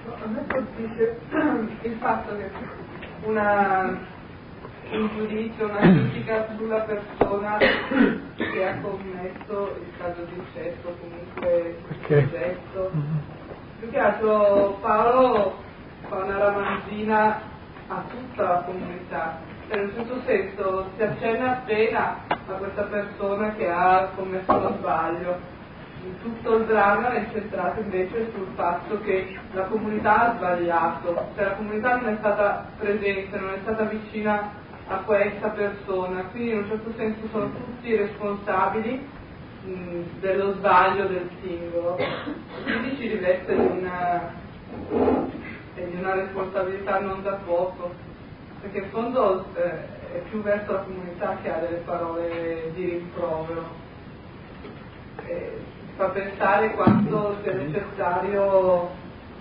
A 0.04 0.75
colpisce 0.86 1.18
il 1.88 1.98
fatto 2.00 2.36
che 2.38 2.52
una 3.24 4.14
un 4.92 5.10
giudizio, 5.18 5.68
una 5.68 5.80
critica 5.80 6.48
sulla 6.56 6.82
persona 6.82 7.58
che 7.58 8.68
ha 8.68 8.80
commesso 8.82 9.78
il 9.82 9.98
caso 9.98 10.22
di 10.26 10.36
incesto, 10.38 10.96
comunque 11.02 11.76
okay. 12.04 12.22
il 12.22 12.30
gesto. 12.30 12.92
Mm-hmm. 12.96 13.18
Più 13.80 13.90
che 13.90 13.98
altro 14.00 14.78
Paolo 14.82 15.56
fa 16.08 16.18
una 16.18 16.38
ramanzina 16.38 17.42
a 17.88 18.04
tutta 18.10 18.44
la 18.44 18.64
comunità, 18.64 19.40
cioè, 19.70 19.82
un 19.82 19.92
certo 19.96 20.22
senso 20.26 20.90
si 20.96 21.04
accenna 21.04 21.52
appena 21.54 22.18
a 22.28 22.54
questa 22.54 22.84
persona 22.84 23.54
che 23.56 23.68
ha 23.68 24.12
commesso 24.16 24.60
lo 24.60 24.76
sbaglio. 24.78 25.54
Tutto 26.22 26.58
il 26.58 26.66
dramma 26.66 27.14
è 27.14 27.20
incentrato 27.20 27.80
invece 27.82 28.32
sul 28.34 28.48
fatto 28.56 29.00
che 29.02 29.38
la 29.54 29.64
comunità 29.64 30.32
ha 30.32 30.36
sbagliato, 30.36 31.14
cioè 31.36 31.46
la 31.46 31.54
comunità 31.54 31.96
non 31.98 32.10
è 32.10 32.16
stata 32.18 32.68
presente, 32.78 33.40
non 33.40 33.54
è 33.54 33.60
stata 33.62 33.84
vicina 33.86 34.52
a 34.88 34.98
questa 34.98 35.50
persona, 35.50 36.26
quindi 36.26 36.52
in 36.52 36.58
un 36.58 36.68
certo 36.68 36.94
senso 36.96 37.28
sono 37.32 37.52
tutti 37.52 37.96
responsabili 37.96 39.08
mh, 39.64 40.02
dello 40.20 40.54
sbaglio 40.54 41.06
del 41.06 41.30
singolo, 41.42 41.98
quindi 42.64 42.96
ci 42.98 43.08
riveste 43.08 43.56
di 43.56 43.80
una, 43.80 44.32
di 45.74 45.96
una 45.98 46.14
responsabilità 46.14 47.00
non 47.00 47.24
da 47.24 47.40
poco, 47.46 47.94
perché 48.62 48.78
in 48.78 48.90
fondo 48.90 49.46
eh, 49.56 49.72
è 50.14 50.22
più 50.30 50.42
verso 50.44 50.72
la 50.72 50.80
comunità 50.80 51.38
che 51.42 51.52
ha 51.52 51.60
delle 51.60 51.82
parole 51.86 52.72
di 52.74 52.86
rimprovero. 52.86 53.84
Eh, 55.26 55.74
fa 55.96 56.06
pensare 56.10 56.72
quanto 56.72 57.38
sia 57.42 57.54
necessario 57.54 58.90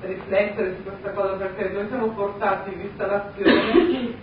riflettere 0.01 0.77
su 0.77 0.83
questa 0.85 1.11
cosa 1.11 1.33
perché 1.37 1.69
noi 1.71 1.87
siamo 1.89 2.09
portati, 2.09 2.75
vista 2.75 3.07
l'azione, 3.07 4.15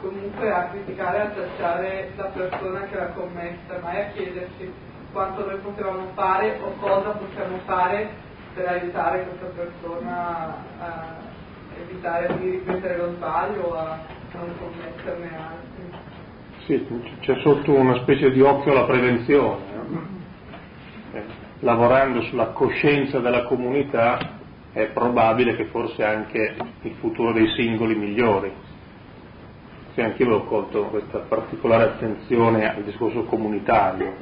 comunque 0.00 0.52
a 0.52 0.68
criticare 0.68 1.16
e 1.16 1.20
a 1.20 1.26
tacciare 1.28 2.12
la 2.16 2.24
persona 2.24 2.80
che 2.82 2.96
l'ha 2.96 3.08
commessa, 3.08 3.78
ma 3.82 3.90
è 3.92 4.00
a 4.00 4.12
chiedersi 4.12 4.72
quanto 5.12 5.46
noi 5.46 5.58
potevamo 5.58 6.10
fare 6.14 6.58
o 6.62 6.72
cosa 6.78 7.10
possiamo 7.10 7.58
fare 7.64 8.08
per 8.54 8.66
aiutare 8.66 9.24
questa 9.24 9.46
persona 9.46 10.54
a 10.80 11.16
evitare 11.80 12.38
di 12.38 12.50
ripetere 12.50 12.96
lo 12.96 13.12
sbaglio 13.12 13.62
o 13.62 13.74
a 13.76 13.98
non 14.32 14.52
commetterne 14.58 15.30
altri. 15.36 16.06
Sì, 16.66 16.86
c'è 17.20 17.34
sotto 17.40 17.72
una 17.72 17.96
specie 18.02 18.30
di 18.30 18.42
occhio 18.42 18.72
alla 18.72 18.84
prevenzione, 18.84 19.67
lavorando 21.60 22.22
sulla 22.22 22.48
coscienza 22.48 23.18
della 23.18 23.44
comunità 23.44 24.36
è 24.72 24.86
probabile 24.86 25.56
che 25.56 25.64
forse 25.66 26.04
anche 26.04 26.54
il 26.82 26.94
futuro 27.00 27.32
dei 27.32 27.48
singoli 27.56 27.94
migliori 27.94 28.52
sì, 29.98 30.04
anche 30.04 30.22
io 30.22 30.36
ho 30.36 30.44
colto 30.44 30.84
questa 30.84 31.18
particolare 31.18 31.82
attenzione 31.82 32.72
al 32.72 32.84
discorso 32.84 33.24
comunitario. 33.24 34.14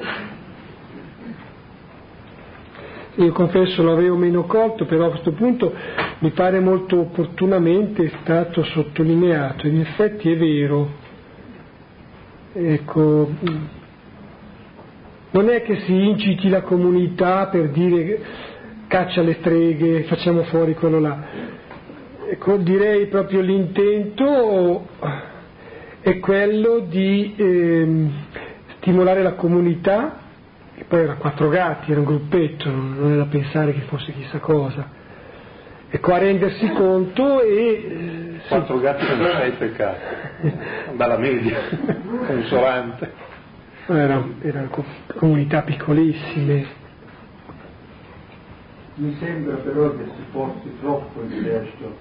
Io 3.17 3.33
confesso 3.33 3.83
l'avevo 3.83 4.17
meno 4.17 4.45
colto, 4.45 4.87
però 4.87 5.09
a 5.09 5.11
questo 5.11 5.33
punto 5.33 5.75
mi 6.21 6.31
pare 6.31 6.61
molto 6.61 7.01
opportunamente 7.01 8.11
stato 8.23 8.65
sottolineato, 8.65 9.67
in 9.67 9.81
effetti 9.81 10.33
è 10.33 10.37
vero. 10.39 10.89
Ecco, 12.55 13.29
non 15.31 15.49
è 15.49 15.63
che 15.63 15.81
si 15.81 15.93
inciti 15.93 16.49
la 16.49 16.63
comunità 16.63 17.47
per 17.47 17.71
dire 17.71 18.21
caccia 18.87 19.23
le 19.23 19.37
streghe, 19.41 20.05
facciamo 20.05 20.45
fuori 20.45 20.75
quello 20.75 21.01
là. 21.01 21.19
Ecco, 22.29 22.57
direi 22.57 23.07
proprio 23.07 23.41
l'intento 23.41 24.87
è 26.01 26.19
quello 26.19 26.81
di 26.81 27.35
ehm, 27.37 28.13
stimolare 28.77 29.23
la 29.23 29.35
comunità, 29.35 30.19
che 30.77 30.85
poi 30.85 31.01
era 31.01 31.15
quattro 31.15 31.49
gatti, 31.49 31.91
era 31.91 32.01
un 32.01 32.07
gruppetto, 32.07 32.71
non 32.71 33.13
è 33.13 33.17
da 33.17 33.25
pensare 33.25 33.73
che 33.73 33.81
fosse 33.83 34.13
chissà 34.13 34.39
cosa, 34.39 34.89
ecco 35.89 36.13
a 36.13 36.19
rendersi 36.19 36.69
conto 36.73 37.43
e... 37.43 38.39
Eh, 38.39 38.49
quattro 38.49 38.77
sì. 38.77 38.83
gatti 38.83 39.05
sono 39.05 39.25
sei 39.25 39.51
peccati, 39.53 40.01
dalla 40.95 41.19
media, 41.19 41.59
consolante. 42.27 43.26
Erano, 43.95 44.35
erano 44.41 44.69
comunità 45.17 45.63
piccolissime. 45.63 46.85
Mi 48.95 49.15
sembra 49.19 49.57
però 49.57 49.91
che 49.95 50.05
si 50.05 50.23
porti 50.33 50.71
troppo 50.81 51.21
il 51.23 51.43
testo 51.43 51.97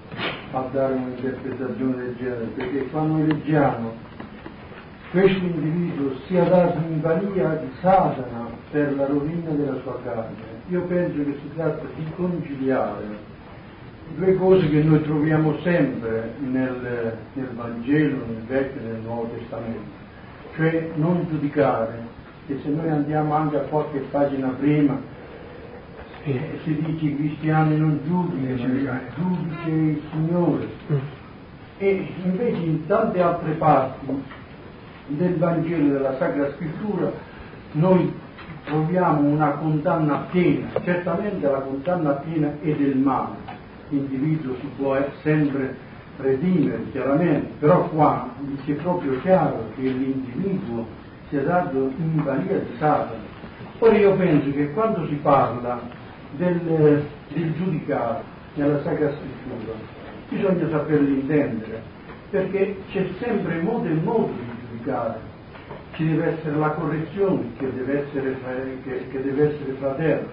a 0.52 0.68
dare 0.72 0.94
un'interpretazione 0.94 1.96
del 1.96 2.16
genere, 2.16 2.44
perché 2.54 2.86
quando 2.88 3.26
leggiamo 3.26 3.92
questo 5.10 5.44
individuo 5.44 6.16
sia 6.26 6.44
dato 6.44 6.78
in 6.78 7.00
balia 7.00 7.48
di 7.56 7.68
Satana 7.80 8.48
per 8.70 8.96
la 8.96 9.06
rovina 9.06 9.50
della 9.50 9.78
sua 9.82 10.00
carne, 10.02 10.34
io 10.68 10.82
penso 10.82 11.22
che 11.22 11.38
si 11.40 11.54
tratta 11.54 11.84
di 11.94 12.04
conciliare 12.16 13.34
due 14.16 14.34
cose 14.36 14.68
che 14.68 14.82
noi 14.82 15.02
troviamo 15.02 15.58
sempre 15.62 16.32
nel, 16.38 17.18
nel 17.34 17.48
Vangelo, 17.54 18.24
nel 18.26 18.42
Vecchio 18.46 18.80
e 18.80 18.84
nel 18.84 19.00
Nuovo 19.02 19.30
Testamento, 19.36 20.04
cioè 20.56 20.90
non 20.94 21.26
giudicare, 21.28 22.14
e 22.48 22.58
se 22.62 22.68
noi 22.68 22.88
andiamo 22.88 23.34
anche 23.34 23.56
a 23.56 23.60
qualche 23.60 23.98
pagina 24.10 24.48
prima, 24.48 24.98
eh, 26.24 26.58
si 26.64 26.74
dice 26.74 27.04
i 27.04 27.16
cristiani 27.16 27.76
non 27.76 28.00
giudicano, 28.04 29.00
giudice 29.16 29.70
il 29.70 30.02
Signore. 30.10 30.68
Mm. 30.90 30.96
E 31.78 32.08
invece 32.24 32.62
in 32.62 32.86
tante 32.86 33.20
altre 33.20 33.52
parti 33.52 34.06
del 35.08 35.36
Vangelo, 35.36 35.92
della 35.92 36.16
Sacra 36.16 36.50
Scrittura, 36.54 37.12
noi 37.72 38.12
troviamo 38.64 39.20
una 39.20 39.50
condanna 39.50 40.26
piena, 40.30 40.68
certamente 40.82 41.48
la 41.48 41.60
condanna 41.60 42.12
piena 42.12 42.52
è 42.60 42.72
del 42.72 42.96
male, 42.96 43.36
l'individuo 43.90 44.56
si 44.60 44.66
può 44.76 44.96
sempre 45.22 45.76
redimere 46.18 46.90
chiaramente, 46.92 47.52
però 47.58 47.88
qua 47.88 48.30
è 48.64 48.72
proprio 48.72 49.20
chiaro 49.20 49.70
che 49.76 49.82
l'individuo 49.82 50.86
sia 51.28 51.42
dato 51.42 51.90
in 51.96 52.22
balia 52.22 52.58
di 52.58 52.76
Satana. 52.78 53.34
Ora 53.78 53.96
io 53.96 54.14
penso 54.14 54.50
che 54.52 54.72
quando 54.72 55.06
si 55.06 55.14
parla 55.16 55.80
del, 56.36 57.04
del 57.28 57.54
giudicare 57.54 58.22
nella 58.54 58.82
Sacra 58.82 59.12
Scrittura 59.12 59.78
bisogna 60.28 60.68
saperlo 60.70 61.08
intendere, 61.08 61.82
perché 62.30 62.76
c'è 62.90 63.06
sempre 63.20 63.60
modo 63.60 63.86
e 63.86 63.94
modo 63.94 64.32
di 64.32 64.68
giudicare 64.68 65.34
ci 65.92 66.06
deve 66.06 66.36
essere 66.36 66.56
la 66.56 66.70
correzione 66.70 67.52
che 67.58 67.72
deve 67.72 68.06
essere, 68.06 68.36
che, 68.84 69.08
che 69.10 69.22
deve 69.22 69.54
essere 69.54 69.72
fraterna. 69.78 70.28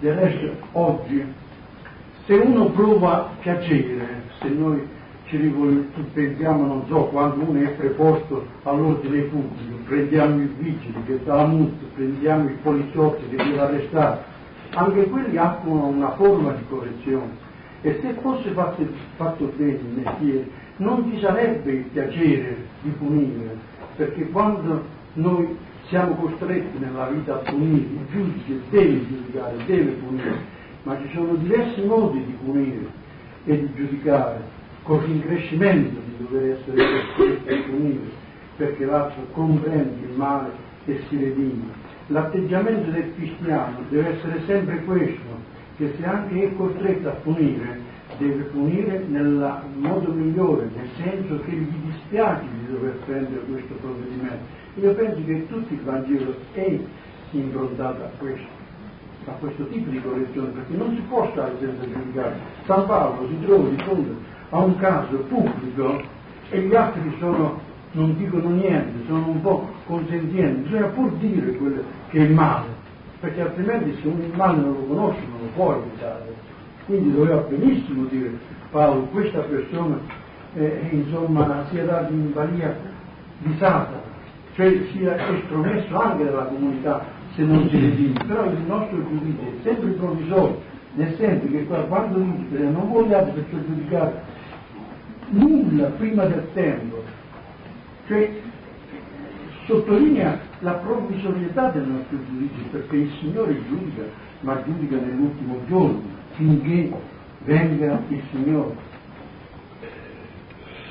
Del 0.00 0.14
resto 0.14 0.56
oggi 0.72 1.24
se 2.26 2.34
uno 2.34 2.66
prova 2.70 3.30
piacere, 3.40 4.22
se 4.40 4.48
noi 4.48 4.82
ci 5.26 5.38
pensiamo, 6.12 6.66
non 6.66 6.84
so, 6.88 7.04
quando 7.06 7.44
uno 7.44 7.58
è 7.60 7.70
preposto 7.70 8.46
all'ordine 8.64 9.22
pubblico, 9.22 9.76
prendiamo 9.86 10.42
i 10.42 10.50
vigili 10.58 11.02
che 11.06 11.20
dà 11.24 11.36
la 11.36 11.46
multa, 11.46 11.84
prendiamo 11.94 12.48
i 12.48 12.56
poliziotti 12.62 13.28
che 13.28 13.36
deve 13.36 13.58
arrestare, 13.58 14.22
anche 14.74 15.08
quelli 15.08 15.36
hanno 15.36 15.86
una 15.86 16.10
forma 16.12 16.52
di 16.52 16.64
correzione. 16.68 17.42
E 17.80 17.98
se 18.00 18.14
fosse 18.20 18.50
fatto, 18.50 18.86
fatto 19.16 19.52
bene 19.56 19.72
il 19.72 20.02
mestiere, 20.04 20.48
non 20.76 21.10
ci 21.10 21.20
sarebbe 21.20 21.70
il 21.70 21.84
piacere 21.84 22.56
di 22.82 22.90
punire, 22.90 23.56
perché 23.96 24.28
quando 24.30 24.82
noi 25.14 25.56
siamo 25.88 26.14
costretti 26.14 26.78
nella 26.78 27.06
vita 27.06 27.34
a 27.34 27.50
punire, 27.50 27.86
il 27.86 28.06
giudice 28.10 28.60
deve 28.70 29.06
giudicare, 29.06 29.56
deve 29.66 29.90
punire, 29.92 30.38
ma 30.82 30.96
ci 31.00 31.10
sono 31.14 31.34
diversi 31.34 31.82
modi 31.82 32.24
di 32.24 32.36
punire 32.42 33.02
e 33.44 33.58
di 33.58 33.70
giudicare, 33.74 34.53
con 34.84 35.02
l'increscimento 35.04 36.00
di 36.06 36.24
dover 36.24 36.52
essere 36.52 37.62
punire, 37.66 38.10
perché 38.56 38.84
l'altro 38.84 39.26
comprende 39.32 40.06
il 40.06 40.16
male 40.16 40.50
e 40.86 41.02
si 41.08 41.16
redime. 41.16 41.82
L'atteggiamento 42.08 42.90
del 42.90 43.12
cristiano 43.14 43.78
deve 43.88 44.16
essere 44.16 44.42
sempre 44.46 44.82
questo, 44.84 45.52
che 45.76 45.94
se 45.98 46.04
anche 46.04 46.44
è 46.44 46.54
costretto 46.54 47.08
a 47.08 47.12
punire, 47.12 47.80
deve 48.18 48.42
punire 48.44 49.04
nel 49.08 49.62
modo 49.76 50.12
migliore, 50.12 50.68
nel 50.74 50.88
senso 51.02 51.40
che 51.44 51.50
gli 51.50 51.74
dispiace 51.90 52.44
di 52.60 52.72
dover 52.72 52.96
prendere 53.04 53.40
questo 53.50 53.74
provvedimento 53.74 54.62
io 54.76 54.92
penso 54.94 55.22
che 55.24 55.46
tutto 55.46 55.72
il 55.72 55.80
Vangelo 55.82 56.34
è 56.52 56.78
improntato 57.30 58.02
a 58.02 58.10
questo, 58.18 58.46
a 59.26 59.30
questo 59.32 59.66
tipo 59.68 59.88
di 59.88 60.00
correzione, 60.02 60.48
perché 60.48 60.76
non 60.76 60.92
si 60.96 61.00
può 61.02 61.30
stare 61.30 61.54
senza 61.60 61.84
giudicare. 61.84 62.36
San 62.64 62.84
Paolo 62.86 63.28
si 63.28 63.40
trova 63.44 63.68
di 63.68 63.76
fronte 63.76 64.32
a 64.54 64.58
un 64.60 64.76
caso 64.76 65.16
pubblico 65.28 66.00
e 66.50 66.60
gli 66.60 66.74
altri 66.76 67.12
sono, 67.18 67.58
non 67.92 68.16
dicono 68.16 68.50
niente, 68.50 69.04
sono 69.06 69.28
un 69.28 69.40
po' 69.40 69.68
consenzienti, 69.86 70.68
bisogna 70.68 70.86
pur 70.86 71.10
dire 71.14 71.56
quello 71.56 71.82
che 72.10 72.24
è 72.24 72.28
male, 72.28 72.68
perché 73.18 73.40
altrimenti 73.40 73.98
se 74.00 74.06
il 74.06 74.32
male 74.36 74.60
non 74.60 74.72
lo 74.74 74.84
conosce 74.86 75.20
non 75.28 75.40
lo 75.40 75.48
può 75.56 75.74
evitare. 75.74 76.32
Quindi 76.86 77.12
doveva 77.12 77.40
benissimo 77.40 78.04
dire 78.04 78.30
Paolo, 78.70 79.02
questa 79.06 79.40
persona 79.40 79.98
eh, 80.54 80.88
insomma 80.92 81.64
sia 81.70 81.84
data 81.84 82.12
in 82.12 82.32
balia 82.32 82.76
di 83.38 83.56
Satana 83.58 84.02
cioè 84.54 84.72
sia 84.92 85.16
estromesso 85.34 85.98
anche 85.98 86.24
dalla 86.26 86.44
comunità 86.44 87.04
se 87.34 87.42
non 87.42 87.68
si 87.68 87.80
redime, 87.80 88.24
però 88.24 88.44
il 88.44 88.60
nostro 88.64 88.96
giudizio 89.08 89.48
è 89.48 89.62
sempre 89.64 89.90
provvisorio, 89.90 90.60
nel 90.94 91.12
senso 91.16 91.48
che 91.48 91.66
qua, 91.66 91.78
quando 91.78 92.18
dice 92.18 92.62
non 92.62 92.92
vogliate 92.92 93.32
perciò 93.32 93.56
giudicare 93.66 94.22
nulla 95.30 95.86
prima 95.90 96.24
del 96.26 96.48
tempo, 96.52 97.02
cioè 98.06 98.30
sottolinea 99.66 100.38
la 100.60 100.72
provvisorietà 100.72 101.70
del 101.70 101.86
nostro 101.86 102.18
giudizio, 102.28 102.64
perché 102.70 102.96
il 102.96 103.10
Signore 103.20 103.56
giudica, 103.68 104.02
ma 104.40 104.62
giudica 104.64 104.96
nell'ultimo 104.96 105.58
giorno, 105.66 106.02
finché 106.32 106.92
venga 107.44 108.02
il 108.08 108.22
Signore. 108.30 108.92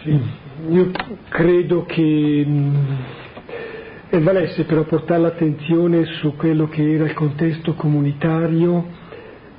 Sì, 0.01 0.19
io 0.69 0.91
credo 1.29 1.85
che 1.85 2.45
e 4.13 4.19
valesse 4.19 4.65
però 4.65 4.83
portare 4.83 5.21
l'attenzione 5.21 6.05
su 6.05 6.35
quello 6.35 6.67
che 6.67 6.93
era 6.93 7.05
il 7.05 7.15
contesto 7.15 7.73
comunitario, 7.73 8.85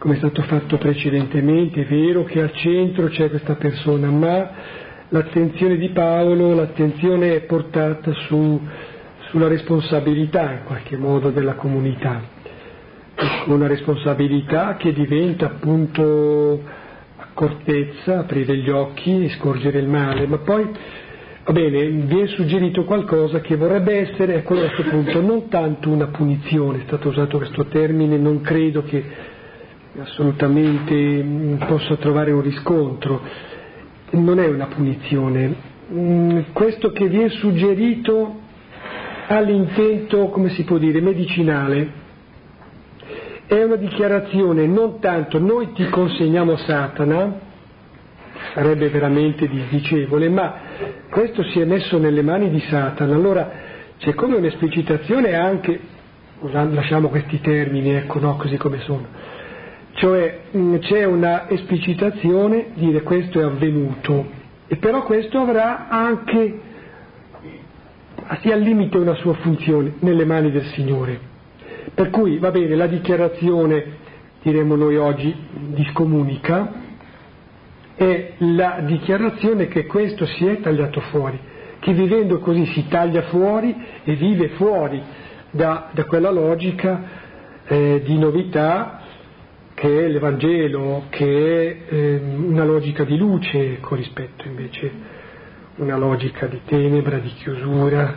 come 0.04 0.16
è 0.16 0.18
stato 0.18 0.42
fatto 0.42 0.76
precedentemente, 0.76 1.80
è 1.80 1.86
vero 1.86 2.24
che 2.24 2.42
al 2.42 2.52
centro 2.52 3.08
c'è 3.08 3.30
questa 3.30 3.54
persona, 3.54 4.10
ma 4.10 4.50
l'attenzione 5.08 5.78
di 5.78 5.88
Paolo, 5.92 6.54
l'attenzione 6.54 7.36
è 7.36 7.40
portata 7.44 8.12
su, 8.12 8.60
sulla 9.30 9.48
responsabilità 9.48 10.52
in 10.52 10.64
qualche 10.66 10.98
modo 10.98 11.30
della 11.30 11.54
comunità, 11.54 12.20
una 13.46 13.66
responsabilità 13.66 14.76
che 14.76 14.92
diventa 14.92 15.46
appunto 15.46 16.62
accortezza, 17.16 18.18
aprire 18.18 18.58
gli 18.58 18.68
occhi 18.68 19.24
e 19.24 19.30
scorgere 19.30 19.78
il 19.78 19.88
male, 19.88 20.26
ma 20.26 20.36
poi 20.36 20.68
Va 21.46 21.52
bene, 21.52 21.88
vi 21.88 22.20
è 22.20 22.26
suggerito 22.28 22.84
qualcosa 22.84 23.40
che 23.40 23.56
vorrebbe 23.56 24.08
essere, 24.08 24.36
ecco 24.36 24.54
a 24.54 24.60
questo 24.60 24.82
punto, 24.84 25.20
non 25.20 25.48
tanto 25.48 25.90
una 25.90 26.06
punizione, 26.06 26.78
è 26.78 26.82
stato 26.86 27.08
usato 27.08 27.36
questo 27.36 27.66
termine, 27.66 28.16
non 28.16 28.40
credo 28.40 28.82
che 28.82 29.32
assolutamente 30.00 30.94
mm, 30.94 31.56
possa 31.66 31.96
trovare 31.96 32.32
un 32.32 32.42
riscontro, 32.42 33.22
non 34.10 34.38
è 34.38 34.46
una 34.46 34.66
punizione. 34.66 35.72
Mm, 35.92 36.40
questo 36.52 36.90
che 36.92 37.08
vi 37.08 37.20
è 37.20 37.28
suggerito 37.28 38.40
ha 39.26 39.40
l'intento, 39.40 40.28
come 40.28 40.50
si 40.50 40.64
può 40.64 40.78
dire, 40.78 41.00
medicinale, 41.00 42.02
è 43.46 43.62
una 43.62 43.76
dichiarazione 43.76 44.66
non 44.66 45.00
tanto 45.00 45.38
noi 45.38 45.72
ti 45.72 45.86
consegniamo 45.88 46.56
Satana, 46.56 47.40
sarebbe 48.52 48.88
veramente 48.88 49.46
disdicevole, 49.48 50.28
ma 50.28 50.54
questo 51.10 51.42
si 51.44 51.60
è 51.60 51.64
messo 51.64 51.98
nelle 51.98 52.22
mani 52.22 52.50
di 52.50 52.60
Satana, 52.60 53.14
allora 53.14 53.50
c'è 53.98 54.14
come 54.14 54.36
un'esplicitazione 54.36 55.34
anche, 55.34 55.78
lasciamo 56.40 57.08
questi 57.08 57.40
termini, 57.40 57.90
ecco, 57.90 58.18
no, 58.18 58.36
così 58.36 58.56
come 58.56 58.80
sono, 58.80 59.06
cioè 59.94 60.40
mm, 60.56 60.76
c'è 60.78 61.04
una 61.04 61.48
esplicitazione, 61.48 62.68
dire 62.74 63.02
questo 63.02 63.40
è 63.40 63.44
avvenuto, 63.44 64.26
e 64.66 64.76
però 64.76 65.04
questo 65.04 65.38
avrà 65.38 65.88
anche, 65.88 66.60
sia 68.40 68.54
al 68.54 68.60
limite 68.60 68.96
una 68.98 69.14
sua 69.14 69.34
funzione, 69.34 69.94
nelle 70.00 70.24
mani 70.24 70.50
del 70.50 70.64
Signore. 70.74 71.32
Per 71.94 72.10
cui 72.10 72.38
va 72.38 72.50
bene, 72.50 72.74
la 72.74 72.86
dichiarazione, 72.86 74.02
diremo 74.42 74.74
noi 74.74 74.96
oggi, 74.96 75.34
discomunica, 75.74 76.72
è 77.94 78.32
la 78.38 78.80
dichiarazione 78.84 79.68
che 79.68 79.86
questo 79.86 80.26
si 80.26 80.44
è 80.44 80.60
tagliato 80.60 81.00
fuori, 81.00 81.38
che 81.78 81.92
vivendo 81.92 82.40
così 82.40 82.66
si 82.66 82.88
taglia 82.88 83.22
fuori 83.22 83.76
e 84.02 84.14
vive 84.14 84.48
fuori 84.50 85.00
da, 85.52 85.90
da 85.92 86.04
quella 86.04 86.30
logica 86.30 87.02
eh, 87.66 88.02
di 88.04 88.18
novità 88.18 89.02
che 89.74 90.04
è 90.04 90.08
l'Evangelo, 90.08 91.06
che 91.10 91.86
è 91.88 91.94
eh, 91.94 92.16
una 92.16 92.64
logica 92.64 93.04
di 93.04 93.16
luce 93.16 93.80
con 93.80 93.98
rispetto 93.98 94.46
invece 94.46 94.86
a 94.86 95.82
una 95.82 95.96
logica 95.96 96.46
di 96.46 96.60
tenebra, 96.64 97.18
di 97.18 97.32
chiusura, 97.34 98.16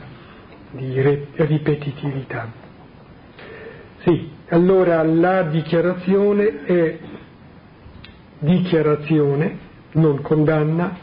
di 0.72 1.01
ripetitività. 1.36 2.51
Sì, 3.99 4.30
allora 4.49 5.01
la 5.03 5.43
dichiarazione 5.43 6.64
è 6.64 6.97
dichiarazione, 8.39 9.58
non 9.93 10.22
condanna, 10.22 10.95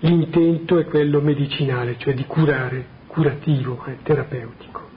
l'intento 0.00 0.78
è 0.78 0.86
quello 0.86 1.20
medicinale, 1.20 1.96
cioè 1.98 2.14
di 2.14 2.24
curare, 2.24 2.86
curativo, 3.06 3.84
eh, 3.86 3.98
terapeutico. 4.02 4.88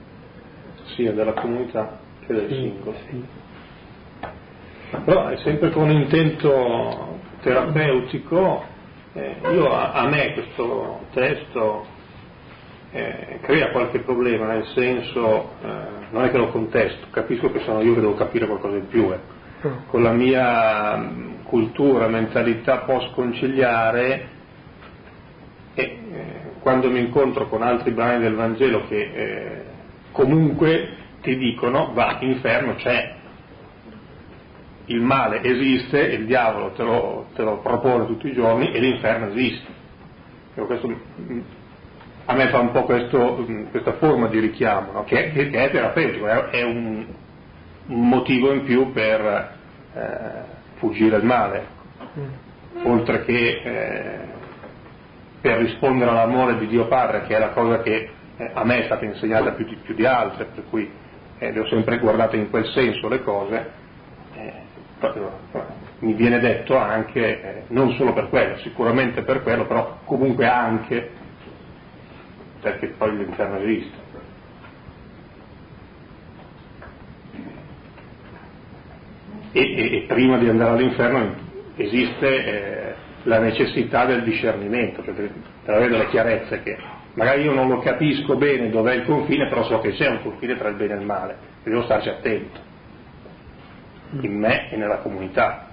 Sia 0.94 1.12
della 1.12 1.34
comunità 1.34 1.98
che 2.20 2.32
del 2.32 2.48
sì, 2.48 2.54
singolo. 2.54 2.96
Sì. 3.08 3.43
Però 5.04 5.28
è 5.28 5.36
sempre 5.38 5.70
con 5.70 5.90
intento 5.90 7.18
terapeutico, 7.40 8.64
eh, 9.14 9.36
io 9.52 9.72
a, 9.72 9.92
a, 9.92 10.08
me 10.08 10.32
questo 10.32 11.00
testo 11.12 11.86
eh, 12.90 13.38
crea 13.42 13.70
qualche 13.70 14.00
problema, 14.00 14.46
nel 14.46 14.66
senso, 14.74 15.50
eh, 15.62 15.68
non 16.10 16.24
è 16.24 16.30
che 16.30 16.38
lo 16.38 16.48
contesto, 16.48 17.06
capisco 17.10 17.50
che 17.50 17.60
sono 17.60 17.80
io 17.82 17.94
che 17.94 18.00
devo 18.00 18.14
capire 18.14 18.46
qualcosa 18.46 18.76
in 18.76 18.88
più, 18.88 19.10
ecco. 19.10 19.82
con 19.88 20.02
la 20.02 20.12
mia 20.12 20.96
mm, 20.96 21.42
cultura, 21.44 22.08
mentalità 22.08 22.78
post 22.78 23.12
conciliare 23.12 24.28
e 25.74 25.82
eh, 25.82 26.24
quando 26.60 26.88
mi 26.88 27.00
incontro 27.00 27.48
con 27.48 27.62
altri 27.62 27.90
brani 27.90 28.22
del 28.22 28.34
Vangelo 28.34 28.86
che 28.86 29.10
eh, 29.14 29.64
comunque 30.12 30.96
ti 31.20 31.36
dicono 31.36 31.92
va, 31.92 32.16
l'inferno 32.20 32.74
c'è, 32.76 33.14
il 34.86 35.00
male 35.00 35.42
esiste, 35.42 35.98
il 35.98 36.26
diavolo 36.26 36.72
te 36.72 36.82
lo, 36.82 37.26
te 37.34 37.42
lo 37.42 37.58
propone 37.58 38.06
tutti 38.06 38.28
i 38.28 38.32
giorni 38.32 38.72
e 38.72 38.80
l'inferno 38.80 39.28
esiste. 39.28 39.72
Questo, 40.54 40.88
mm, 40.88 41.40
a 42.26 42.34
me 42.34 42.48
fa 42.48 42.58
un 42.60 42.70
po' 42.70 42.84
questo, 42.84 43.44
mm, 43.48 43.64
questa 43.70 43.94
forma 43.94 44.28
di 44.28 44.38
richiamo, 44.40 44.92
no? 44.92 45.04
che, 45.04 45.32
che, 45.32 45.50
è 45.50 45.70
terapeutico, 45.70 46.26
è, 46.26 46.62
un, 46.62 47.06
un, 47.86 48.08
motivo 48.08 48.52
in 48.52 48.64
più 48.64 48.92
per 48.92 49.56
eh, 49.94 50.42
fuggire 50.74 51.16
il 51.16 51.24
male, 51.24 51.66
mm. 52.18 52.86
oltre 52.86 53.24
che 53.24 53.60
eh, 53.64 54.18
per 55.40 55.58
rispondere 55.58 56.10
all'amore 56.10 56.58
di 56.58 56.66
Dio 56.66 56.86
Padre, 56.86 57.22
che 57.26 57.36
è 57.36 57.38
la 57.38 57.50
cosa 57.50 57.80
che 57.80 58.10
eh, 58.36 58.50
a 58.52 58.64
me 58.64 58.82
è 58.82 58.84
stata 58.84 59.04
insegnata 59.04 59.52
più 59.52 59.64
di, 59.64 59.76
più 59.76 59.94
di 59.94 60.06
altre, 60.06 60.46
per 60.54 60.64
cui 60.70 60.90
eh, 61.38 61.52
le 61.52 61.60
ho 61.60 61.66
sempre 61.66 61.98
guardate 61.98 62.36
in 62.36 62.48
quel 62.48 62.66
senso 62.66 63.08
le 63.08 63.22
cose, 63.22 63.82
mi 65.98 66.14
viene 66.14 66.38
detto 66.40 66.76
anche, 66.76 67.42
eh, 67.42 67.62
non 67.68 67.92
solo 67.92 68.12
per 68.12 68.28
quello, 68.28 68.56
sicuramente 68.58 69.22
per 69.22 69.42
quello, 69.42 69.66
però 69.66 69.98
comunque 70.04 70.46
anche 70.46 71.10
perché 72.60 72.88
poi 72.96 73.16
l'inferno 73.16 73.58
esiste. 73.58 74.02
E, 79.52 79.60
e, 79.60 79.96
e 79.96 80.04
prima 80.08 80.38
di 80.38 80.48
andare 80.48 80.70
all'inferno 80.70 81.34
esiste 81.76 82.26
eh, 82.26 82.94
la 83.24 83.38
necessità 83.38 84.04
del 84.06 84.22
discernimento, 84.22 85.02
cioè 85.04 85.14
per, 85.14 85.30
per 85.64 85.74
avere 85.74 85.96
la 85.96 86.06
chiarezza 86.06 86.58
che 86.60 86.76
magari 87.14 87.42
io 87.42 87.52
non 87.52 87.68
lo 87.68 87.78
capisco 87.78 88.36
bene 88.36 88.70
dov'è 88.70 88.94
il 88.94 89.04
confine, 89.04 89.48
però 89.48 89.64
so 89.64 89.80
che 89.80 89.92
c'è 89.92 90.08
un 90.08 90.22
confine 90.22 90.56
tra 90.56 90.68
il 90.68 90.76
bene 90.76 90.94
e 90.94 90.96
il 90.96 91.04
male, 91.04 91.36
devo 91.62 91.82
starci 91.84 92.08
attento, 92.08 92.60
in 94.20 94.38
me 94.38 94.70
e 94.70 94.76
nella 94.76 94.98
comunità. 94.98 95.68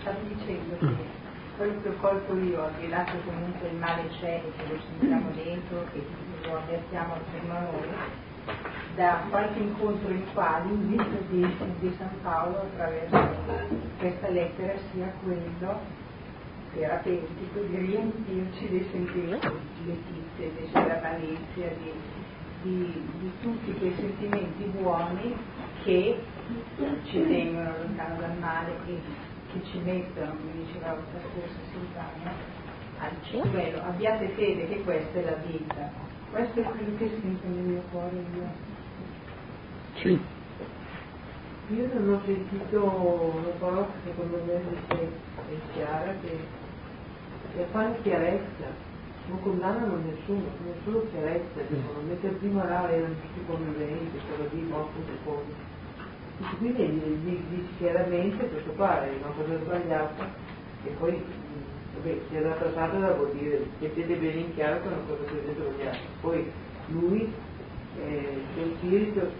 Stavo 0.00 0.18
dicendo 0.28 0.76
che 0.78 1.18
quello 1.56 1.82
che 1.82 1.88
ho 1.88 1.94
colto 2.00 2.36
io, 2.38 2.64
al 2.64 2.72
di 2.80 2.88
là 2.88 3.04
che 3.04 3.18
comunque 3.24 3.68
il 3.68 3.76
male 3.76 4.08
c'è 4.18 4.42
e 4.44 4.52
che 4.56 4.72
lo 4.72 4.80
sentiamo 4.80 5.30
dentro 5.34 5.84
e 5.92 6.00
che 6.40 6.48
lo 6.48 6.56
avvertiamo 6.56 7.14
attorno 7.14 7.54
a 7.54 7.60
noi, 7.60 7.88
da 8.94 9.22
qualche 9.28 9.58
incontro 9.58 10.10
in 10.10 10.24
quale 10.32 10.70
il 10.70 10.78
visto 10.78 11.24
di, 11.28 11.46
di 11.80 11.94
San 11.98 12.10
Paolo 12.22 12.62
attraverso 12.62 13.36
questa 13.98 14.28
lettera 14.28 14.72
sia 14.90 15.12
quello 15.22 15.80
terapeutico 16.72 17.60
di 17.60 17.76
riempirci 17.76 18.68
dei 18.68 18.88
sentimenti, 18.90 19.48
di 19.82 19.86
letizia, 19.86 20.48
di 20.48 21.00
malizia, 21.02 21.68
di, 21.76 21.92
di, 22.62 23.08
di, 23.18 23.30
tutti 23.40 23.72
quei 23.78 23.94
sentimenti 23.94 24.64
buoni 24.64 25.34
che 25.82 26.20
ci 27.04 27.26
tengono 27.26 27.72
lontano 27.78 28.20
dal 28.20 28.36
male 28.38 28.72
e 28.86 29.00
che 29.52 29.64
ci 29.64 29.78
mettono, 29.78 30.32
come 30.36 30.64
diceva 30.64 30.92
la 30.92 31.20
scorsa 31.32 31.58
Silvana, 31.70 32.32
al 32.98 33.10
cielo. 33.22 33.82
Abbiate 33.82 34.28
fede 34.30 34.68
che 34.68 34.82
questa 34.82 35.18
è 35.18 35.24
la 35.24 35.36
vita. 35.46 35.90
Questo 36.30 36.60
è 36.60 36.62
quello 36.62 36.96
che 36.96 37.08
sento 37.20 37.46
nel 37.48 37.64
mio 37.64 37.82
cuore 37.90 38.24
io. 38.34 38.68
Sì. 39.94 40.20
Io 41.74 41.88
non 41.94 42.14
ho 42.14 42.20
sentito 42.24 42.84
una 42.84 43.54
parola 43.58 43.86
che 43.86 44.10
secondo 44.10 44.42
me 44.44 44.54
è 44.54 45.72
chiara, 45.72 46.14
che, 46.20 46.38
che 47.54 47.66
fa 47.70 47.92
chiarezza, 48.02 48.88
non 49.30 49.42
condannano 49.42 49.96
nessuno, 50.04 50.42
nessuno 50.66 51.06
chiarezza, 51.10 51.60
dicono, 51.68 52.00
mentre 52.06 52.30
prima 52.30 52.64
là 52.64 52.90
erano 52.90 53.14
tutti 53.14 53.46
conviventi, 53.46 54.18
quello 54.26 54.50
lì 54.52 54.62
morto 54.62 54.98
secondo. 55.06 55.78
Quindi 56.58 57.20
dici 57.22 57.68
chiaramente 57.78 58.48
questo 58.48 58.70
qua 58.72 59.04
è 59.04 59.10
una 59.22 59.32
cosa 59.36 59.58
sbagliata 59.62 60.28
e 60.84 60.88
poi 60.98 61.22
vabbè, 61.94 62.18
si 62.28 62.34
è 62.34 62.40
trattata 62.40 62.98
da 62.98 63.12
vuol 63.12 63.32
dire 63.32 63.66
mettete 63.78 64.14
bene 64.14 64.40
in 64.40 64.54
chiaro 64.54 64.80
che 64.80 64.84
è 64.84 64.86
una 64.86 65.02
cosa 65.06 65.24
che 65.24 65.38
avete 65.38 65.54
sbagliata. 65.54 65.98
Poi 66.22 66.50
lui 66.88 67.32
eh, 67.98 68.42
del 68.54 68.72
spirito, 68.78 69.30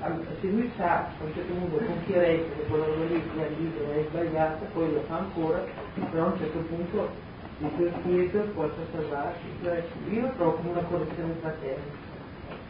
se 0.41 0.47
lui 0.47 0.71
sa 0.77 1.07
a 1.07 1.25
un 1.25 1.33
certo 1.33 1.53
punto 1.55 1.77
con 1.85 2.05
chiarezza 2.05 2.55
che 2.55 2.67
quella 2.69 2.85
cosa 2.85 3.05
lì 3.07 3.73
è 3.95 4.05
sbagliata, 4.11 4.65
poi 4.73 4.93
lo 4.93 5.01
fa 5.09 5.17
ancora, 5.17 5.65
però 6.11 6.27
a 6.27 6.33
un 6.33 6.39
certo 6.39 6.59
punto 6.59 7.29
il 7.61 7.71
suo 7.77 7.91
spirito 8.01 8.39
possa 8.55 8.81
salvarsi. 8.93 9.45
Cioè, 9.63 9.85
io 10.11 10.33
trovo 10.37 10.59
una 10.71 10.83
correzione 10.83 11.35
fraterna, 11.41 11.83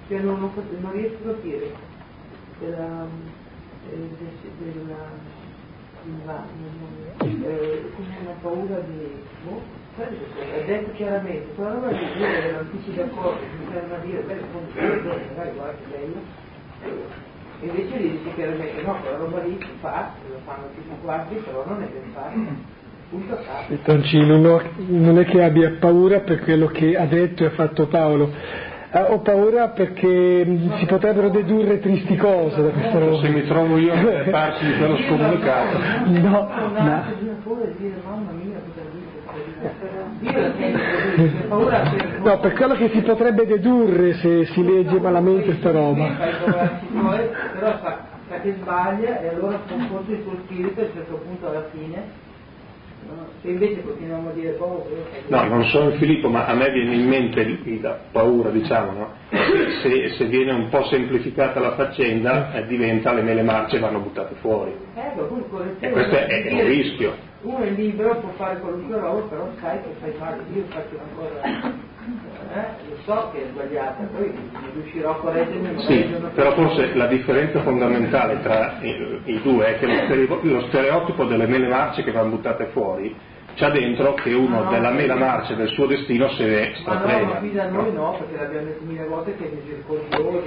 cioè 0.09 0.19
non, 0.21 0.41
non, 0.41 0.53
non 0.81 0.93
riesco 0.93 1.29
a 1.29 1.33
capire 1.33 1.73
della, 2.59 3.07
della, 3.89 4.07
della, 6.03 6.45
eh, 7.23 7.91
come 7.95 8.17
una 8.21 8.35
paura 8.43 8.79
di... 8.81 9.23
Boh, 9.45 9.79
è 9.97 10.65
detto 10.65 10.93
chiaramente, 10.93 11.53
quella 11.55 11.73
roba 11.73 11.89
di 11.89 12.13
dire 12.17 12.49
erano 12.49 12.71
tutti 12.71 12.95
d'accordo, 12.95 13.41
mi 13.41 13.67
servono 13.71 13.95
a 13.95 13.99
dire, 13.99 14.21
beh, 14.23 14.43
concordo, 14.53 15.09
magari 15.09 15.51
guarda 15.55 15.73
che 15.73 15.85
bello, 15.91 16.21
e 17.61 17.67
invece 17.67 17.99
gli 17.99 18.11
dice 18.17 18.35
chiaramente, 18.35 18.83
no, 18.83 18.95
quella 19.01 19.17
roba 19.19 19.43
lì 19.43 19.59
si 19.61 19.73
fa, 19.81 20.13
lo 20.31 20.39
fanno 20.45 20.69
tutti 20.75 20.95
quanti, 21.03 21.35
però 21.37 21.67
non 21.67 21.83
è 21.83 21.87
ben 21.87 22.11
fatto. 22.13 22.79
Toncino, 23.83 24.37
no, 24.37 24.63
non 24.87 25.19
è 25.19 25.25
che 25.25 25.43
abbia 25.43 25.79
paura 25.81 26.21
per 26.21 26.45
quello 26.45 26.67
che 26.69 26.97
ha 26.97 27.07
detto 27.07 27.43
e 27.43 27.47
ha 27.47 27.51
fatto 27.51 27.89
Paolo, 27.89 28.33
eh, 28.93 29.01
ho 29.01 29.19
paura 29.19 29.71
perché 29.71 30.45
no, 30.47 30.77
si 30.77 30.87
potrebbero 30.87 31.29
dedurre 31.29 31.81
tristi 31.81 32.15
cose 32.17 32.63
da 32.63 32.69
questa 32.71 32.99
roba. 33.01 33.19
Se 33.19 33.29
mi 33.31 33.45
trovo 33.47 33.79
io 33.79 33.93
a 33.95 34.31
parte 34.31 34.65
di 34.65 34.77
quello 34.77 34.97
scomunicato. 34.99 35.79
No, 36.07 36.49
no. 36.79 37.05
No, 42.23 42.39
per 42.39 42.53
quello 42.53 42.75
che 42.75 42.91
si 42.91 43.01
potrebbe 43.03 43.45
dedurre 43.45 44.15
se 44.15 44.45
si 44.47 44.65
legge 44.65 45.01
malamente 45.01 45.57
sta 45.57 45.73
roba. 45.73 46.07
Però 47.59 47.79
sa, 47.83 47.99
che 48.41 48.55
sbaglia 48.61 49.21
e 49.21 49.29
allora 49.31 49.59
forse 49.67 50.13
il 50.13 50.23
suo 50.23 50.37
spirito 50.45 50.81
a 50.81 50.85
un 50.85 50.91
certo 50.95 51.15
punto 51.17 51.49
alla 51.49 51.65
fine 51.73 52.29
se 53.43 53.49
invece 53.49 53.83
continuiamo 53.83 54.31
a 54.31 54.33
dire 54.33 54.51
poco 54.51 54.87
no 55.29 55.45
non 55.45 55.65
sono 55.65 55.91
Filippo 55.93 56.29
ma 56.29 56.47
a 56.47 56.55
me 56.55 56.71
viene 56.71 56.95
in 56.95 57.09
mente 57.09 57.59
la 57.81 57.99
paura 58.13 58.51
diciamo 58.51 58.93
no? 58.93 59.09
se, 59.83 60.15
se, 60.17 60.25
viene 60.27 60.53
un 60.53 60.69
po' 60.69 60.85
semplificata 60.87 61.61
la 61.61 61.75
faccenda 61.75 62.53
eh, 62.53 62.67
diventa 62.67 63.13
le 63.13 63.23
mele 63.23 63.43
marce 63.43 63.79
vanno 63.79 64.01
buttate 64.01 64.35
fuori. 64.41 64.73
Eh, 64.95 65.13
e 65.81 65.91
questo 65.91 66.17
è, 66.17 66.27
è 66.27 66.53
un 66.53 66.67
rischio. 66.67 67.15
uno 67.43 67.59
è 67.59 67.71
libero, 67.71 68.17
può 68.17 68.31
fare 68.31 68.59
qualunque 68.59 68.99
roba, 68.99 69.21
però 69.23 69.49
sai 69.61 69.81
che 69.83 69.89
fai 70.01 70.13
male, 70.19 70.43
io 70.53 70.65
faccio 70.69 70.95
una 70.95 71.05
cosa, 71.15 71.73
eh, 72.53 72.89
lo 72.89 72.97
so 73.05 73.31
che 73.33 73.45
è 73.45 73.47
sbagliata, 73.53 74.03
poi 74.13 74.33
riuscirò 74.75 75.11
a 75.11 75.17
correggermi. 75.17 75.83
Sì, 75.83 76.15
però 76.35 76.53
forse 76.55 76.95
la 76.95 77.07
differenza 77.07 77.63
fondamentale 77.63 78.41
tra 78.43 78.79
i, 78.81 79.21
i 79.25 79.41
due 79.43 79.67
è 79.67 79.79
che 79.79 79.87
lo 79.87 79.95
stereotipo, 80.05 80.41
lo 80.43 80.67
stereotipo 80.69 81.25
delle 81.25 81.47
mele 81.47 81.69
marce 81.69 82.03
che 82.03 82.11
vanno 82.11 82.31
buttate 82.31 82.67
fuori 82.73 83.15
c'ha 83.57 83.71
dentro 83.71 84.15
che 84.15 84.33
uno 84.33 84.63
no, 84.63 84.71
della 84.71 84.91
mela 84.91 85.17
marcia 85.17 85.55
del 85.55 85.69
suo 85.69 85.87
destino 85.87 86.29
se 86.31 86.45
ne 86.45 86.73
straprega. 86.77 87.19
Ma 87.19 87.27
no, 87.27 87.33
ma 87.33 87.39
qui 87.39 87.53
da 87.53 87.69
noi 87.69 87.93
no, 87.93 88.17
perché 88.19 88.37
l'abbiamo 88.37 88.67
detto 88.67 88.85
mille 88.85 89.07
volte 89.07 89.37
che 89.37 89.51
è 89.51 89.55
misericordioso, 89.55 90.43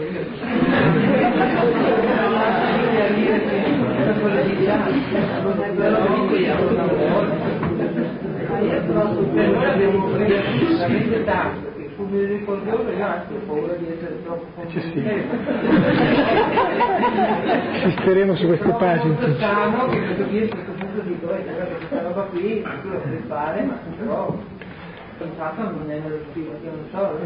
che 9.33 9.47
noi 9.47 9.65
abbiamo 9.65 10.07
pregato 10.07 10.49
veramente 10.67 11.23
tanto, 11.23 11.72
misericordioso 12.13 12.89
io 12.89 13.05
anche 13.05 13.33
ho 13.33 13.37
paura 13.45 13.73
di 13.73 13.87
essere 13.91 14.23
troppo 14.23 14.45
convinto. 14.55 14.79
Insisteremo 17.83 18.35
su 18.35 18.45
queste 18.45 18.71
pagine. 18.73 19.17
È 19.19 19.35
sano 19.39 19.87
che 19.89 20.15
qui 20.15 20.43
a 20.43 20.47
questo 20.47 20.71
punto 20.71 21.01
dico, 21.01 21.33
eh, 21.33 21.43
questa 21.43 22.01
roba 22.01 22.21
qui, 22.23 22.61
tu 22.61 22.89
la 22.89 22.97
puoi 22.99 23.23
fare, 23.27 23.63
ma 23.63 23.77
però 23.97 24.37
intanto 25.19 25.61
non 25.63 25.85
è 25.89 25.99
nello 25.99 26.19
spirito, 26.29 26.55
io 26.63 26.71
non 26.71 26.85
so, 26.91 27.17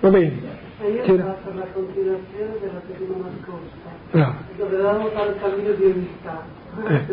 Va 0.00 0.08
bene. 0.10 0.66
E 0.80 0.90
io 0.90 1.04
sono 1.04 1.36
per 1.42 1.54
la 1.56 1.66
continuazione 1.72 2.58
della 2.60 2.80
settimana 2.86 3.28
scorsa, 3.42 3.88
Bravo. 4.12 4.34
dovevamo 4.56 5.08
fare 5.08 5.30
il 5.30 5.36
cammino 5.40 5.72
di 5.72 5.84
umiltà. 5.84 6.57
Eh. 6.86 7.04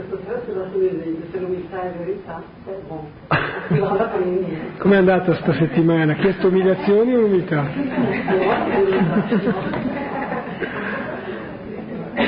Com'è 4.78 4.96
andata 4.96 5.34
sta 5.36 5.54
settimana? 5.54 6.14
Ha 6.14 6.16
chiesto 6.16 6.48
umiliazioni 6.48 7.16
o 7.16 7.26
umiltà? 7.26 7.68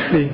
Sì. 0.10 0.32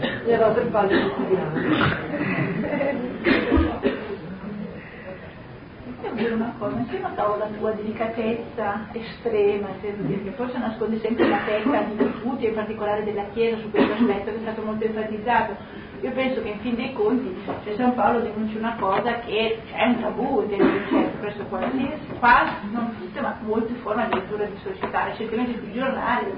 Dire 6.14 6.34
una 6.34 6.54
cosa, 6.60 6.76
anche 6.76 6.96
io 6.96 7.02
notavo 7.02 7.38
la 7.38 7.48
tua 7.58 7.72
delicatezza 7.72 8.88
estrema, 8.92 9.70
intendo 9.70 10.04
dire, 10.04 10.24
che 10.24 10.32
forse 10.32 10.60
nasconde 10.60 11.00
sempre 11.00 11.28
la 11.28 11.40
pecca 11.44 11.84
di 11.84 11.96
tutti, 12.22 12.46
in 12.46 12.54
particolare 12.54 13.04
della 13.04 13.26
Chiesa, 13.34 13.58
su 13.58 13.72
questo 13.72 13.94
aspetto 13.94 14.30
che 14.32 14.38
è 14.38 14.42
stato 14.42 14.62
molto 14.62 14.86
enfatizzato. 14.86 15.56
Io 16.04 16.12
penso 16.12 16.42
che 16.42 16.50
in 16.50 16.60
fin 16.60 16.76
dei 16.76 16.92
conti, 16.92 17.34
se 17.64 17.76
San 17.76 17.96
Paolo 17.96 18.20
denuncia 18.20 18.58
una 18.58 18.76
cosa 18.78 19.20
che 19.20 19.62
c'è 19.72 19.86
un 19.86 20.02
tabù, 20.02 20.46
certo, 20.50 21.18
presso 21.22 21.44
qualsiasi, 21.44 22.08
quasi, 22.20 22.56
non 22.72 22.94
tutte, 22.98 23.22
ma 23.22 23.38
molte 23.42 23.74
forme 23.76 24.04
addirittura 24.04 24.44
di 24.44 24.58
società, 24.62 25.06
recentemente 25.06 25.60
sui 25.60 25.72
giornali, 25.72 26.34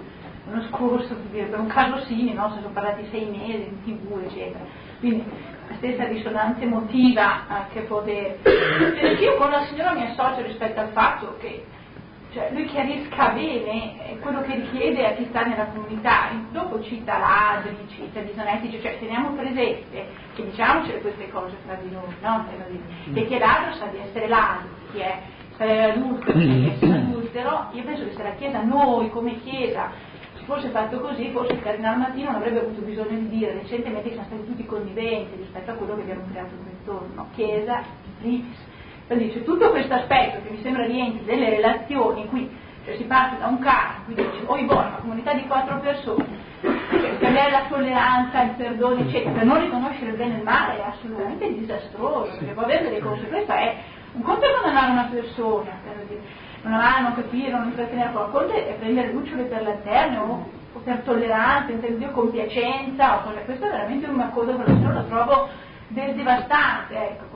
l'anno 0.46 0.62
scorso, 0.70 1.16
per 1.32 1.60
un 1.60 1.66
caso 1.66 1.98
simile, 2.06 2.34
no? 2.34 2.52
sono 2.54 2.70
parlati 2.74 3.08
sei 3.10 3.26
mesi 3.26 3.68
in 3.68 3.82
tv, 3.84 4.22
eccetera. 4.24 4.64
Quindi 5.00 5.24
la 5.68 5.76
stessa 5.78 6.06
risonanza 6.06 6.62
emotiva 6.62 7.48
eh, 7.50 7.74
che 7.74 7.82
poter... 7.82 8.38
E 8.44 9.14
io 9.14 9.36
con 9.38 9.50
la 9.50 9.66
signora 9.66 9.94
mi 9.94 10.06
associo 10.06 10.44
rispetto 10.44 10.80
al 10.80 10.90
fatto 10.90 11.38
che 11.40 11.66
cioè, 12.36 12.50
lui 12.52 12.66
chiarisca 12.66 13.30
bene 13.30 14.10
eh, 14.10 14.20
quello 14.20 14.42
che 14.42 14.56
richiede 14.56 15.08
a 15.08 15.14
chi 15.14 15.26
sta 15.30 15.44
nella 15.44 15.68
comunità. 15.68 16.32
Dopo 16.52 16.82
cita 16.84 17.18
ladri, 17.18 17.78
cita 17.88 18.20
disonesti, 18.20 18.78
cioè 18.82 19.00
teniamo 19.00 19.30
presente 19.30 20.06
che 20.34 20.44
diciamocele 20.44 21.00
queste 21.00 21.30
cose 21.30 21.56
fra 21.66 21.76
di 21.76 21.90
noi, 21.90 22.14
no? 22.20 22.46
Dire. 22.68 23.22
E 23.22 23.26
che 23.26 23.40
ladro 23.40 23.76
sa 23.76 23.86
di 23.86 24.00
essere 24.00 24.28
ladro, 24.28 24.68
chi 24.92 25.00
è 25.00 25.22
essere 25.54 25.84
adultero, 25.94 26.34
sa 26.34 26.46
di 26.46 26.72
essere 26.74 26.94
adultero. 26.94 27.68
Io 27.72 27.84
penso 27.84 28.04
che 28.04 28.14
se 28.16 28.24
la 28.24 28.36
Chiesa, 28.36 28.62
noi 28.64 29.10
come 29.12 29.40
Chiesa, 29.40 29.92
ci 30.38 30.44
fosse 30.44 30.68
fatto 30.72 31.00
così, 31.00 31.32
forse 31.32 31.54
il 31.54 31.62
Cardinale 31.62 31.96
Mattino 31.96 32.32
non 32.32 32.42
avrebbe 32.42 32.60
avuto 32.60 32.82
bisogno 32.82 33.18
di 33.18 33.30
dire 33.30 33.54
recentemente 33.54 34.10
che 34.10 34.16
siamo 34.16 34.28
stati 34.28 34.46
tutti 34.46 34.66
conniventi 34.66 35.38
rispetto 35.38 35.72
a 35.72 35.76
quello 35.76 35.96
che 35.96 36.02
abbiamo 36.02 36.26
creato 36.30 36.54
qui 36.62 36.70
intorno. 36.70 37.30
Chiesa, 37.34 37.82
privis. 38.20 38.74
Dice 39.08 39.44
tutto 39.44 39.70
questo 39.70 39.94
aspetto 39.94 40.42
che 40.42 40.50
mi 40.50 40.62
sembra 40.64 40.84
rientri 40.86 41.24
delle 41.26 41.52
relazioni 41.52 42.26
qui, 42.28 42.50
cioè 42.84 42.96
si 42.96 43.04
parte 43.04 43.38
da 43.38 43.46
un 43.46 43.60
caso, 43.60 44.02
qui 44.06 44.16
dice, 44.16 44.42
oh 44.46 44.64
buono, 44.64 44.88
una 44.88 44.98
comunità 45.00 45.34
di 45.34 45.46
quattro 45.46 45.80
persone, 45.80 46.26
cioè, 46.62 47.18
cambiare 47.20 47.52
la 47.52 47.66
tolleranza, 47.70 48.42
il 48.42 48.50
perdono, 48.58 49.02
eccetera, 49.02 49.30
per 49.30 49.46
non 49.46 49.62
riconoscere 49.62 50.10
il 50.10 50.18
bene 50.18 50.34
e 50.34 50.38
il 50.38 50.44
male 50.44 50.78
è 50.80 50.88
assolutamente 50.88 51.54
disastroso, 51.54 52.32
perché 52.32 52.54
può 52.54 52.64
avere 52.64 52.84
delle 52.84 53.00
conseguenze, 53.00 53.54
è 53.54 53.76
un 54.14 54.22
conto 54.24 54.44
è 54.44 54.54
condannare 54.54 54.92
una 54.92 55.10
persona, 55.12 55.70
per 55.84 56.20
non 56.64 56.74
amare, 56.74 57.02
non 57.04 57.14
capire, 57.14 57.52
non 57.52 57.66
intrattenere 57.68 58.12
con 58.12 58.32
conto 58.32 58.54
è 58.54 58.74
prendere 58.80 59.12
lucciole 59.12 59.44
per 59.44 59.62
lanterne 59.62 60.18
o, 60.18 60.50
per 60.84 61.02
tolleranza, 61.02 61.72
intendo 61.72 62.10
compiacenza, 62.10 63.18
o 63.18 63.32
questa 63.46 63.68
è 63.68 63.70
veramente 63.70 64.08
una 64.08 64.30
cosa 64.30 64.56
che 64.56 64.72
la 64.82 65.04
trovo 65.04 65.48
del 65.90 66.16
devastante, 66.16 66.96
ecco, 66.96 67.35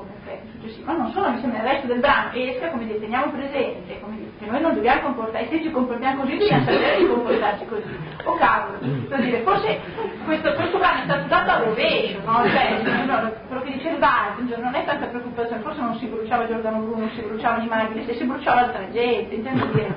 successivo. 0.52 0.86
Ma 0.86 0.98
non 0.98 1.12
solo, 1.12 1.38
sembra 1.40 1.60
il 1.60 1.68
resto 1.68 1.88
del 1.88 2.00
brano 2.00 2.32
esca, 2.34 2.70
come 2.70 2.86
dire, 2.86 3.00
teniamo 3.00 3.32
presente, 3.32 4.00
come 4.00 4.16
dire, 4.18 4.30
che 4.40 4.46
noi 4.46 4.62
non 4.62 4.74
dobbiamo 4.74 5.02
comportare, 5.02 5.48
se 5.50 5.62
ci 5.62 5.72
comportiamo 5.72 6.22
così 6.22 6.38
dobbiamo 6.38 6.64
sapere 6.66 6.98
di 6.98 7.08
comportarci 7.08 7.66
così. 7.66 7.98
O 8.24 8.36
cavolo, 8.36 8.78
dire, 8.80 9.42
forse 9.42 9.80
questo, 10.26 10.54
questo 10.54 10.78
brano 10.78 11.02
è 11.02 11.04
stato 11.06 11.28
dato 11.28 11.52
a 11.52 11.60
rovescio, 11.60 12.20
no? 12.26 12.50
Cioè, 12.50 12.82
no, 13.06 13.32
quello 13.48 13.62
che 13.64 13.72
dice 13.72 13.90
il 13.90 13.98
Baltinger 13.98 14.60
non 14.60 14.76
è 14.76 14.86
tanta 14.86 15.06
preoccupazione, 15.08 15.62
forse 15.62 15.82
non 15.82 15.96
si 15.96 16.06
bruciava 16.06 16.48
Giordano 16.48 16.80
Bruno, 16.80 17.00
non 17.00 17.12
si 17.12 17.22
bruciavano 17.22 17.64
i 17.64 17.68
maghi, 17.68 18.06
se 18.06 18.16
si 18.16 18.24
bruciava 18.26 18.62
altra 18.62 18.90
gente, 18.92 19.36
intendo 19.36 19.66
dire 19.66 19.96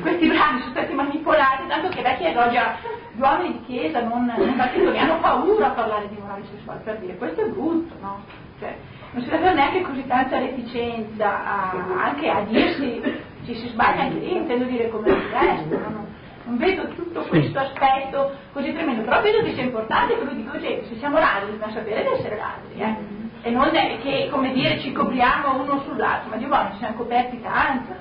questi 0.00 0.26
brani 0.26 0.60
sono 0.60 0.72
stati 0.72 0.92
manipolati, 0.92 1.66
tanto 1.68 1.88
che 1.88 2.02
oggi 2.36 2.56
ha 2.56 2.76
gli 3.14 3.20
uomini 3.20 3.52
di 3.52 3.64
Chiesa 3.66 4.00
non, 4.00 4.24
non 4.24 4.56
partitoli 4.56 4.98
hanno 4.98 5.18
paura 5.20 5.66
a 5.66 5.70
parlare 5.70 6.08
di 6.08 6.16
morale 6.18 6.44
sessuale, 6.50 6.80
per 6.80 6.98
dire 6.98 7.16
questo 7.16 7.42
è 7.42 7.46
brutto, 7.46 7.94
no? 8.00 8.24
Cioè, 8.58 8.74
non 9.12 9.22
si 9.22 9.28
deve 9.28 9.48
avere 9.48 9.54
neanche 9.54 9.82
così 9.82 10.06
tanta 10.06 10.38
reticenza 10.38 11.44
a, 11.44 11.70
anche 12.04 12.28
a 12.28 12.40
dirsi 12.42 13.00
ci 13.44 13.54
si 13.56 13.68
sbaglia 13.68 14.02
anche 14.02 14.18
lì, 14.18 14.36
intendo 14.36 14.64
dire 14.64 14.88
come 14.88 15.08
il 15.10 15.22
resto, 15.30 15.78
no? 15.78 16.06
non, 16.44 16.56
vedo 16.56 16.88
tutto 16.88 17.22
questo 17.22 17.58
aspetto 17.58 18.32
così 18.52 18.72
tremendo, 18.72 19.02
però 19.02 19.20
vedo 19.20 19.42
che 19.42 19.52
sia 19.52 19.64
importante 19.64 20.16
che 20.16 20.24
lui 20.24 20.36
dica, 20.36 20.52
cioè, 20.52 20.82
se 20.88 20.96
siamo 20.96 21.18
ladri 21.18 21.50
dobbiamo 21.50 21.72
sapere 21.72 22.02
di 22.02 22.08
essere 22.18 22.36
ladri, 22.36 22.80
eh? 22.80 23.20
e 23.44 23.50
non 23.50 23.74
è 23.74 23.98
che 24.00 24.28
come 24.30 24.52
dire 24.52 24.78
ci 24.78 24.92
copriamo 24.92 25.60
uno 25.60 25.82
sull'altro, 25.82 26.30
ma 26.30 26.36
Dio 26.36 26.46
buono 26.46 26.70
ci 26.70 26.78
siamo 26.78 26.94
coperti 26.94 27.40
tanto. 27.42 27.92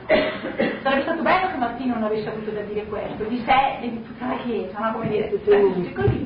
Sarebbe 0.83 1.01
stato 1.01 1.21
bello 1.23 1.47
che 1.47 1.57
Martino 1.57 1.95
non 1.95 2.03
avesse 2.03 2.29
avuto 2.29 2.51
da 2.51 2.61
dire 2.61 2.85
questo, 2.85 3.23
di 3.23 3.39
sé 3.39 3.79
e 3.81 3.89
di 3.89 4.03
tutta 4.03 4.27
la 4.27 4.35
Chiesa, 4.35 4.77
no? 4.77 4.91
Come 4.91 5.07
dire, 5.07 5.25
eh, 5.25 5.29
tutti 5.31 5.49
così. 5.93 6.21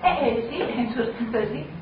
Eh, 0.00 0.08
eh 0.08 0.46
sì, 0.48 0.78
in 0.78 0.90
sostanza 0.92 1.46
sì. 1.48 1.78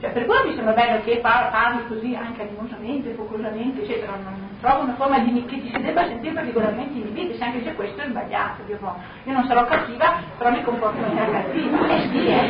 Cioè, 0.00 0.10
per 0.10 0.26
quello 0.26 0.48
mi 0.48 0.54
sembra 0.54 0.74
bello 0.74 1.02
che 1.02 1.18
parli 1.18 1.86
così 1.88 2.14
anche 2.14 2.42
animosamente, 2.42 3.14
focosamente, 3.14 3.82
eccetera, 3.82 4.12
non, 4.12 4.38
non 4.38 4.56
trovo 4.60 4.84
una 4.84 4.94
forma 4.94 5.18
di 5.18 5.44
che 5.44 5.60
ti 5.60 5.70
si 5.74 5.82
debba 5.82 6.06
sentire 6.06 6.34
particolarmente 6.34 6.98
inibito, 6.98 7.34
se 7.34 7.42
anche 7.42 7.64
se 7.64 7.74
questo 7.74 8.02
è 8.02 8.08
sbagliato, 8.08 8.62
io, 8.68 8.78
no. 8.80 8.96
io 9.24 9.32
non 9.32 9.44
sarò 9.46 9.64
cattiva, 9.66 10.22
però 10.38 10.50
mi 10.50 10.62
comporto 10.62 10.98
in 10.98 11.02
maniera 11.02 11.30
cattiva. 11.30 11.88
Eh 11.88 12.08
sì, 12.10 12.26
eh. 12.26 12.48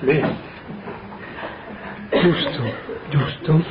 Bene. 0.00 0.36
Giusto, 2.10 2.62
giusto. 3.08 3.64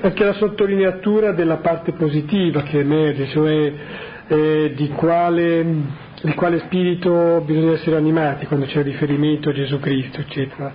Anche 0.00 0.24
la 0.24 0.32
sottolineatura 0.32 1.32
della 1.32 1.58
parte 1.58 1.92
positiva 1.92 2.62
che 2.62 2.78
emerge, 2.80 3.26
cioè 3.26 3.72
eh, 4.28 4.72
di, 4.74 4.88
quale, 4.88 5.64
di 6.24 6.32
quale 6.32 6.60
spirito 6.60 7.42
bisogna 7.44 7.72
essere 7.72 7.96
animati 7.96 8.46
quando 8.46 8.64
c'è 8.64 8.82
riferimento 8.82 9.50
a 9.50 9.52
Gesù 9.52 9.78
Cristo, 9.78 10.20
eccetera. 10.20 10.74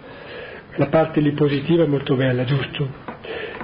La 0.75 0.87
parte 0.87 1.21
lì 1.21 1.31
positiva 1.31 1.83
è 1.83 1.87
molto 1.87 2.15
bella, 2.15 2.43
giusto. 2.43 2.87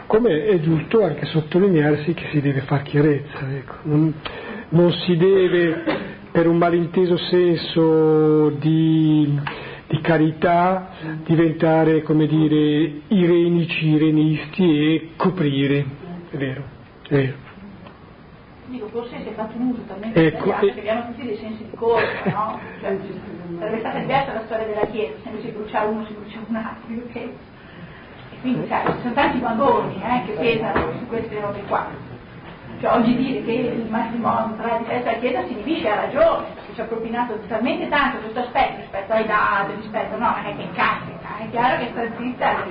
Come 0.08 0.46
è 0.46 0.60
giusto 0.62 1.04
anche 1.04 1.26
sottolinearsi 1.26 2.16
che 2.16 2.26
si 2.32 2.42
deve 2.42 2.62
fare 2.62 2.84
chiarezza, 2.84 3.56
ecco. 3.56 3.76
non, 3.84 4.14
non 4.70 4.92
si 4.94 5.16
deve 5.16 5.84
per 6.32 6.48
un 6.48 6.58
malinteso 6.58 7.18
senso 7.18 8.50
di, 8.60 9.40
di 9.88 10.02
carità 10.02 10.90
diventare, 11.24 12.02
come 12.02 12.26
dire, 12.26 13.02
irenici, 13.10 13.90
irenisti 13.90 14.64
e 14.64 15.10
coprire, 15.16 15.86
è 16.32 16.36
vero, 16.36 16.64
è 17.08 17.14
vero. 17.14 17.45
Dico, 18.68 18.88
forse 18.88 19.22
si 19.22 19.30
è 19.30 19.34
fatto 19.34 19.56
un 19.58 19.68
uso 19.70 19.82
talmente 19.88 20.26
Ecco, 20.26 20.46
sbagliato 20.46 20.66
e- 20.66 20.74
che 20.74 20.80
abbiamo 20.80 21.06
tutti 21.06 21.26
dei 21.26 21.38
sensi 21.38 21.64
di 21.70 21.76
colpa, 21.76 22.30
no? 22.32 22.60
Cioè, 22.82 22.98
sarebbe 23.60 23.80
stata 23.80 24.00
diversa 24.00 24.34
la 24.34 24.42
storia 24.46 24.66
della 24.66 24.86
Chiesa, 24.88 25.14
se 25.24 25.42
si 25.42 25.50
bruciava 25.50 25.90
uno 25.90 26.06
si 26.06 26.14
bruciava 26.14 26.46
un 26.48 26.56
altro, 26.56 26.94
ok? 26.96 27.16
E 27.16 28.40
quindi, 28.42 28.68
sai, 28.68 28.86
ci 28.94 29.02
sono 29.02 29.14
tanti 29.14 29.40
valori 29.40 30.02
eh, 30.02 30.26
che 30.26 30.32
pesano 30.34 30.92
su 30.98 31.08
queste 31.08 31.40
robe 31.40 31.62
qua. 31.68 31.88
Cioè, 32.82 32.92
oggi 32.92 33.16
dire 33.16 33.44
che 33.44 33.52
il 33.52 33.88
matrimonio 33.90 34.56
tra 34.58 34.78
di 34.78 34.86
testa 34.86 35.10
e 35.10 35.14
la 35.14 35.20
Chiesa 35.20 35.48
si 35.48 35.54
divisce 35.56 35.88
ha 35.90 35.96
ragione, 35.96 36.48
perché 36.56 36.74
ci 36.74 36.82
ha 36.82 36.86
propinato 36.86 37.40
talmente 37.48 37.88
tanto 37.88 38.18
questo 38.18 38.40
aspetto 38.40 38.82
rispetto 38.82 39.14
ai 39.14 39.26
dati, 39.26 39.76
rispetto, 39.76 40.18
no, 40.18 40.30
non 40.36 40.46
è 40.46 40.56
che 40.56 40.62
incastica, 40.64 41.38
è 41.40 41.50
chiaro 41.52 41.78
che 41.78 41.90
sta 41.92 42.18
zitta, 42.18 42.64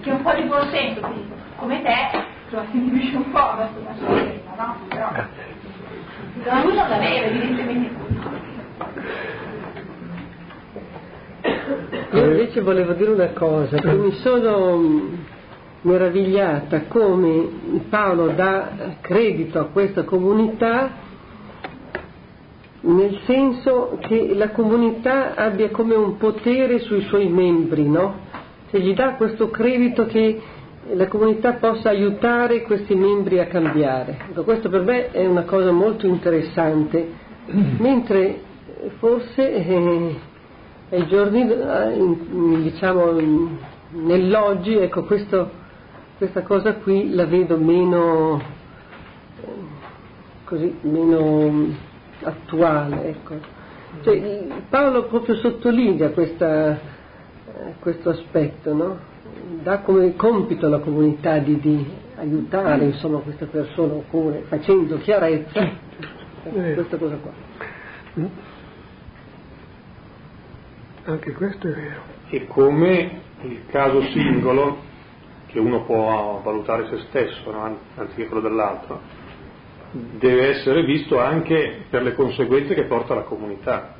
che 0.00 0.10
un 0.10 0.22
po' 0.22 0.32
di 0.32 0.42
buon 0.42 0.68
senso, 0.70 1.00
quindi, 1.00 1.30
come 1.56 1.82
te, 1.82 2.38
si 2.70 2.80
divisce 2.80 3.16
un 3.16 3.30
po' 3.30 3.38
la 3.38 3.68
sua 3.72 3.94
sorella, 3.96 4.54
no? 4.56 4.76
Però, 4.88 5.08
però 6.42 6.62
lui 6.64 6.74
non 6.74 6.88
l'aveva, 6.88 7.26
evidentemente. 7.26 8.08
Io 12.12 12.24
invece 12.24 12.60
volevo 12.60 12.92
dire 12.94 13.10
una 13.10 13.28
cosa, 13.28 13.76
che 13.78 13.92
mi 13.92 14.12
sono 14.14 14.76
mh, 14.76 15.18
meravigliata 15.82 16.82
come 16.88 17.48
Paolo 17.88 18.28
dà 18.30 18.96
credito 19.00 19.60
a 19.60 19.66
questa 19.66 20.02
comunità 20.02 21.08
nel 22.82 23.20
senso 23.26 23.98
che 24.00 24.34
la 24.34 24.50
comunità 24.50 25.34
abbia 25.34 25.70
come 25.70 25.94
un 25.94 26.16
potere 26.16 26.78
sui 26.78 27.02
suoi 27.02 27.28
membri, 27.28 27.86
no? 27.86 28.28
Cioè 28.70 28.80
gli 28.80 28.94
dà 28.94 29.14
questo 29.14 29.50
credito 29.50 30.06
che 30.06 30.40
la 30.94 31.06
comunità 31.08 31.54
possa 31.54 31.90
aiutare 31.90 32.62
questi 32.62 32.94
membri 32.94 33.38
a 33.38 33.46
cambiare. 33.46 34.18
Ecco, 34.30 34.42
questo 34.44 34.68
per 34.68 34.82
me 34.82 35.10
è 35.10 35.26
una 35.26 35.42
cosa 35.44 35.70
molto 35.70 36.06
interessante, 36.06 37.08
mentre 37.78 38.40
forse 38.98 39.52
eh, 39.52 40.16
ai 40.90 41.06
giorni, 41.06 41.48
eh, 41.48 42.16
diciamo, 42.62 43.18
nell'oggi, 43.90 44.76
ecco, 44.76 45.04
questo, 45.04 45.50
questa 46.18 46.42
cosa 46.42 46.74
qui 46.74 47.14
la 47.14 47.26
vedo 47.26 47.56
meno, 47.56 48.40
eh, 49.40 49.46
così, 50.44 50.74
meno 50.82 51.74
attuale. 52.22 53.08
Ecco. 53.08 53.58
Cioè, 54.02 54.46
Paolo 54.68 55.04
proprio 55.04 55.34
sottolinea 55.36 56.10
questa, 56.10 56.72
eh, 56.72 57.74
questo 57.80 58.10
aspetto, 58.10 58.72
no? 58.72 59.09
Dà 59.62 59.78
come 59.80 60.14
compito 60.16 60.66
alla 60.66 60.78
comunità 60.78 61.38
di, 61.38 61.58
di 61.60 61.86
aiutare 62.16 62.84
insomma, 62.84 63.18
questa 63.18 63.46
persona 63.46 63.94
oppure 63.94 64.44
facendo 64.48 64.98
chiarezza 64.98 65.60
eh, 66.44 66.74
questa 66.74 66.96
cosa 66.96 67.16
qua. 67.16 67.32
Mm. 68.18 68.26
Anche 71.04 71.32
questo 71.32 71.68
è 71.68 71.70
vero. 71.72 72.00
E 72.28 72.46
come 72.46 73.20
il 73.42 73.66
caso 73.68 74.02
singolo, 74.12 74.88
che 75.46 75.58
uno 75.58 75.84
può 75.84 76.40
valutare 76.44 76.86
se 76.88 76.98
stesso, 77.08 77.50
no? 77.50 77.78
anziché 77.96 78.26
quello 78.26 78.42
dell'altro, 78.42 79.00
deve 79.92 80.50
essere 80.50 80.84
visto 80.84 81.18
anche 81.18 81.84
per 81.90 82.02
le 82.02 82.14
conseguenze 82.14 82.74
che 82.74 82.84
porta 82.84 83.14
la 83.14 83.22
comunità. 83.22 83.94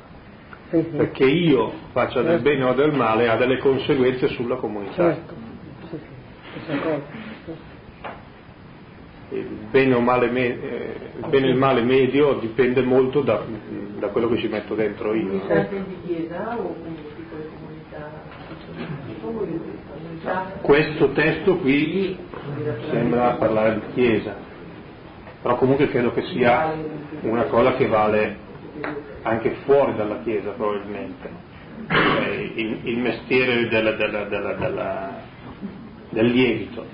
Perché 0.71 1.25
io 1.25 1.73
faccia 1.91 2.21
del 2.21 2.41
certo. 2.41 2.43
bene 2.43 2.63
o 2.63 2.73
del 2.73 2.93
male 2.93 3.27
ha 3.27 3.35
delle 3.35 3.57
conseguenze 3.57 4.29
sulla 4.29 4.55
comunità. 4.55 5.13
Certo. 5.13 5.33
Il 9.29 9.47
bene, 9.69 9.93
o 9.93 10.01
male 10.01 10.29
me, 10.29 10.61
eh, 10.61 10.95
il 11.17 11.25
bene 11.29 11.47
e 11.47 11.49
il 11.49 11.57
male 11.57 11.81
medio 11.81 12.35
dipende 12.35 12.81
molto 12.81 13.21
da, 13.21 13.41
da, 13.97 14.07
quello 14.07 14.29
che 14.29 14.37
ci 14.37 14.47
metto 14.47 14.73
dentro 14.75 15.13
io. 15.13 15.39
Comunità 15.39 15.63
di 15.63 15.97
chiesa 16.05 16.57
o 16.57 16.75
piccole 17.15 17.49
comunità? 17.53 18.29
Questo 20.61 21.11
testo 21.11 21.57
qui 21.57 22.17
sembra 22.89 23.35
parlare 23.35 23.75
di 23.75 23.81
chiesa 23.93 24.49
però 25.41 25.55
comunque 25.55 25.89
credo 25.89 26.11
che 26.11 26.23
sia 26.27 26.71
una 27.21 27.45
cosa 27.45 27.73
che 27.73 27.87
vale 27.87 28.49
anche 29.23 29.51
fuori 29.65 29.95
dalla 29.95 30.21
Chiesa 30.23 30.51
probabilmente. 30.51 31.49
Eh, 31.87 32.51
il, 32.55 32.79
il, 32.83 32.97
mestiere 32.99 33.67
del, 33.67 33.95
del, 33.97 34.27
del, 34.29 35.09
del, 36.09 36.25
lievito 36.25 36.85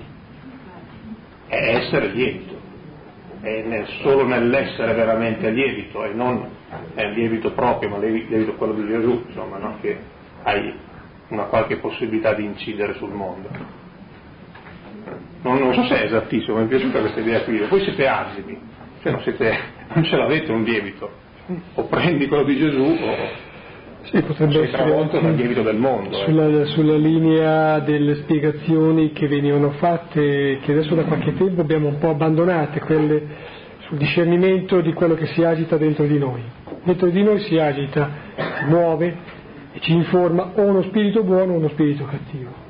è 1.46 1.76
essere 1.76 2.08
lievito, 2.08 2.58
è 3.40 3.62
nel, 3.62 3.86
solo 4.02 4.26
nell'essere 4.26 4.94
veramente 4.94 5.50
lievito 5.50 6.04
e 6.04 6.12
non 6.14 6.48
è 6.94 7.02
il 7.02 7.12
lievito 7.12 7.52
proprio, 7.52 7.90
ma 7.90 7.98
lievito 7.98 8.54
quello 8.54 8.74
di 8.74 8.86
Gesù, 8.86 9.24
insomma, 9.26 9.58
no? 9.58 9.78
che 9.80 9.98
hai 10.42 10.74
una 11.28 11.44
qualche 11.44 11.76
possibilità 11.76 12.34
di 12.34 12.44
incidere 12.44 12.94
sul 12.94 13.12
mondo. 13.12 13.48
Non, 15.42 15.58
non 15.58 15.72
so 15.74 15.84
se 15.84 16.00
è 16.00 16.04
esattissimo, 16.04 16.58
mi 16.58 16.64
è 16.64 16.68
piaciuta 16.68 17.00
questa 17.00 17.20
idea 17.20 17.42
qui, 17.44 17.58
voi 17.66 17.82
siete 17.82 18.06
asimi, 18.06 18.58
cioè 19.02 19.12
non, 19.12 19.22
siete, 19.22 19.58
non 19.94 20.04
ce 20.04 20.16
l'avete 20.16 20.50
un 20.50 20.62
lievito, 20.62 21.10
o 21.74 21.84
prendi 21.84 22.26
quello 22.26 22.44
di 22.44 22.56
Gesù 22.56 22.82
o 22.82 23.46
sì, 24.10 24.22
potrebbe 24.22 24.52
sei 24.52 24.70
travolto 24.70 25.18
dal 25.18 25.34
lievito 25.34 25.62
del 25.62 25.76
mondo. 25.76 26.16
Sulla, 26.24 26.46
eh. 26.46 26.64
sulla, 26.66 26.96
linea 26.96 27.78
delle 27.80 28.16
spiegazioni 28.16 29.12
che 29.12 29.28
venivano 29.28 29.72
fatte, 29.72 30.60
che 30.62 30.72
adesso 30.72 30.94
da 30.94 31.04
qualche 31.04 31.34
tempo 31.34 31.60
abbiamo 31.60 31.88
un 31.88 31.98
po' 31.98 32.10
abbandonate, 32.10 32.80
quelle 32.80 33.22
sul 33.80 33.98
discernimento 33.98 34.80
di 34.80 34.94
quello 34.94 35.14
che 35.14 35.26
si 35.26 35.42
agita 35.42 35.76
dentro 35.76 36.06
di 36.06 36.18
noi. 36.18 36.40
Dentro 36.84 37.08
di 37.08 37.22
noi 37.22 37.40
si 37.40 37.58
agita, 37.58 38.10
si 38.36 38.64
muove 38.66 39.16
e 39.72 39.80
ci 39.80 39.92
informa 39.92 40.52
o 40.54 40.62
uno 40.62 40.82
spirito 40.82 41.22
buono 41.22 41.54
o 41.54 41.56
uno 41.56 41.68
spirito 41.68 42.04
cattivo. 42.04 42.66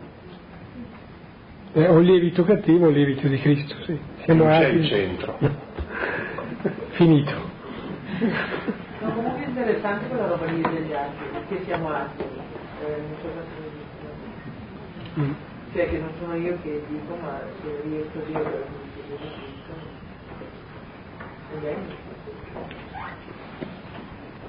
Eh, 1.74 1.86
o 1.86 2.00
lievito 2.00 2.42
cattivo 2.42 2.86
o 2.86 2.90
lievito 2.90 3.28
di 3.28 3.38
Cristo, 3.38 3.76
sì. 3.84 3.96
Siamo 4.24 4.44
non 4.44 4.58
c'è 4.58 4.68
il 4.68 4.86
centro. 4.86 5.38
Finito. 6.90 7.57
No, 9.00 9.12
comunque 9.12 9.44
è 9.44 9.48
interessante 9.48 10.06
quella 10.08 10.26
roba 10.26 10.46
lì 10.46 10.60
degli 10.60 10.92
altri, 10.92 11.26
che 11.48 11.62
siamo 11.64 11.92
altri. 11.92 12.24
Eh, 12.24 13.00
non 13.00 13.16
so 13.20 13.28
cosa 13.28 13.46
mm. 15.20 15.32
Cioè 15.72 15.88
che 15.88 15.98
non 15.98 16.10
sono 16.18 16.34
io 16.34 16.58
che 16.62 16.82
dico, 16.88 17.16
ma 17.20 17.40
se 17.62 17.80
riesco 17.84 18.18
io 18.28 18.40
per 18.40 18.66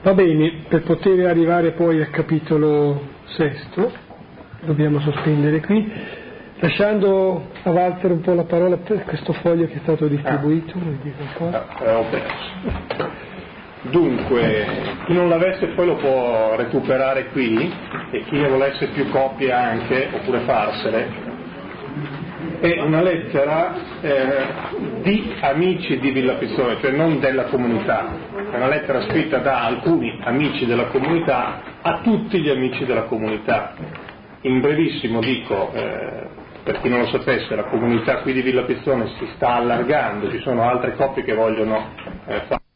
Va 0.02 0.14
bene, 0.14 0.64
per 0.68 0.84
poter 0.84 1.28
arrivare 1.28 1.72
poi 1.72 2.00
al 2.02 2.10
capitolo 2.10 3.02
sesto, 3.26 3.92
dobbiamo 4.62 5.00
sospendere 5.02 5.60
qui. 5.62 5.92
Lasciando 6.62 7.52
a 7.64 7.70
Walter 7.70 8.12
un 8.12 8.22
po' 8.22 8.34
la 8.34 8.44
parola 8.44 8.78
per 8.78 9.04
questo 9.04 9.32
foglio 9.34 9.68
che 9.68 9.76
è 9.76 9.80
stato 9.82 10.08
distribuito, 10.08 10.74
ah. 11.38 11.66
Ah, 11.80 12.04
perso. 12.10 13.38
Dunque, 13.82 14.66
chi 15.06 15.14
non 15.14 15.30
l'avesse 15.30 15.68
poi 15.68 15.86
lo 15.86 15.96
può 15.96 16.56
recuperare 16.58 17.28
qui 17.28 17.74
e 18.12 18.24
chi 18.26 18.38
ne 18.38 18.50
volesse 18.50 18.88
più 18.88 19.10
copie 19.10 19.54
anche, 19.54 20.10
oppure 20.12 20.40
farsele. 20.40 21.28
È 22.60 22.82
una 22.82 23.02
lettera 23.02 23.74
eh, 24.02 25.02
di 25.02 25.34
amici 25.40 25.98
di 25.98 26.12
Villa 26.12 26.34
Pizzone, 26.34 26.78
cioè 26.82 26.92
non 26.92 27.22
della 27.22 27.46
comunità, 27.46 28.06
è 28.52 28.56
una 28.58 28.68
lettera 28.68 29.02
scritta 29.04 29.38
da 29.38 29.64
alcuni 29.64 30.20
amici 30.24 30.66
della 30.66 30.88
comunità 30.88 31.62
a 31.82 32.02
tutti 32.04 32.42
gli 32.42 32.50
amici 32.50 32.84
della 32.84 33.04
comunità. 33.04 33.76
In 34.42 34.60
brevissimo 34.60 35.22
dico, 35.22 35.72
eh, 35.74 36.28
per 36.64 36.82
chi 36.82 36.90
non 36.90 37.00
lo 37.00 37.08
sapesse, 37.08 37.56
la 37.56 37.64
comunità 37.64 38.18
qui 38.18 38.34
di 38.34 38.42
Villa 38.42 38.64
Pizzone 38.64 39.08
si 39.18 39.28
sta 39.36 39.54
allargando, 39.56 40.30
ci 40.30 40.40
sono 40.40 40.70
altre 40.70 40.96
coppie 40.96 41.24
che 41.24 41.34
vogliono 41.34 41.94
eh, 42.26 42.42
fare 42.48 42.68